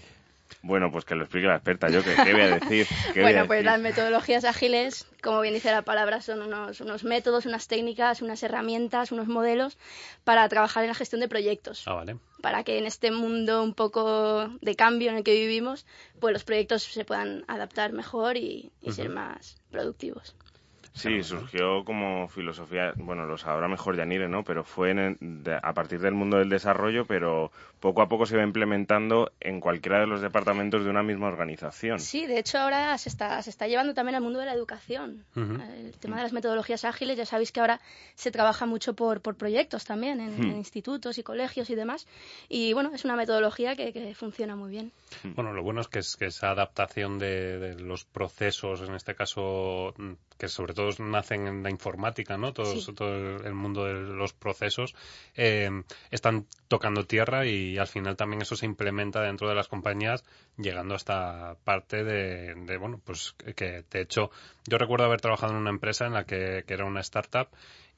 Bueno, 0.64 0.92
pues 0.92 1.06
que 1.06 1.16
lo 1.16 1.24
explique 1.24 1.48
la 1.48 1.56
experta. 1.56 1.90
Yo, 1.90 2.04
¿qué, 2.04 2.14
qué 2.24 2.34
voy 2.34 2.42
a 2.42 2.48
decir? 2.50 2.86
¿Qué 3.14 3.22
voy 3.22 3.22
a 3.22 3.24
Bueno, 3.24 3.48
pues 3.48 3.60
decir? 3.60 3.66
las 3.66 3.80
metodologías 3.80 4.44
ágiles, 4.44 5.08
como 5.24 5.40
bien 5.42 5.54
dice 5.54 5.72
la 5.72 5.82
palabra, 5.82 6.20
son 6.22 6.42
unos, 6.42 6.82
unos 6.82 7.04
métodos, 7.06 7.46
unas 7.46 7.68
técnicas, 7.70 8.22
unas 8.22 8.44
herramientas, 8.44 9.14
unos 9.14 9.28
modelos 9.28 9.78
para 10.26 10.48
trabajar 10.50 10.84
en 10.84 10.90
la 10.90 10.94
gestión 10.96 11.22
de 11.22 11.30
proyectos. 11.30 11.84
Ah, 11.88 11.94
vale. 11.94 12.18
Para 12.42 12.64
que 12.64 12.78
en 12.78 12.86
este 12.86 13.12
mundo 13.12 13.64
un 13.64 13.74
poco 13.74 14.50
de 14.62 14.76
cambio 14.76 15.10
en 15.12 15.18
el 15.18 15.24
que 15.24 15.34
vivimos, 15.34 15.86
pues 16.20 16.34
los 16.34 16.44
proyectos 16.44 16.84
se 16.84 17.06
puedan 17.06 17.46
adaptar 17.48 17.94
mejor 17.94 18.38
y, 18.38 18.72
y 18.82 18.92
ser 18.92 19.10
más 19.10 19.58
productivos. 19.72 20.36
Sí, 20.94 21.24
surgió 21.24 21.86
como 21.86 22.28
filosofía, 22.28 22.94
bueno, 22.98 23.26
lo 23.26 23.38
sabrá 23.38 23.68
mejor 23.70 23.96
Yanire, 23.96 24.28
¿no? 24.28 24.44
Pero 24.44 24.64
fue 24.64 24.92
en 24.92 25.00
el- 25.00 25.18
de- 25.20 25.56
a 25.62 25.74
partir 25.74 26.00
del 26.02 26.14
mundo 26.14 26.38
del 26.38 26.50
desarrollo, 26.50 27.06
pero 27.06 27.52
poco 27.80 28.02
a 28.02 28.10
poco 28.10 28.26
se 28.26 28.36
va 28.38 28.44
implementando 28.44 29.32
en 29.40 29.62
cualquiera 29.62 30.00
de 30.02 30.08
los 30.08 30.22
departamentos 30.22 30.84
de 30.84 30.90
una 30.90 31.02
misma 31.02 31.28
organización. 31.28 32.00
Sí, 32.00 32.26
de 32.28 32.40
hecho 32.40 32.60
ahora 32.60 32.98
se 32.98 33.08
está, 33.10 33.42
se 33.42 33.50
está 33.50 33.68
llevando 33.68 33.94
también 33.94 34.16
al 34.16 34.22
mundo 34.22 34.40
de 34.40 34.46
la 34.46 34.54
educación. 34.54 35.24
Ujú. 35.36 35.54
El 35.62 35.94
tema 36.00 36.18
de 36.18 36.24
las 36.24 36.34
metodologías 36.34 36.84
ágiles, 36.86 37.18
ya 37.18 37.26
sabéis 37.26 37.52
que 37.54 37.62
ahora 37.62 37.80
se 38.16 38.30
trabaja 38.32 38.66
mucho 38.66 38.94
por, 38.94 39.22
por 39.22 39.36
proyectos 39.36 39.86
también 39.86 40.20
en, 40.20 40.32
Hmm. 40.42 40.44
en 40.52 40.58
institutos 40.58 41.18
y 41.18 41.24
colegios 41.24 41.70
y 41.70 41.76
demás. 41.76 42.06
Y 42.50 42.74
bueno, 42.74 42.92
es 42.94 43.06
una 43.06 43.16
metodología 43.16 43.76
que, 43.76 43.94
que 43.94 44.14
funciona 44.14 44.56
muy 44.56 44.72
bien. 44.72 44.92
Bueno, 45.24 45.54
lo 45.54 45.64
bueno 45.64 45.82
es 45.82 45.88
que, 45.88 46.00
es 46.00 46.16
que 46.18 46.26
esa 46.26 46.52
adaptación 46.52 47.18
de, 47.18 47.60
de 47.60 47.80
los 47.82 48.06
procesos, 48.06 48.82
en 48.82 48.94
este 48.96 49.16
caso, 49.16 49.94
que 50.42 50.50
sobre 50.50 50.74
todo 50.74 50.90
nacen 50.98 51.46
en 51.46 51.62
la 51.62 51.70
informática, 51.70 52.36
¿no? 52.36 52.52
Todo, 52.52 52.74
todo 52.96 53.38
el 53.46 53.54
mundo 53.54 53.86
de 53.86 53.94
los 53.94 54.34
procesos, 54.34 54.96
eh, 55.36 55.70
están 56.10 56.48
tocando 56.68 57.06
tierra 57.06 57.46
y 57.46 57.78
al 57.78 57.86
final 57.86 58.18
también 58.18 58.42
eso 58.42 58.56
se 58.56 58.66
implementa 58.66 59.22
dentro 59.22 59.48
de 59.48 59.54
las 59.54 59.68
compañías, 59.68 60.24
llegando 60.58 60.96
a 60.96 60.98
esta 60.98 61.58
parte 61.64 62.04
de, 62.04 62.56
de 62.56 62.78
bueno, 62.78 63.00
pues 63.06 63.36
que 63.56 63.84
de 63.88 64.02
hecho 64.02 64.32
yo 64.66 64.80
recuerdo 64.80 65.06
haber 65.06 65.22
trabajado 65.22 65.54
en 65.54 65.60
una 65.60 65.70
empresa 65.70 66.08
en 66.08 66.14
la 66.14 66.26
que, 66.26 66.64
que 66.66 66.74
era 66.74 66.86
una 66.86 67.02
startup 67.02 67.50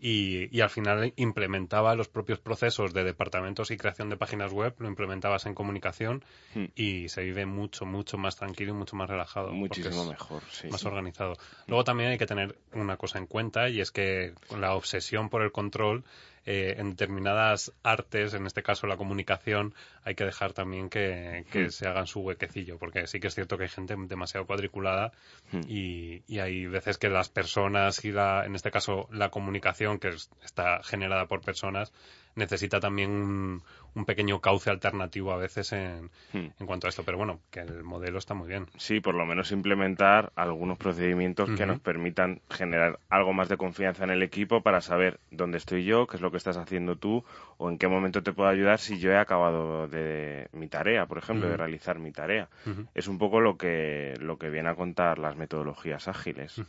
y, 0.05 0.59
al 0.59 0.69
final 0.69 1.13
implementaba 1.15 1.95
los 1.95 2.09
propios 2.09 2.37
procesos 2.37 2.93
de 2.93 3.05
departamentos 3.05 3.71
y 3.71 3.77
creación 3.77 4.09
de 4.09 4.17
páginas 4.17 4.51
web, 4.51 4.75
lo 4.79 4.89
implementabas 4.89 5.45
en 5.45 5.55
comunicación 5.55 6.25
hmm. 6.55 6.65
y 6.75 7.07
se 7.07 7.23
vive 7.23 7.45
mucho, 7.45 7.85
mucho 7.85 8.17
más 8.17 8.35
tranquilo 8.35 8.71
y 8.71 8.75
mucho 8.75 8.97
más 8.97 9.09
relajado. 9.09 9.53
Muchísimo 9.53 10.03
mejor, 10.03 10.43
sí. 10.51 10.67
Más 10.67 10.83
organizado. 10.83 11.37
Luego 11.67 11.85
también 11.85 12.09
hay 12.09 12.17
que 12.17 12.25
tener 12.25 12.57
una 12.73 12.97
cosa 12.97 13.17
en 13.17 13.27
cuenta 13.27 13.69
y 13.69 13.79
es 13.79 13.91
que 13.91 14.33
la 14.59 14.75
obsesión 14.75 15.29
por 15.29 15.41
el 15.41 15.53
control 15.53 16.03
eh, 16.45 16.75
en 16.77 16.91
determinadas 16.91 17.71
artes, 17.83 18.33
en 18.33 18.45
este 18.45 18.63
caso 18.63 18.85
la 18.85 18.97
comunicación, 18.97 19.73
hay 20.03 20.15
que 20.15 20.25
dejar 20.25 20.53
también 20.53 20.89
que, 20.89 21.45
hmm. 21.53 21.69
se 21.69 21.87
hagan 21.87 22.07
su 22.07 22.19
huequecillo, 22.19 22.77
porque 22.77 23.07
sí 23.07 23.19
que 23.19 23.27
es 23.27 23.35
cierto 23.35 23.57
que 23.57 23.63
hay 23.63 23.69
gente 23.69 23.95
demasiado 23.97 24.45
cuadriculada 24.45 25.13
hmm. 25.51 25.61
y, 25.67 26.23
y, 26.27 26.39
hay 26.39 26.65
veces 26.65 26.97
que 26.97 27.09
las 27.09 27.29
personas 27.29 28.03
y 28.03 28.11
la, 28.11 28.45
en 28.45 28.55
este 28.55 28.71
caso 28.71 29.07
la 29.11 29.29
comunicación 29.29 29.99
que 29.99 30.09
está 30.43 30.83
generada 30.83 31.27
por 31.27 31.41
personas 31.41 31.93
necesita 32.35 32.79
también 32.79 33.11
un, 33.11 33.63
un 33.95 34.05
pequeño 34.05 34.39
cauce 34.39 34.69
alternativo 34.69 35.31
a 35.31 35.37
veces 35.37 35.71
en, 35.73 36.09
hmm. 36.33 36.51
en, 36.59 36.65
cuanto 36.65 36.87
a 36.87 36.89
esto. 36.89 37.03
Pero 37.03 37.17
bueno, 37.17 37.39
que 37.51 37.61
el 37.61 37.83
modelo 37.83 38.17
está 38.17 38.33
muy 38.33 38.47
bien. 38.47 38.67
Sí, 38.77 38.99
por 38.99 39.15
lo 39.15 39.25
menos 39.25 39.51
implementar 39.51 40.31
algunos 40.35 40.77
procedimientos 40.77 41.49
que 41.51 41.65
nos 41.65 41.79
permitan 41.79 42.41
generar 42.49 42.99
algo 43.09 43.33
más 43.33 43.49
de 43.49 43.57
confianza 43.57 44.03
en 44.03 44.09
el 44.09 44.23
equipo 44.23 44.61
para 44.61 44.81
saber 44.81 45.19
dónde 45.31 45.57
estoy 45.57 45.85
yo, 45.85 46.07
qué 46.07 46.17
es 46.17 46.21
lo 46.21 46.31
que 46.31 46.37
estás 46.37 46.57
haciendo 46.57 46.95
tú 46.95 47.23
o 47.57 47.69
en 47.69 47.77
qué 47.77 47.87
momento 47.87 48.23
te 48.23 48.33
puedo 48.33 48.49
ayudar 48.49 48.79
si 48.79 48.99
yo 48.99 49.11
he 49.11 49.17
acabado 49.17 49.87
de 49.87 50.47
mi 50.51 50.67
tarea, 50.67 51.05
por 51.05 51.17
ejemplo, 51.17 51.47
de 51.47 51.57
realizar 51.57 51.99
mi 51.99 52.11
tarea. 52.11 52.49
Es 52.93 53.07
un 53.07 53.17
poco 53.17 53.39
lo 53.39 53.57
que, 53.57 54.15
lo 54.19 54.37
que 54.37 54.49
viene 54.49 54.69
a 54.69 54.75
contar 54.75 55.19
las 55.19 55.35
metodologías 55.35 56.07
ágiles. 56.07 56.61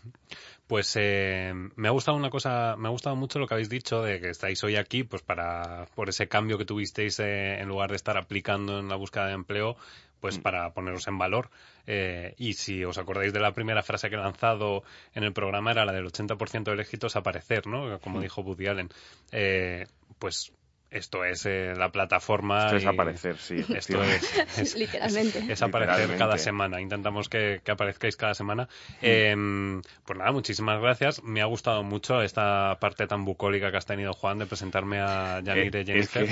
Pues 0.66 0.96
eh, 0.96 1.52
me 1.76 1.88
ha 1.88 1.90
gustado 1.90 2.16
una 2.16 2.30
cosa, 2.30 2.76
me 2.78 2.88
ha 2.88 2.90
gustado 2.90 3.16
mucho 3.16 3.38
lo 3.38 3.46
que 3.46 3.54
habéis 3.54 3.68
dicho 3.68 4.02
de 4.02 4.20
que 4.20 4.30
estáis 4.30 4.62
hoy 4.64 4.76
aquí, 4.76 5.04
pues 5.04 5.22
para, 5.22 5.86
por 5.94 6.08
ese 6.08 6.26
cambio 6.26 6.56
que 6.56 6.64
tuvisteis 6.64 7.13
en 7.20 7.68
lugar 7.68 7.90
de 7.90 7.96
estar 7.96 8.16
aplicando 8.16 8.78
en 8.78 8.88
la 8.88 8.96
búsqueda 8.96 9.26
de 9.26 9.34
empleo, 9.34 9.76
pues 10.20 10.38
mm. 10.38 10.42
para 10.42 10.72
poneros 10.72 11.06
en 11.06 11.18
valor. 11.18 11.50
Eh, 11.86 12.34
y 12.38 12.54
si 12.54 12.84
os 12.84 12.96
acordáis 12.96 13.32
de 13.32 13.40
la 13.40 13.52
primera 13.52 13.82
frase 13.82 14.08
que 14.08 14.16
he 14.16 14.18
lanzado 14.18 14.82
en 15.14 15.24
el 15.24 15.32
programa, 15.32 15.72
era 15.72 15.84
la 15.84 15.92
del 15.92 16.06
80% 16.06 16.64
del 16.64 16.80
éxito 16.80 17.08
es 17.08 17.16
aparecer, 17.16 17.66
¿no? 17.66 17.98
Como 18.00 18.18
mm. 18.18 18.22
dijo 18.22 18.40
Woody 18.40 18.66
Allen. 18.66 18.88
Eh, 19.32 19.86
pues 20.18 20.52
esto 20.94 21.24
es 21.24 21.44
eh, 21.44 21.74
la 21.76 21.90
plataforma. 21.90 22.66
Esto 22.66 22.76
es 22.76 22.86
aparecer, 22.86 23.36
sí. 23.36 23.64
Esto 23.74 24.02
es, 24.04 24.76
Literalmente. 24.78 25.44
Es, 25.52 25.60
aparecer 25.60 26.16
cada 26.16 26.38
semana. 26.38 26.80
Intentamos 26.80 27.28
que, 27.28 27.60
aparezcáis 27.66 28.16
cada 28.16 28.34
semana. 28.34 28.68
Em, 29.02 29.82
pues 30.04 30.18
nada, 30.18 30.30
muchísimas 30.30 30.80
gracias. 30.80 31.22
Me 31.24 31.42
ha 31.42 31.46
gustado 31.46 31.82
mucho 31.82 32.22
esta 32.22 32.78
parte 32.80 33.08
tan 33.08 33.24
bucólica 33.24 33.72
que 33.72 33.76
has 33.76 33.86
tenido, 33.86 34.12
Juan, 34.12 34.38
de 34.38 34.46
presentarme 34.46 35.00
a 35.00 35.40
Yanire 35.40 35.80
eh, 35.80 35.84
Jennifer. 35.84 36.28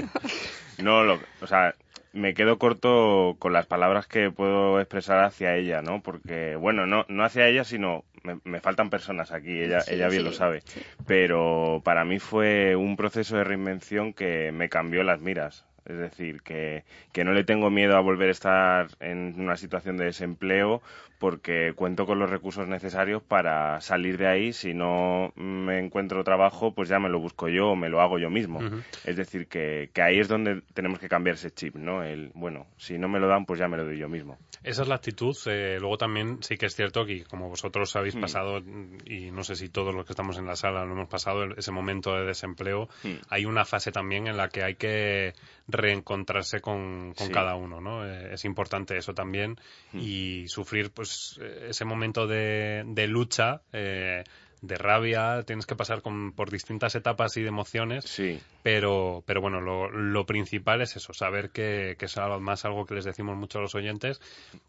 no, 0.78 1.04
lo, 1.04 1.20
o 1.42 1.46
sea, 1.46 1.74
me 2.14 2.32
quedo 2.32 2.58
corto 2.58 3.36
con 3.38 3.52
las 3.52 3.66
palabras 3.66 4.06
que 4.06 4.30
puedo 4.30 4.80
expresar 4.80 5.22
hacia 5.22 5.54
ella, 5.54 5.82
¿no? 5.82 6.00
Porque, 6.00 6.56
bueno, 6.56 6.86
no, 6.86 7.04
no 7.08 7.24
hacia 7.24 7.46
ella, 7.46 7.62
sino 7.62 8.04
me, 8.44 8.60
faltan 8.60 8.90
personas 8.90 9.32
aquí, 9.32 9.60
ella, 9.60 9.78
ella 9.88 10.08
bien 10.08 10.24
lo 10.24 10.32
sabe. 10.32 10.62
Pero 11.06 11.80
para 11.84 12.04
mí 12.04 12.18
fue 12.18 12.76
un 12.76 12.96
proceso 12.96 13.36
de 13.36 13.44
reinvención 13.44 14.12
que 14.12 14.52
me 14.52 14.68
cambió 14.68 15.02
las 15.02 15.20
miras. 15.20 15.64
Es 15.86 15.98
decir, 15.98 16.42
que, 16.42 16.84
que 17.12 17.22
no 17.22 17.32
le 17.32 17.44
tengo 17.44 17.70
miedo 17.70 17.96
a 17.96 18.00
volver 18.00 18.28
a 18.28 18.32
estar 18.32 18.88
en 18.98 19.40
una 19.40 19.56
situación 19.56 19.96
de 19.96 20.06
desempleo 20.06 20.82
porque 21.18 21.72
cuento 21.74 22.06
con 22.06 22.18
los 22.18 22.30
recursos 22.30 22.66
necesarios 22.68 23.22
para 23.22 23.80
salir 23.80 24.18
de 24.18 24.28
ahí. 24.28 24.52
Si 24.52 24.74
no 24.74 25.32
me 25.36 25.78
encuentro 25.78 26.24
trabajo, 26.24 26.74
pues 26.74 26.88
ya 26.88 26.98
me 26.98 27.08
lo 27.08 27.20
busco 27.20 27.48
yo 27.48 27.70
o 27.70 27.76
me 27.76 27.88
lo 27.88 28.00
hago 28.00 28.18
yo 28.18 28.30
mismo. 28.30 28.60
Es 29.04 29.16
decir, 29.16 29.46
que, 29.46 29.90
que, 29.92 30.02
ahí 30.02 30.18
es 30.18 30.28
donde 30.28 30.62
tenemos 30.74 30.98
que 30.98 31.08
cambiar 31.08 31.36
ese 31.36 31.50
chip, 31.50 31.76
¿no? 31.76 32.02
El, 32.02 32.30
bueno, 32.34 32.66
si 32.76 32.98
no 32.98 33.08
me 33.08 33.18
lo 33.18 33.28
dan, 33.28 33.46
pues 33.46 33.58
ya 33.58 33.68
me 33.68 33.76
lo 33.76 33.84
doy 33.84 33.98
yo 33.98 34.08
mismo. 34.08 34.38
Esa 34.62 34.82
es 34.82 34.88
la 34.88 34.96
actitud. 34.96 35.36
Eh, 35.46 35.78
luego 35.80 35.96
también 35.96 36.42
sí 36.42 36.56
que 36.56 36.66
es 36.66 36.74
cierto 36.74 37.04
que, 37.06 37.24
como 37.24 37.48
vosotros 37.48 37.94
habéis 37.96 38.16
mm. 38.16 38.20
pasado, 38.20 38.58
y 39.04 39.30
no 39.30 39.44
sé 39.44 39.54
si 39.54 39.68
todos 39.68 39.94
los 39.94 40.04
que 40.04 40.12
estamos 40.12 40.38
en 40.38 40.46
la 40.46 40.56
sala 40.56 40.84
lo 40.84 40.92
hemos 40.92 41.08
pasado, 41.08 41.44
ese 41.56 41.70
momento 41.70 42.14
de 42.14 42.24
desempleo, 42.24 42.88
mm. 43.04 43.14
hay 43.30 43.44
una 43.44 43.64
fase 43.64 43.92
también 43.92 44.26
en 44.26 44.36
la 44.36 44.48
que 44.48 44.64
hay 44.64 44.74
que 44.74 45.34
reencontrarse 45.68 46.60
con, 46.60 47.14
con 47.14 47.30
cada 47.30 47.54
uno, 47.54 47.80
¿no? 47.80 48.06
Eh, 48.06 48.34
es 48.34 48.44
importante 48.44 48.96
eso 48.96 49.14
también 49.14 49.56
mm. 49.92 49.98
y 50.00 50.48
sufrir, 50.48 50.90
pues, 50.90 51.05
pues, 51.06 51.38
eh, 51.40 51.66
ese 51.70 51.84
momento 51.84 52.26
de, 52.26 52.82
de 52.84 53.06
lucha 53.06 53.62
eh, 53.72 54.24
de 54.62 54.76
rabia, 54.76 55.42
tienes 55.44 55.66
que 55.66 55.76
pasar 55.76 56.02
por 56.02 56.50
distintas 56.50 56.94
etapas 56.94 57.36
y 57.36 57.42
de 57.42 57.48
emociones. 57.48 58.04
Sí. 58.04 58.40
Pero, 58.62 59.22
pero 59.26 59.40
bueno, 59.40 59.60
lo, 59.60 60.26
principal 60.26 60.82
es 60.82 60.96
eso, 60.96 61.12
saber 61.12 61.50
que, 61.50 61.94
que, 61.98 62.06
es 62.06 62.16
más 62.40 62.64
algo 62.64 62.84
que 62.84 62.94
les 62.94 63.04
decimos 63.04 63.36
mucho 63.36 63.58
a 63.58 63.62
los 63.62 63.76
oyentes, 63.76 64.20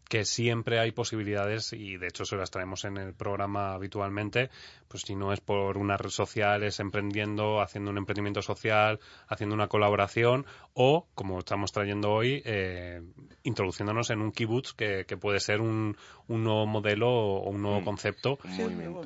que 0.08 0.24
siempre 0.24 0.78
hay 0.78 0.92
posibilidades, 0.92 1.72
y 1.72 1.96
de 1.96 2.06
hecho 2.06 2.24
se 2.24 2.36
las 2.36 2.52
traemos 2.52 2.84
en 2.84 2.96
el 2.96 3.12
programa 3.12 3.72
habitualmente, 3.72 4.50
pues 4.86 5.02
si 5.02 5.16
no 5.16 5.32
es 5.32 5.40
por 5.40 5.78
una 5.78 5.96
red 5.96 6.10
social, 6.10 6.62
es 6.62 6.78
emprendiendo, 6.78 7.60
haciendo 7.60 7.90
un 7.90 7.98
emprendimiento 7.98 8.40
social, 8.40 9.00
haciendo 9.26 9.56
una 9.56 9.66
colaboración, 9.66 10.46
o, 10.74 11.08
como 11.16 11.40
estamos 11.40 11.72
trayendo 11.72 12.12
hoy, 12.12 12.40
eh, 12.44 13.02
introduciéndonos 13.48 14.10
en 14.10 14.20
un 14.20 14.30
kibutz 14.32 14.72
que, 14.74 15.04
que 15.06 15.16
puede 15.16 15.40
ser 15.40 15.60
un, 15.60 15.96
un, 16.28 16.44
nuevo 16.44 16.66
modelo 16.66 17.10
o 17.10 17.50
un 17.50 17.62
nuevo 17.62 17.80
mm. 17.80 17.84
concepto. 17.84 18.38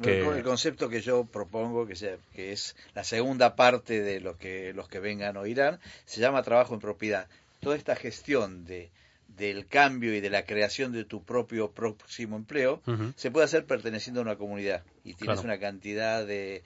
el 0.05 0.43
concepto 0.43 0.89
que 0.89 1.01
yo 1.01 1.25
propongo, 1.25 1.87
que, 1.87 1.97
sea, 1.97 2.17
que 2.35 2.53
es 2.53 2.77
la 2.95 3.05
segunda 3.05 3.57
parte 3.57 4.03
de 4.03 4.21
lo 4.21 4.37
que 4.37 4.73
los 4.75 4.89
que 4.89 5.01
vengan 5.01 5.37
oirán, 5.37 5.81
se 6.05 6.21
llama 6.21 6.43
trabajo 6.43 6.75
en 6.75 6.81
propiedad. 6.81 7.29
Toda 7.61 7.77
esta 7.77 7.95
gestión 7.95 8.65
de, 8.65 8.91
del 9.37 9.67
cambio 9.67 10.15
y 10.15 10.21
de 10.21 10.31
la 10.31 10.45
creación 10.45 10.93
de 10.93 11.05
tu 11.05 11.25
propio 11.25 11.71
próximo 11.71 12.37
empleo 12.37 12.83
se 13.17 13.31
puede 13.31 13.45
hacer 13.45 13.65
perteneciendo 13.65 14.21
a 14.21 14.25
una 14.25 14.37
comunidad 14.37 14.85
y 15.05 15.15
tienes 15.15 15.41
una 15.41 15.59
cantidad 15.59 16.27
de 16.27 16.63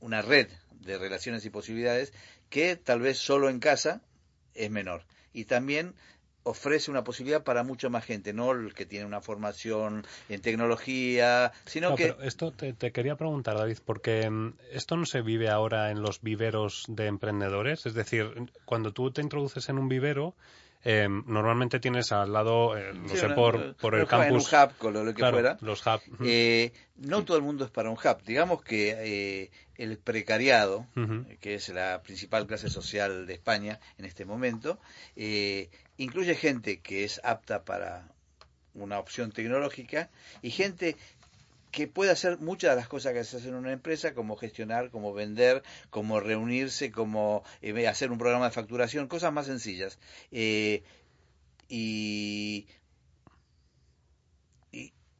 una 0.00 0.22
red 0.22 0.48
de 0.80 0.98
relaciones 0.98 1.44
y 1.44 1.50
posibilidades 1.50 2.12
que 2.48 2.76
tal 2.76 3.00
vez 3.00 3.18
solo 3.18 3.50
en 3.50 3.60
casa 3.60 4.00
es 4.54 4.70
menor 4.70 5.04
y 5.32 5.44
también 5.44 5.94
ofrece 6.48 6.90
una 6.90 7.04
posibilidad 7.04 7.42
para 7.42 7.62
mucha 7.62 7.88
más 7.88 8.04
gente, 8.04 8.32
no 8.32 8.52
el 8.52 8.74
que 8.74 8.86
tiene 8.86 9.04
una 9.04 9.20
formación 9.20 10.06
en 10.28 10.40
tecnología, 10.40 11.52
sino 11.66 11.94
que... 11.94 12.16
esto 12.22 12.52
te, 12.52 12.74
quería 12.92 13.16
preguntar, 13.16 13.56
David, 13.56 13.78
porque 13.84 14.28
mm, 14.28 14.54
esto 14.72 14.96
no 14.96 15.06
se 15.06 15.20
vive 15.20 15.50
ahora 15.50 15.90
en 15.90 16.02
los 16.02 16.22
viveros 16.22 16.84
de 16.88 17.06
emprendedores, 17.06 17.86
es 17.86 17.94
decir, 17.94 18.50
cuando 18.64 18.92
tú 18.92 19.10
te 19.10 19.20
introduces 19.20 19.68
en 19.68 19.78
un 19.78 19.88
vivero, 19.88 20.34
em, 20.84 21.22
normalmente 21.26 21.80
tienes 21.80 22.12
al 22.12 22.32
lado, 22.32 22.78
eh, 22.78 22.92
no 22.94 23.08
sé, 23.08 23.28
por, 23.30 23.74
por 23.76 23.94
el 23.94 24.06
campus. 24.06 24.50
un 24.50 24.58
hub, 24.58 24.76
con 24.78 24.94
lo, 24.94 25.14
que 25.14 25.28
fuera. 25.28 25.58
Los 25.60 25.84
hub. 25.86 26.00
Eh, 26.24 26.72
no 26.96 27.24
todo 27.24 27.36
el 27.36 27.42
mundo 27.42 27.64
es 27.64 27.70
para 27.70 27.90
un 27.90 27.96
hub. 27.96 28.22
Digamos 28.24 28.62
que 28.62 28.94
eh, 28.96 29.50
el 29.76 29.98
precariado, 29.98 30.86
que 31.40 31.54
es 31.54 31.68
la 31.68 32.00
principal 32.02 32.46
clase 32.46 32.70
social 32.70 33.26
de 33.26 33.34
España 33.34 33.80
en 33.98 34.04
este 34.04 34.24
momento, 34.24 34.78
incluye 35.98 36.34
gente 36.34 36.80
que 36.80 37.04
es 37.04 37.20
apta 37.24 37.64
para 37.64 38.08
una 38.74 38.98
opción 38.98 39.32
tecnológica 39.32 40.08
y 40.40 40.50
gente 40.50 40.96
que 41.70 41.86
puede 41.86 42.10
hacer 42.10 42.38
muchas 42.38 42.70
de 42.70 42.76
las 42.76 42.88
cosas 42.88 43.12
que 43.12 43.24
se 43.24 43.36
hacen 43.36 43.50
en 43.50 43.56
una 43.56 43.72
empresa, 43.72 44.14
como 44.14 44.36
gestionar, 44.36 44.90
como 44.90 45.12
vender, 45.12 45.62
como 45.90 46.18
reunirse, 46.20 46.90
como 46.90 47.44
eh, 47.60 47.86
hacer 47.86 48.10
un 48.10 48.18
programa 48.18 48.46
de 48.46 48.52
facturación, 48.52 49.06
cosas 49.06 49.32
más 49.32 49.46
sencillas. 49.46 49.98
Eh, 50.32 50.82
y, 51.68 52.66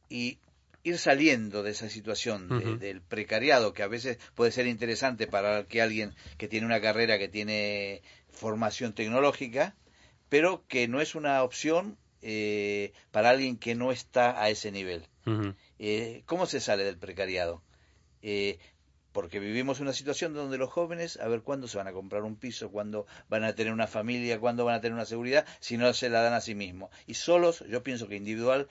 y, 0.08 0.38
ir 0.84 0.98
saliendo 0.98 1.62
de 1.62 1.72
esa 1.72 1.90
situación 1.90 2.78
del 2.78 3.02
precariado, 3.02 3.74
que 3.74 3.82
a 3.82 3.88
veces 3.88 4.18
puede 4.34 4.52
ser 4.52 4.66
interesante 4.66 5.26
para 5.26 5.64
que 5.64 5.82
alguien 5.82 6.14
que 6.38 6.48
tiene 6.48 6.64
una 6.64 6.80
carrera, 6.80 7.18
que 7.18 7.28
tiene 7.28 8.00
formación 8.30 8.94
tecnológica, 8.94 9.74
pero 10.28 10.64
que 10.68 10.88
no 10.88 11.00
es 11.00 11.14
una 11.14 11.42
opción 11.42 11.96
eh, 12.22 12.92
para 13.10 13.30
alguien 13.30 13.56
que 13.56 13.74
no 13.74 13.92
está 13.92 14.42
a 14.42 14.50
ese 14.50 14.72
nivel. 14.72 15.06
Eh, 15.78 16.22
¿Cómo 16.24 16.46
se 16.46 16.60
sale 16.60 16.84
del 16.84 16.96
precariado? 16.96 17.62
Eh, 18.22 18.58
porque 19.12 19.40
vivimos 19.40 19.80
una 19.80 19.92
situación 19.92 20.32
donde 20.32 20.58
los 20.58 20.70
jóvenes, 20.70 21.18
a 21.18 21.28
ver 21.28 21.42
cuándo 21.42 21.68
se 21.68 21.76
van 21.76 21.86
a 21.86 21.92
comprar 21.92 22.22
un 22.22 22.36
piso, 22.36 22.70
cuándo 22.70 23.06
van 23.28 23.44
a 23.44 23.54
tener 23.54 23.72
una 23.72 23.86
familia, 23.86 24.40
cuándo 24.40 24.64
van 24.64 24.76
a 24.76 24.80
tener 24.80 24.94
una 24.94 25.04
seguridad, 25.04 25.46
si 25.60 25.76
no 25.76 25.92
se 25.92 26.08
la 26.08 26.22
dan 26.22 26.32
a 26.32 26.40
sí 26.40 26.54
mismos. 26.54 26.90
Y 27.06 27.14
solos, 27.14 27.64
yo 27.68 27.82
pienso 27.82 28.08
que 28.08 28.16
individual, 28.16 28.68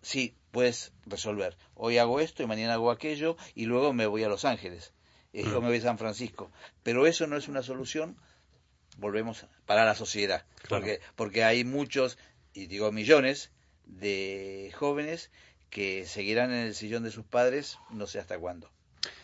sí, 0.00 0.36
puedes 0.50 0.92
resolver. 1.06 1.56
Hoy 1.74 1.98
hago 1.98 2.20
esto 2.20 2.42
y 2.42 2.46
mañana 2.46 2.74
hago 2.74 2.90
aquello 2.90 3.36
y 3.54 3.66
luego 3.66 3.92
me 3.92 4.06
voy 4.06 4.22
a 4.22 4.28
Los 4.28 4.44
Ángeles 4.44 4.92
o 5.34 5.60
me 5.60 5.68
voy 5.68 5.78
a 5.78 5.82
San 5.82 5.98
Francisco. 5.98 6.50
Pero 6.82 7.06
eso 7.06 7.26
no 7.26 7.36
es 7.36 7.48
una 7.48 7.62
solución, 7.62 8.16
volvemos, 8.96 9.46
para 9.66 9.84
la 9.84 9.94
sociedad. 9.94 10.44
Porque, 10.68 11.00
porque 11.16 11.44
hay 11.44 11.64
muchos, 11.64 12.18
y 12.52 12.66
digo 12.66 12.92
millones, 12.92 13.50
de 13.86 14.72
jóvenes 14.74 15.30
que 15.70 16.06
seguirán 16.06 16.52
en 16.52 16.66
el 16.66 16.74
sillón 16.74 17.02
de 17.02 17.10
sus 17.10 17.24
padres 17.24 17.78
no 17.90 18.06
sé 18.06 18.18
hasta 18.18 18.38
cuándo. 18.38 18.70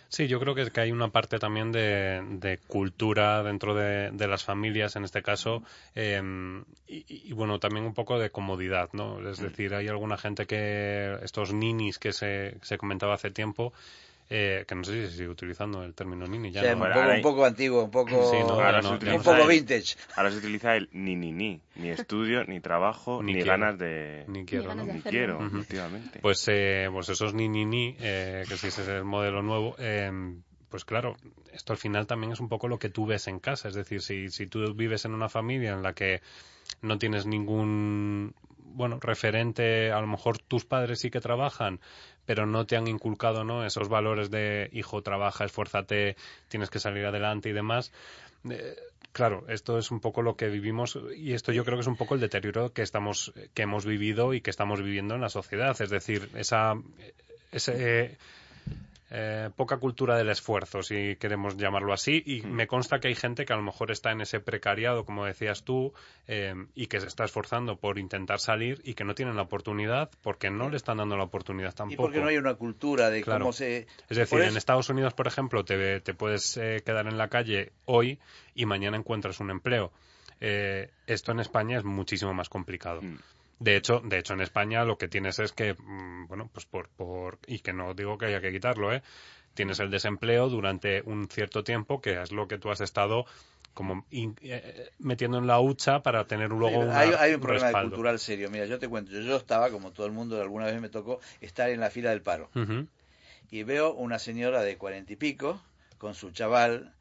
Sí, 0.09 0.27
yo 0.27 0.41
creo 0.41 0.57
que, 0.57 0.69
que 0.73 0.81
hay 0.81 0.91
una 0.91 1.13
parte 1.13 1.39
también 1.39 1.71
de, 1.71 2.59
cultura 2.67 3.45
dentro 3.45 3.77
de, 3.77 4.27
las 4.27 4.43
familias, 4.43 4.97
en 4.97 5.05
este 5.05 5.23
caso, 5.23 5.63
em, 5.95 6.65
y, 6.89 7.33
bueno, 7.33 7.61
también 7.61 7.85
un 7.87 7.95
poco 7.95 8.19
de 8.19 8.31
comodidad, 8.31 8.89
¿no? 8.93 9.31
Es 9.31 9.41
mm. 9.41 9.45
decir, 9.45 9.75
hay 9.75 9.87
alguna 9.87 10.19
gente 10.19 10.47
que, 10.47 11.17
estos 11.23 11.53
ninis 11.53 12.01
que 12.01 12.13
se, 12.13 12.57
se 12.63 12.77
comentaba 12.77 13.15
hace 13.15 13.31
tiempo, 13.31 13.73
eh, 14.33 14.65
que 14.65 14.77
no 14.77 14.85
sé 14.85 14.93
si 14.93 15.11
se 15.11 15.17
sigue 15.19 15.29
utilizando 15.29 15.83
el 15.83 15.93
término 15.93 16.25
nini 16.25 16.53
ya. 16.53 16.63
un, 16.73 17.21
poco, 17.21 17.45
antiguo, 17.45 17.83
un 17.83 17.91
poco, 17.91 18.31
un 18.31 19.23
poco 19.25 19.47
vintage. 19.49 19.97
Ahora 20.15 20.31
se 20.31 20.39
utiliza 20.39 20.77
el 20.77 20.89
ni 20.93 21.17
ni 21.17 21.33
ni, 21.33 21.61
ni 21.75 21.91
estudio, 21.91 22.45
ni 22.45 22.61
trabajo, 22.61 23.25
ni, 23.25 23.43
ganas 23.43 23.77
de... 23.77 24.25
Ni 24.29 24.45
quiero, 24.45 24.73
ni, 24.77 25.03
quiero, 25.03 25.45
efectivamente. 25.45 26.21
Pues, 26.21 26.47
eh, 26.47 26.89
pues 26.93 27.09
esos 27.09 27.35
ni 27.35 27.49
ni 27.49 27.65
ni, 27.65 27.97
eh, 27.99 28.45
que 28.49 28.57
si 28.57 28.69
ese 28.69 28.83
es 28.83 28.89
el 28.89 29.05
modelo 29.05 29.43
nuevo, 29.43 29.75
em, 29.81 30.43
pues 30.69 30.85
claro, 30.85 31.17
esto 31.53 31.73
al 31.73 31.79
final 31.79 32.07
también 32.07 32.33
es 32.33 32.39
un 32.39 32.49
poco 32.49 32.69
lo 32.69 32.79
que 32.79 32.89
tú 32.89 33.07
ves 33.07 33.27
en 33.27 33.41
casa. 33.41 33.67
Es 33.67 33.75
decir, 33.75 34.01
si, 34.01 34.31
si 34.31 34.47
tú 34.47 34.75
vives 34.75 35.05
en 35.07 35.13
una 35.13 35.29
familia 35.29 35.73
en 35.73 35.83
la 35.83 35.93
que 35.93 36.23
no 36.83 36.99
tienes 36.99 37.27
ningún 37.27 38.33
bueno, 38.75 38.99
referente, 39.01 39.91
a 39.91 40.01
lo 40.01 40.07
mejor 40.07 40.39
tus 40.39 40.65
padres 40.65 41.01
sí 41.01 41.11
que 41.11 41.21
trabajan, 41.21 41.81
pero 42.31 42.47
no 42.47 42.65
te 42.65 42.77
han 42.77 42.87
inculcado 42.87 43.43
¿no? 43.43 43.67
esos 43.67 43.89
valores 43.89 44.31
de 44.31 44.71
hijo, 44.73 45.03
trabaja, 45.03 45.45
esfuérzate, 45.45 46.15
tienes 46.47 46.71
que 46.71 46.79
salir 46.79 47.05
adelante 47.05 47.49
y 47.49 47.53
demás. 47.53 47.91
Eh, 48.49 48.77
claro, 49.11 49.47
esto 49.49 49.79
es 49.79 49.91
un 49.91 49.99
poco 49.99 50.23
lo 50.23 50.37
que 50.37 50.47
vivimos 50.47 50.97
y 51.17 51.33
esto 51.33 51.51
yo 51.51 51.65
creo 51.65 51.77
que 51.77 51.81
es 51.81 51.89
un 51.89 51.97
poco 51.97 52.15
el 52.15 52.21
deterioro 52.21 52.73
que 52.73 52.83
estamos 52.83 53.33
que 53.53 53.63
hemos 53.63 53.85
vivido 53.85 54.33
y 54.33 54.43
que 54.43 54.51
estamos 54.51 54.81
viviendo 54.81 55.17
en 55.17 55.23
la 55.23 55.29
sociedad, 55.29 55.77
es 55.83 55.91
decir, 55.91 56.31
esa 56.37 56.75
ese 57.51 58.17
eh, 59.13 59.51
poca 59.57 59.79
cultura 59.79 60.17
del 60.17 60.29
esfuerzo, 60.29 60.85
si 60.85 61.17
queremos 61.17 61.57
llamarlo 61.57 61.93
así, 61.93 62.23
y 62.25 62.43
hmm. 62.43 62.53
me 62.53 62.67
consta 62.69 63.01
que 63.01 63.09
hay 63.09 63.17
gente 63.17 63.45
que 63.45 63.53
a 63.53 63.57
lo 63.57 63.63
mejor 63.63 63.91
está 63.91 64.13
en 64.13 64.21
ese 64.21 64.39
precariado, 64.39 65.05
como 65.05 65.25
decías 65.25 65.65
tú, 65.65 65.93
eh, 66.29 66.55
y 66.77 66.87
que 66.87 67.01
se 67.01 67.09
está 67.09 67.25
esforzando 67.25 67.77
por 67.77 67.99
intentar 67.99 68.39
salir 68.39 68.81
y 68.85 68.95
que 68.95 69.03
no 69.05 69.17
tienen 69.17 69.35
la 69.35 69.43
oportunidad 69.43 70.11
porque 70.23 70.49
no 70.51 70.71
le 70.71 70.77
están 70.77 70.99
dando 70.99 71.17
la 71.17 71.25
oportunidad 71.25 71.75
tampoco. 71.75 72.03
Y 72.03 72.05
porque 72.05 72.21
no 72.21 72.29
hay 72.29 72.37
una 72.37 72.55
cultura 72.55 73.11
de 73.11 73.25
cómo 73.25 73.53
se... 73.53 73.89
Es 74.09 74.17
decir, 74.17 74.43
en 74.43 74.57
Estados 74.57 74.89
Unidos, 74.91 75.13
por 75.13 75.27
ejemplo, 75.27 75.65
te, 75.65 76.01
te 76.01 76.15
puedes 76.15 76.57
eh, 76.57 76.83
quedar 76.87 77.09
en 77.09 77.19
la 77.19 77.27
calle 77.27 77.73
hoy 77.87 78.21
y 78.55 78.65
mañana 78.67 78.97
encuentras 78.97 79.41
un 79.41 79.51
empleo. 79.51 79.93
esto 80.39 81.33
en 81.33 81.41
España 81.41 81.79
es 81.79 81.85
muchísimo 81.85 82.33
más 82.33 82.49
complicado. 82.49 83.03
Hmm. 83.03 83.19
De 83.61 83.77
hecho, 83.77 84.01
de 84.03 84.19
hecho 84.19 84.33
en 84.33 84.41
España 84.41 84.85
lo 84.85 84.97
que 84.97 85.07
tienes 85.07 85.39
es 85.39 85.53
que, 85.53 85.75
mm, 85.75 86.27
bueno, 86.27 86.51
pues 86.53 86.67
por, 86.67 86.89
por, 86.89 87.39
y 87.47 87.61
que 87.61 87.73
no 87.73 87.95
digo 87.95 88.19
que 88.19 88.27
haya 88.27 88.41
que 88.41 88.51
quitarlo, 88.51 88.93
¿eh? 88.93 89.03
Tienes 89.55 89.81
el 89.81 89.91
desempleo 89.91 90.49
durante 90.49 91.03
un 91.03 91.29
cierto 91.29 91.63
tiempo, 91.63 92.01
que 92.01 92.21
es 92.23 92.33
lo 92.33 92.49
que 92.49 92.59
tú 92.59 92.71
has 92.71 92.81
estado 92.81 93.27
como 93.75 94.05
eh, 94.11 94.91
metiendo 94.99 95.39
en 95.39 95.47
la 95.47 95.61
hucha 95.61 96.03
para 96.03 96.27
tener 96.27 96.51
luego 96.51 96.81
una, 96.81 96.99
hay, 96.99 97.11
hay, 97.19 97.35
un 97.35 97.41
problema 97.41 97.83
cultural 97.83 98.19
serio. 98.19 98.51
Mira, 98.51 98.67
yo 98.67 98.79
te 98.79 98.89
cuento, 98.89 99.13
yo, 99.13 99.37
estaba, 99.37 99.71
como 99.71 99.93
todo 99.93 100.07
el 100.07 100.13
mundo, 100.13 100.41
alguna 100.41 100.67
vez 100.67 100.81
me 100.81 100.89
tocó 100.89 101.21
estar 101.41 101.71
en 101.71 101.81
la 101.81 101.91
fila 101.91 102.11
del 102.11 102.23
paro. 102.23 102.51
Y 103.51 103.63
veo 103.65 103.93
una 103.93 104.19
señora 104.19 104.63
de 104.63 104.77
cuarenta 104.77 105.13
y 105.13 105.17
pico, 105.17 105.61
con 105.99 106.15
su 106.15 106.31
chaval 106.31 106.95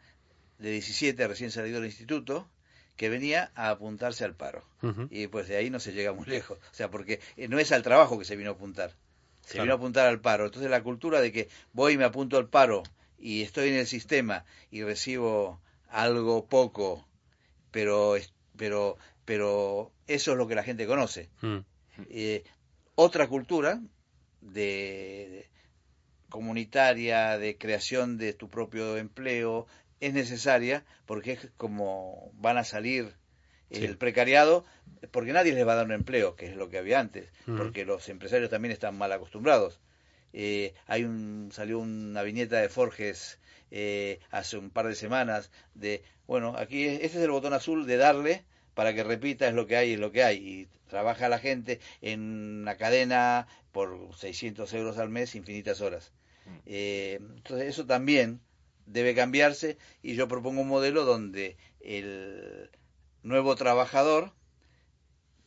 de 0.57 0.71
17 0.71 1.27
recién 1.27 1.51
salido 1.51 1.77
del 1.77 1.85
instituto, 1.85 2.47
que 2.99 3.07
venía 3.07 3.49
a 3.55 3.69
apuntarse 3.69 4.25
al 4.25 4.35
paro. 4.35 4.61
Y 5.09 5.27
pues 5.27 5.47
de 5.47 5.55
ahí 5.55 5.69
no 5.69 5.79
se 5.79 5.93
llega 5.93 6.11
muy 6.11 6.25
lejos. 6.25 6.57
O 6.69 6.73
sea, 6.73 6.91
porque 6.91 7.21
eh, 7.37 7.47
no 7.47 7.57
es 7.57 7.71
al 7.71 7.81
trabajo 7.81 8.19
que 8.19 8.25
se 8.25 8.35
vino 8.35 8.49
a 8.49 8.53
apuntar. 8.55 8.91
Se 9.45 9.61
vino 9.61 9.71
a 9.71 9.77
apuntar 9.77 10.05
al 10.07 10.19
paro. 10.19 10.47
Entonces 10.47 10.69
la 10.69 10.83
cultura 10.83 11.21
de 11.21 11.31
que 11.31 11.47
voy 11.71 11.93
y 11.93 11.97
me 11.97 12.03
apunto 12.03 12.35
al 12.35 12.49
paro 12.49 12.83
y 13.17 13.41
estoy 13.41 13.69
en 13.69 13.75
el 13.75 13.87
sistema 13.87 14.43
y 14.69 14.83
recibo 14.83 15.61
algo 15.87 16.45
poco, 16.47 17.07
pero, 17.71 18.15
pero, 18.57 18.97
pero 19.23 19.93
eso 20.05 20.33
es 20.33 20.37
lo 20.37 20.49
que 20.49 20.55
la 20.55 20.63
gente 20.63 20.85
conoce. 20.85 21.29
Mm. 21.39 21.59
Eh, 22.09 22.43
otra 22.95 23.29
cultura 23.29 23.79
de, 24.41 25.47
comunitaria, 26.27 27.37
de 27.37 27.57
creación 27.57 28.17
de 28.17 28.33
tu 28.33 28.49
propio 28.49 28.97
empleo, 28.97 29.67
es 29.99 30.13
necesaria 30.13 30.83
porque 31.05 31.33
es 31.33 31.49
como 31.57 32.31
van 32.35 32.57
a 32.57 32.63
salir 32.63 33.13
el 33.69 33.97
precariado, 33.97 34.65
porque 35.11 35.33
nadie 35.33 35.53
les 35.53 35.67
va 35.67 35.73
a 35.73 35.75
dar 35.75 35.85
un 35.85 35.91
empleo, 35.91 36.35
que 36.35 36.47
es 36.47 36.55
lo 36.55 36.69
que 36.69 36.79
había 36.79 36.99
antes, 36.99 37.31
porque 37.45 37.85
los 37.85 38.09
empresarios 38.09 38.49
también 38.49 38.71
están 38.71 38.97
mal 38.97 39.11
acostumbrados. 39.11 39.79
Eh, 40.33 40.73
hay 40.85 41.03
un 41.03 41.49
salió 41.51 41.79
una 41.79 42.21
viñeta 42.21 42.57
de 42.57 42.69
Forges 42.69 43.39
eh, 43.71 44.19
hace 44.29 44.57
un 44.57 44.69
par 44.69 44.87
de 44.87 44.93
semanas 44.93 45.49
de 45.73 46.03
bueno 46.27 46.55
aquí 46.55 46.85
este 46.85 47.05
es 47.05 47.15
el 47.15 47.31
botón 47.31 47.53
azul 47.53 47.87
de 47.87 47.97
darle 47.97 48.43
para 48.75 48.93
que 48.93 49.03
repita 49.03 49.47
es 49.47 49.55
lo 49.55 49.65
que 49.65 49.75
hay 49.75 49.93
es 49.93 49.99
lo 49.99 50.11
que 50.11 50.23
hay 50.23 50.37
y 50.37 50.67
trabaja 50.87 51.29
la 51.29 51.39
gente 51.39 51.79
en 52.03 52.61
una 52.61 52.77
cadena 52.77 53.47
por 53.71 54.15
600 54.15 54.71
euros 54.75 54.99
al 54.99 55.09
mes 55.09 55.33
infinitas 55.33 55.81
horas 55.81 56.11
mm. 56.45 56.57
eh, 56.67 57.19
entonces 57.19 57.67
eso 57.67 57.87
también 57.87 58.39
debe 58.89 59.15
cambiarse 59.15 59.77
y 60.01 60.15
yo 60.15 60.27
propongo 60.27 60.61
un 60.61 60.67
modelo 60.67 61.05
donde 61.05 61.57
el 61.79 62.69
nuevo 63.23 63.55
trabajador 63.55 64.33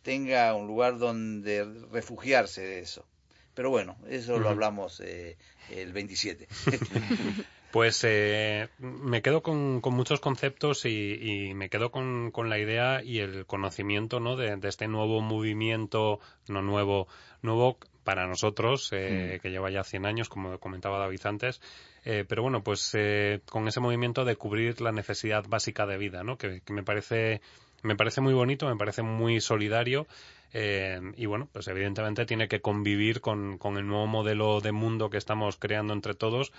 tenga 0.03 0.55
un 0.55 0.67
lugar 0.67 0.99
donde 0.99 1.65
refugiarse 1.91 2.63
de 2.63 2.81
eso. 2.81 3.07
Pero 3.55 3.71
bueno, 3.71 3.99
eso 4.09 4.39
lo 4.39 4.49
hablamos 4.49 5.01
eh, 5.01 5.37
el 5.71 5.93
27. 5.93 6.49
Pues 7.73 8.05
eh, 8.05 8.69
me 8.79 9.23
quedo 9.23 9.43
con, 9.43 9.81
muchos 9.83 10.21
conceptos 10.21 10.85
y, 10.85 11.53
me 11.55 11.71
quedo 11.71 11.91
con, 11.91 12.31
la 12.51 12.59
idea 12.59 13.03
y 13.03 13.21
el 13.21 13.47
conocimiento 13.47 14.21
¿no? 14.21 14.37
de, 14.37 14.59
este 14.69 14.89
nuevo 14.89 15.23
movimiento, 15.23 16.21
no 16.49 16.61
nuevo, 16.61 17.09
nuevo 17.41 17.79
para 18.05 18.27
nosotros, 18.27 18.89
eh, 18.93 19.39
que 19.43 19.51
lleva 19.51 19.71
ya 19.71 19.85
100 19.85 20.07
años, 20.07 20.29
como 20.29 20.59
comentaba 20.59 20.99
David 20.99 21.21
antes, 21.25 21.61
eh, 22.05 22.25
pero 22.29 22.43
bueno, 22.43 22.63
pues 22.63 22.91
eh, 22.95 23.41
con 23.49 23.69
ese 23.69 23.81
movimiento 23.81 24.25
de 24.25 24.37
cubrir 24.37 24.81
la 24.81 24.93
necesidad 24.93 25.45
básica 25.49 25.87
de 25.87 25.99
vida, 25.99 26.25
¿no? 26.25 26.37
Que, 26.37 26.63
me 26.69 26.83
parece 26.83 27.41
me 27.83 27.97
parece 27.97 28.21
muy 28.21 28.33
bonito, 28.35 28.69
me 28.69 28.77
parece 28.77 29.03
muy 29.03 29.41
solidario 29.41 30.07
eh, 30.53 31.01
y 31.17 31.27
bueno, 31.27 31.49
pues 31.53 31.67
evidentemente 31.69 32.27
tiene 32.27 32.47
que 32.47 32.61
convivir 32.61 33.21
con, 33.21 33.59
con 33.59 33.77
el 33.77 33.87
nuevo 33.87 34.07
modelo 34.07 34.61
de 34.61 34.71
mundo 34.71 35.11
que 35.11 35.19
estamos 35.19 35.57
creando 35.57 35.93
entre 35.93 36.15
todos 36.15 36.53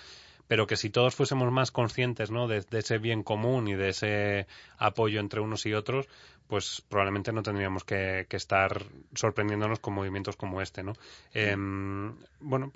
pero 0.47 0.67
que 0.67 0.75
si 0.75 0.89
todos 0.89 1.15
fuésemos 1.15 1.51
más 1.51 1.71
conscientes 1.71 2.31
¿no? 2.31 2.47
de, 2.47 2.65
ese 2.71 2.97
bien 2.97 3.23
común 3.23 3.67
y 3.67 3.75
de 3.75 3.89
ese 3.89 4.47
apoyo 4.77 5.19
entre 5.19 5.39
unos 5.39 5.65
y 5.65 5.73
otros, 5.73 6.07
pues 6.47 6.83
probablemente 6.87 7.31
no 7.31 7.43
tendríamos 7.43 7.83
que, 7.83 8.27
estar 8.29 8.83
sorprendiéndonos 9.15 9.79
con 9.79 9.93
movimientos 9.93 10.35
como 10.35 10.61
este, 10.61 10.83
¿no? 10.83 10.93
Em, 11.33 12.15
bueno, 12.39 12.71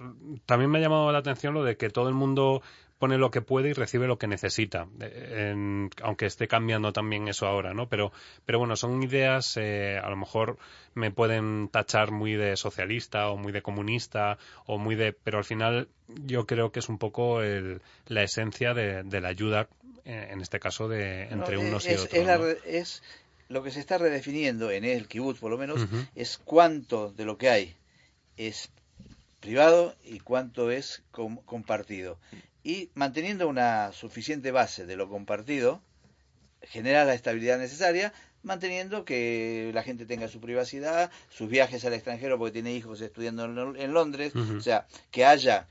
también 0.46 0.72
me 0.72 0.80
ha 0.80 0.82
llamado 0.82 1.12
la 1.12 1.20
atención 1.20 1.54
lo 1.54 1.64
de 1.64 1.78
que 1.78 1.90
todo 1.90 2.10
el 2.10 2.16
mundo 2.16 2.62
pone 3.00 3.18
lo 3.18 3.32
que 3.32 3.42
puede 3.42 3.70
y 3.70 3.74
recibe 3.74 4.08
lo 4.08 4.18
que 4.18 4.28
necesita, 4.28 4.88
eh, 5.00 5.90
aunque 6.02 6.26
esté 6.26 6.48
cambiando 6.48 6.94
también 6.94 7.28
eso 7.28 7.46
ahora, 7.46 7.74
¿no? 7.74 7.88
Pero, 7.88 8.12
pero 8.46 8.60
bueno, 8.60 8.76
son 8.76 9.02
ideas, 9.04 9.56
eh, 9.58 10.00
a 10.02 10.10
lo 10.10 10.18
mejor 10.18 10.58
me 10.96 11.12
pueden 11.12 11.70
tachar 11.70 12.12
muy 12.12 12.34
de 12.34 12.58
socialista 12.58 13.30
o 13.30 13.38
muy 13.38 13.52
de 13.52 13.62
comunista 13.62 14.38
o 14.66 14.78
muy 14.78 14.96
de, 14.96 15.14
pero 15.14 15.38
al 15.38 15.44
final 15.44 15.88
yo 16.08 16.48
creo 16.48 16.72
que 16.72 16.80
es 16.80 16.90
un 16.90 16.98
poco 16.98 17.40
la 18.08 18.24
esencia 18.24 18.74
de, 18.74 19.22
la 19.22 19.28
ayuda, 19.28 19.68
eh, 20.06 20.30
en 20.32 20.42
este 20.42 20.60
caso, 20.60 20.88
de 20.88 21.24
entre 21.24 21.58
unos 21.58 21.86
y 21.88 21.94
otros. 21.94 22.58
Es, 22.66 23.04
lo 23.50 23.64
que 23.64 23.72
se 23.72 23.80
está 23.80 23.98
redefiniendo 23.98 24.72
en 24.72 24.84
el 24.84 25.08
kibutz, 25.08 25.40
por 25.40 25.52
lo 25.52 25.58
menos, 25.58 25.88
es 26.16 26.38
cuánto 26.38 27.12
de 27.12 27.26
lo 27.26 27.38
que 27.38 27.50
hay 27.50 27.76
es 28.36 28.70
privado 29.40 29.96
y 30.04 30.20
cuánto 30.20 30.72
es 30.72 31.04
compartido. 31.46 32.18
Y 32.64 32.90
manteniendo 32.96 33.48
una 33.48 33.92
suficiente 33.94 34.52
base 34.52 34.86
de 34.86 34.98
lo 34.98 35.10
compartido, 35.10 35.82
genera 36.62 37.06
la 37.06 37.14
estabilidad 37.14 37.58
necesaria, 37.58 38.14
manteniendo 38.44 39.06
que 39.06 39.72
la 39.74 39.84
gente 39.84 40.06
tenga 40.06 40.28
su 40.28 40.40
privacidad, 40.40 41.12
sus 41.30 41.50
viajes 41.50 41.86
al 41.86 41.94
extranjero 41.94 42.38
porque 42.38 42.54
tiene 42.54 42.74
hijos 42.74 43.02
estudiando 43.02 43.46
en, 43.76 43.94
Londres, 43.94 44.36
o 44.36 44.62
sea, 44.62 44.86
que 45.12 45.26
haya 45.26 45.68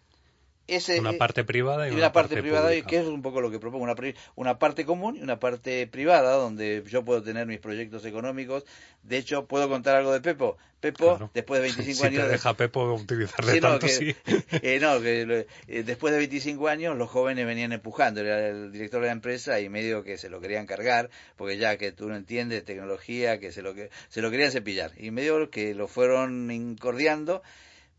ese, 0.69 0.99
una 1.01 1.13
parte 1.13 1.45
privada 1.45 1.89
y, 1.89 1.93
una, 1.93 2.13
parte, 2.13 2.41
privada, 2.41 2.75
y 2.75 2.83
pública. 2.83 2.89
que 2.89 2.99
es 2.99 3.07
un 3.07 3.23
poco 3.23 3.41
lo 3.41 3.51
que 3.51 3.59
propongo, 3.61 3.85
una, 3.85 3.95
una 4.35 4.59
parte 4.59 4.85
común 4.85 5.17
y 5.17 5.23
una 5.23 5.39
parte 5.39 5.87
privada, 5.87 6.33
donde 6.35 6.83
yo 6.89 7.05
puedo 7.05 7.23
tener 7.23 7.47
mis 7.47 7.59
proyectos 7.61 8.05
económicos. 8.05 8.65
De 9.03 9.19
hecho, 9.19 9.47
puedo 9.47 9.69
contar 9.69 9.97
algo 9.97 10.13
de 10.13 10.21
Pepo. 10.21 10.57
Pepo, 10.81 11.17
Claro. 11.17 11.31
después 11.33 11.61
de 11.61 11.69
25 11.69 11.97
si 12.01 12.07
años... 12.07 12.21
te 12.21 12.27
de- 12.27 12.33
deja 12.33 12.55
Pepo 12.55 12.93
utilizarle 12.95 13.53
Sí, 13.53 13.61
no, 13.61 13.69
tanto, 13.71 13.87
que- 13.87 13.93
sí. 13.93 14.17
eh, 14.63 14.79
no, 14.81 15.01
que 15.01 15.47
eh, 15.69 15.83
después 15.85 16.13
de 16.13 16.19
25 16.19 16.69
años 16.69 16.97
los 16.99 17.09
jóvenes 17.09 17.47
venían 17.47 17.73
empujando, 17.73 18.21
era 18.21 18.49
el 18.49 18.73
director 18.73 19.01
de 19.01 19.07
la 19.07 19.13
empresa 19.13 19.61
y 19.61 19.69
medio 19.69 20.03
que 20.03 20.19
se 20.19 20.29
lo 20.29 20.41
querían 20.41 20.67
cargar, 20.67 21.11
porque 21.37 21.57
ya 21.59 21.77
que 21.77 21.93
tú 21.93 22.09
no 22.09 22.17
entiendes 22.17 22.65
tecnología, 22.65 23.39
que 23.39 23.53
se 23.53 23.63
lo, 23.63 23.75
que, 23.75 23.91
se 24.09 24.21
lo 24.21 24.31
querían 24.31 24.51
cepillar. 24.51 24.93
Y 24.99 25.11
medio 25.13 25.49
que 25.51 25.75
lo 25.75 25.89
fueron 25.89 26.51
incordiando, 26.51 27.43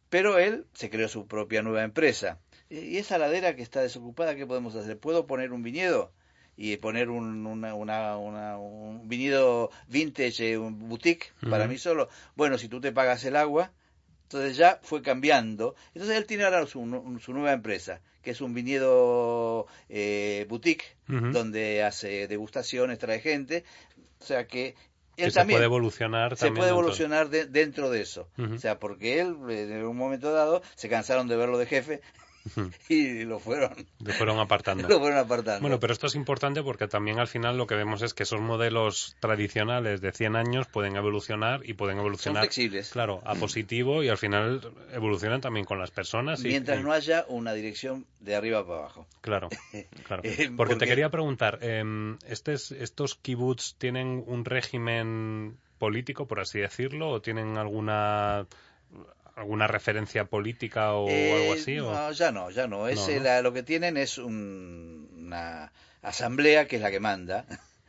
pero 0.10 0.38
él 0.40 0.66
se 0.74 0.90
creó 0.90 1.08
su 1.10 1.28
propia 1.28 1.62
nueva 1.62 1.84
empresa. 1.84 2.38
Y 2.70 2.98
esa 2.98 3.18
ladera 3.18 3.56
que 3.56 3.62
está 3.62 3.82
desocupada, 3.82 4.36
¿qué 4.36 4.46
podemos 4.46 4.76
hacer? 4.76 4.98
¿Puedo 4.98 5.26
poner 5.28 5.52
un 5.54 5.64
viñedo? 5.64 6.12
y 6.60 6.76
poner 6.78 7.12
un, 7.12 7.46
una, 7.46 7.76
una, 7.76 8.18
una- 8.18 8.58
un 8.58 9.08
viñedo 9.08 9.70
vintage, 9.90 10.54
eh, 10.54 10.58
un 10.58 10.90
boutique 10.90 11.32
para 11.52 11.68
mí 11.68 11.78
solo. 11.78 12.10
Bueno, 12.36 12.58
si 12.58 12.68
tú 12.68 12.82
te 12.82 12.92
pagas 12.92 13.24
el 13.26 13.36
agua, 13.36 13.72
entonces 14.24 14.58
ya 14.58 14.80
fue 14.82 15.04
cambiando. 15.04 15.76
Entonces 15.94 16.18
él 16.18 16.26
tiene 16.26 16.46
ahora 16.46 16.66
su, 16.66 17.20
su 17.24 17.34
nueva 17.34 17.54
empresa, 17.54 18.02
que 18.24 18.32
es 18.32 18.42
un 18.42 18.56
viñedo 18.56 19.68
eh, 19.90 20.48
boutique, 20.50 20.98
donde 21.32 21.84
hace 21.84 22.28
degustaciones, 22.28 22.98
trae 22.98 23.20
gente. 23.20 23.64
O 24.20 24.26
sea 24.26 24.48
que 24.48 24.70
él 24.70 24.76
que 25.16 25.24
se 25.26 25.32
también 25.42 25.58
puede 25.58 25.66
evolucionar 25.66 26.32
se 26.32 26.46
también 26.48 26.56
puede 26.56 26.70
dentro- 26.72 26.80
evolucionar 26.82 27.30
de- 27.30 27.46
dentro 27.46 27.90
de 27.92 28.02
eso. 28.02 28.30
O 28.56 28.58
sea, 28.60 28.80
porque 28.80 29.20
él 29.20 29.36
eh, 29.50 29.62
en 29.74 29.86
un 29.86 29.96
momento 29.96 30.32
dado 30.34 30.64
se 30.76 30.90
cansaron 30.90 31.28
de 31.28 31.36
verlo 31.36 31.60
de 31.60 31.68
jefe. 31.68 32.02
y 32.90 33.24
lo 33.26 33.40
fueron, 33.40 33.74
Le 34.00 34.14
fueron 34.14 34.40
apartando. 34.40 34.88
lo 34.90 35.00
fueron 35.00 35.20
apartando. 35.20 35.62
Bueno, 35.62 35.80
pero 35.80 35.94
esto 35.94 36.08
es 36.08 36.16
importante 36.16 36.64
porque 36.64 36.88
también 36.88 37.20
al 37.20 37.28
final 37.28 37.58
lo 37.58 37.68
que 37.68 37.76
vemos 37.76 38.02
es 38.02 38.14
que 38.14 38.24
esos 38.24 38.42
modelos 38.42 39.16
tradicionales 39.20 40.02
de 40.02 40.12
100 40.12 40.36
años 40.36 40.68
pueden 40.68 40.96
evolucionar 40.96 41.62
y 41.64 41.74
pueden 41.74 41.96
Son 41.98 42.00
evolucionar, 42.06 42.44
flexibles. 42.44 42.90
claro, 42.92 43.22
a 43.26 43.36
positivo 43.36 44.04
y 44.04 44.10
al 44.10 44.18
final 44.18 44.62
evolucionan 44.94 45.42
también 45.42 45.66
con 45.66 45.80
las 45.80 45.92
personas. 45.92 46.40
y- 46.44 46.50
Mientras 46.50 46.80
y- 46.80 46.84
no 46.84 46.92
haya 46.92 47.26
una 47.28 47.54
dirección 47.54 48.06
de 48.20 48.36
arriba 48.36 48.66
para 48.66 48.80
abajo. 48.80 49.08
Claro, 49.22 49.50
claro. 50.06 50.24
Eh, 50.24 50.50
Porque 50.56 50.74
te 50.74 50.80
porque- 50.80 50.86
quería 50.86 51.10
preguntar, 51.10 51.60
em, 51.62 52.18
¿estes- 52.28 52.72
¿estos 52.72 53.16
kibbutz 53.16 53.76
tienen 53.78 54.24
un 54.26 54.46
régimen 54.46 55.58
político, 55.80 56.28
por 56.28 56.40
así 56.40 56.60
decirlo, 56.60 57.10
o 57.10 57.22
tienen 57.22 57.58
alguna 57.58 58.48
alguna 59.38 59.68
referencia 59.68 60.26
política 60.26 60.94
o 60.94 61.08
Eh, 61.10 61.32
algo 61.34 61.54
así? 61.54 61.80
o- 61.80 61.92
No, 61.92 62.12
ya 62.12 62.32
no, 62.32 62.50
ya 62.50 62.68
no. 62.68 62.88
Es, 62.88 62.98
No, 62.98 63.10
eh, 63.14 63.18
¿no? 63.18 63.24
la- 63.24 63.42
lo 63.42 63.54
que 63.54 63.64
tienen 63.64 63.96
es 63.96 64.18
un- 64.18 65.10
una 65.16 65.72
asamblea 66.02 66.68
que 66.68 66.78
es 66.78 66.82
la 66.82 66.90
que 66.92 67.00
manda. 67.00 67.46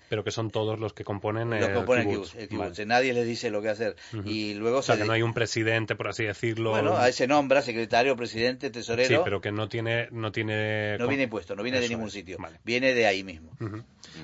Pero 0.09 0.25
que 0.25 0.31
son 0.31 0.51
todos 0.51 0.79
los 0.81 0.93
que 0.95 1.05
componen 1.05 1.51
Los 1.51 1.69
el 1.69 1.75
componen 1.75 2.09
el 2.09 2.49
el. 2.51 2.59
Vale. 2.59 2.87
Nadie 2.87 3.13
les 3.13 3.27
dice 3.27 3.51
lo 3.51 3.61
que 3.63 3.69
hacer. 3.69 3.97
Y 4.25 4.55
luego 4.55 4.79
O 4.79 4.83
sea, 4.83 4.95
se 4.95 5.03
que 5.03 5.07
no 5.07 5.13
de- 5.13 5.17
hay 5.17 5.23
un 5.23 5.35
presidente, 5.35 5.95
por 5.97 6.09
así 6.09 6.25
decirlo. 6.25 6.71
Bueno, 6.71 6.97
ahí 6.97 7.13
se 7.13 7.27
nombra 7.27 7.63
secretario, 7.63 8.17
presidente, 8.17 8.71
tesorero. 8.71 9.09
Sí, 9.09 9.21
pero 9.25 9.41
que 9.41 9.53
no 9.53 9.69
tiene... 9.69 10.09
No, 10.11 10.33
tiene 10.33 10.97
No 10.99 11.07
viene 11.09 11.25
impuesto, 11.25 11.55
no 11.55 11.63
viene 11.63 11.79
de 11.79 11.85
Eso 11.87 11.93
ningún 11.95 12.09
es, 12.09 12.15
sitio. 12.15 12.37
vale. 12.39 12.59
Viene 12.65 12.95
de 12.95 13.07
ahí 13.07 13.23
mismo. 13.25 13.51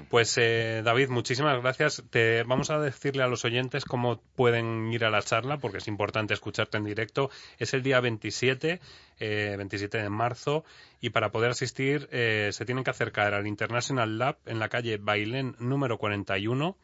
Pues 0.08 0.36
eh, 0.38 0.82
David, 0.84 1.08
muchísimas 1.08 1.60
gracias. 1.60 2.02
Te 2.10 2.42
vamos 2.44 2.70
a 2.70 2.78
decirle 2.78 3.22
a 3.22 3.26
los 3.28 3.44
oyentes 3.44 3.84
cómo 3.84 4.20
pueden 4.34 4.92
ir 4.92 5.04
a 5.04 5.10
la 5.10 5.22
charla, 5.22 5.58
porque 5.58 5.78
es 5.78 5.88
importante 5.88 6.34
escucharte 6.34 6.78
en 6.78 6.84
directo. 6.84 7.30
Es 7.58 7.74
el 7.74 7.82
día 7.82 8.00
27, 8.00 8.80
eh, 9.20 9.54
27 9.56 9.98
de 9.98 10.08
marzo, 10.10 10.64
y 11.04 11.10
para 11.10 11.30
poder 11.30 11.50
asistir 11.50 12.08
eh, 12.12 12.48
se 12.52 12.64
tienen 12.64 12.82
que 12.82 12.88
acercar 12.88 13.34
al 13.34 13.46
International 13.46 14.16
Lab 14.16 14.38
en 14.46 14.58
la 14.58 14.70
calle 14.70 14.96
Bailén 14.96 15.54
número 15.58 15.98
41 15.98 16.78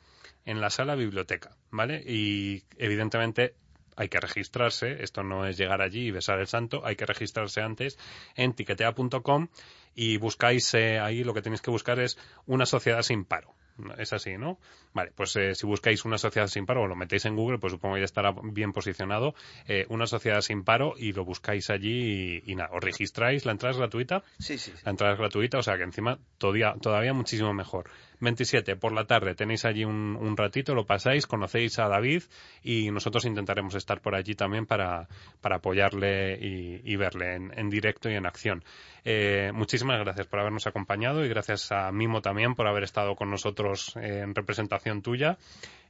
en 0.44 0.60
la 0.60 0.68
sala 0.68 0.94
biblioteca, 0.94 1.56
¿vale? 1.70 2.02
Y 2.06 2.64
evidentemente 2.76 3.54
hay 3.96 4.10
que 4.10 4.20
registrarse, 4.20 5.02
esto 5.02 5.22
no 5.22 5.46
es 5.46 5.56
llegar 5.56 5.80
allí 5.80 6.08
y 6.08 6.10
besar 6.10 6.38
el 6.38 6.48
santo, 6.48 6.84
hay 6.84 6.96
que 6.96 7.06
registrarse 7.06 7.62
antes 7.62 7.98
en 8.36 8.52
tiquetea.com 8.52 9.48
y 9.94 10.18
buscáis 10.18 10.74
eh, 10.74 10.98
ahí 10.98 11.24
lo 11.24 11.32
que 11.32 11.40
tenéis 11.40 11.62
que 11.62 11.70
buscar 11.70 11.98
es 11.98 12.18
una 12.44 12.66
sociedad 12.66 13.00
sin 13.00 13.24
paro. 13.24 13.54
Es 13.98 14.12
así, 14.12 14.36
¿no? 14.38 14.58
Vale, 14.94 15.12
pues 15.14 15.34
eh, 15.36 15.54
si 15.54 15.66
buscáis 15.66 16.04
una 16.04 16.18
sociedad 16.18 16.46
sin 16.48 16.66
paro 16.66 16.82
o 16.82 16.86
lo 16.86 16.96
metéis 16.96 17.24
en 17.24 17.36
Google, 17.36 17.58
pues 17.58 17.72
supongo 17.72 17.94
que 17.94 18.00
ya 18.00 18.04
estará 18.04 18.34
bien 18.42 18.72
posicionado. 18.72 19.34
eh, 19.68 19.86
una 19.88 20.06
sociedad 20.06 20.40
sin 20.40 20.64
paro 20.64 20.94
y 20.96 21.12
lo 21.12 21.24
buscáis 21.24 21.70
allí 21.70 22.42
y, 22.46 22.52
y 22.52 22.54
nada, 22.54 22.70
os 22.72 22.82
registráis, 22.82 23.44
la 23.44 23.52
entrada 23.52 23.72
es 23.72 23.78
gratuita. 23.78 24.22
Sí, 24.38 24.58
sí. 24.58 24.72
sí. 24.74 24.82
La 24.84 24.90
entrada 24.90 25.12
es 25.14 25.18
gratuita, 25.18 25.58
o 25.58 25.62
sea 25.62 25.76
que 25.76 25.84
encima 25.84 26.18
todavía, 26.38 26.74
todavía 26.80 27.12
muchísimo 27.12 27.52
mejor. 27.52 27.90
27, 28.20 28.76
por 28.76 28.92
la 28.92 29.06
tarde 29.06 29.34
tenéis 29.34 29.64
allí 29.64 29.84
un, 29.84 30.16
un 30.20 30.36
ratito, 30.36 30.74
lo 30.74 30.86
pasáis, 30.86 31.26
conocéis 31.26 31.78
a 31.78 31.88
David 31.88 32.22
y 32.62 32.90
nosotros 32.90 33.24
intentaremos 33.24 33.74
estar 33.74 34.00
por 34.00 34.14
allí 34.14 34.34
también 34.34 34.66
para, 34.66 35.08
para 35.40 35.56
apoyarle 35.56 36.38
y, 36.40 36.80
y 36.84 36.96
verle 36.96 37.34
en, 37.34 37.58
en 37.58 37.70
directo 37.70 38.10
y 38.10 38.14
en 38.14 38.26
acción. 38.26 38.62
Eh, 39.04 39.50
muchísimas 39.54 39.98
gracias 40.00 40.26
por 40.26 40.40
habernos 40.40 40.66
acompañado 40.66 41.24
y 41.24 41.28
gracias 41.28 41.72
a 41.72 41.90
Mimo 41.92 42.20
también 42.20 42.54
por 42.54 42.66
haber 42.66 42.84
estado 42.84 43.16
con 43.16 43.30
nosotros 43.30 43.94
en 43.96 44.34
representación 44.34 45.02
tuya. 45.02 45.38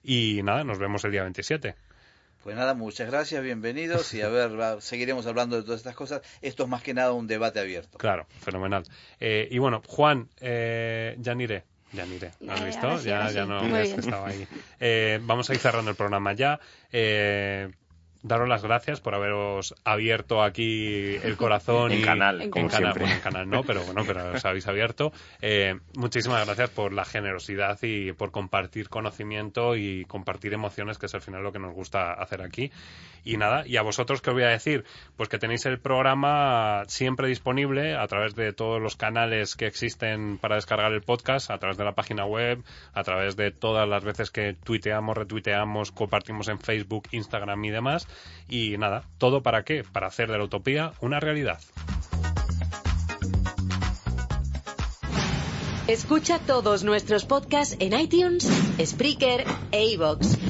Y 0.02 0.42
nada, 0.42 0.64
nos 0.64 0.78
vemos 0.78 1.04
el 1.04 1.12
día 1.12 1.22
27. 1.22 1.74
Pues 2.42 2.56
nada, 2.56 2.72
muchas 2.72 3.10
gracias, 3.10 3.42
bienvenidos 3.42 4.14
y 4.14 4.22
a 4.22 4.28
ver, 4.30 4.80
seguiremos 4.80 5.26
hablando 5.26 5.56
de 5.56 5.62
todas 5.62 5.80
estas 5.80 5.94
cosas. 5.94 6.22
Esto 6.40 6.62
es 6.62 6.68
más 6.70 6.82
que 6.82 6.94
nada 6.94 7.12
un 7.12 7.26
debate 7.26 7.60
abierto. 7.60 7.98
Claro, 7.98 8.26
fenomenal. 8.40 8.84
Eh, 9.18 9.46
y 9.50 9.58
bueno, 9.58 9.82
Juan, 9.86 10.30
eh, 10.40 11.16
ya 11.18 11.34
iré. 11.34 11.64
Ya 11.92 12.06
iré. 12.06 12.30
¿Lo 12.40 12.52
has 12.52 12.60
Eh, 12.62 12.66
visto? 12.66 12.98
sí, 12.98 13.08
ya, 13.08 13.30
ya 13.30 13.44
no 13.46 13.60
Muy 13.62 13.70
ya 13.72 13.82
bien. 13.82 13.98
estaba 13.98 14.28
ahí. 14.28 14.46
Eh, 14.82 15.20
vamos 15.22 15.50
a 15.50 15.54
ir 15.54 15.60
cerrando 15.60 15.90
el 15.90 15.96
programa 15.96 16.32
ya. 16.32 16.58
Eh, 16.90 17.68
daros 18.22 18.48
las 18.48 18.62
gracias 18.62 19.00
por 19.00 19.14
haberos 19.14 19.74
abierto 19.84 20.42
aquí 20.42 21.16
el 21.22 21.36
corazón 21.36 21.92
En 21.92 22.00
y 22.00 22.02
canal, 22.02 22.42
en 22.42 22.50
como 22.50 22.68
canal, 22.68 22.92
siempre. 22.92 23.02
bueno, 23.02 23.16
en 23.16 23.22
canal 23.22 23.50
no, 23.50 23.62
pero 23.62 23.82
bueno, 23.84 24.02
pero 24.06 24.32
os 24.32 24.44
habéis 24.44 24.66
abierto. 24.66 25.12
Eh, 25.40 25.78
muchísimas 25.94 26.44
gracias 26.46 26.70
por 26.70 26.92
la 26.92 27.04
generosidad 27.04 27.78
y 27.82 28.12
por 28.12 28.30
compartir 28.30 28.88
conocimiento 28.88 29.76
y 29.76 30.04
compartir 30.04 30.54
emociones, 30.54 30.98
que 30.98 31.06
es 31.06 31.14
al 31.14 31.22
final 31.22 31.42
lo 31.42 31.52
que 31.52 31.58
nos 31.58 31.74
gusta 31.74 32.12
hacer 32.12 32.42
aquí. 32.42 32.70
Y 33.22 33.36
nada, 33.36 33.66
y 33.66 33.76
a 33.76 33.82
vosotros, 33.82 34.22
¿qué 34.22 34.30
os 34.30 34.34
voy 34.34 34.44
a 34.44 34.48
decir? 34.48 34.84
Pues 35.16 35.28
que 35.28 35.38
tenéis 35.38 35.66
el 35.66 35.78
programa 35.78 36.84
siempre 36.86 37.28
disponible 37.28 37.94
a 37.94 38.06
través 38.06 38.34
de 38.34 38.52
todos 38.52 38.80
los 38.80 38.96
canales 38.96 39.56
que 39.56 39.66
existen 39.66 40.38
para 40.38 40.54
descargar 40.54 40.92
el 40.92 41.02
podcast, 41.02 41.50
a 41.50 41.58
través 41.58 41.76
de 41.76 41.84
la 41.84 41.92
página 41.92 42.24
web, 42.24 42.62
a 42.94 43.02
través 43.02 43.36
de 43.36 43.50
todas 43.50 43.86
las 43.86 44.04
veces 44.04 44.30
que 44.30 44.54
tuiteamos, 44.54 45.16
retuiteamos, 45.16 45.92
compartimos 45.92 46.48
en 46.48 46.60
Facebook, 46.60 47.08
Instagram 47.12 47.62
y 47.64 47.70
demás. 47.70 48.08
Y 48.48 48.76
nada, 48.78 49.04
¿todo 49.18 49.42
para 49.42 49.64
qué? 49.64 49.84
Para 49.84 50.08
hacer 50.08 50.30
de 50.30 50.38
la 50.38 50.44
utopía 50.44 50.92
una 51.00 51.20
realidad. 51.20 51.60
Escucha 55.86 56.38
todos 56.38 56.84
nuestros 56.84 57.24
podcasts 57.24 57.76
en 57.80 57.98
iTunes, 57.98 58.48
Spreaker 58.80 59.44
e 59.72 59.84
iVoox. 59.86 60.49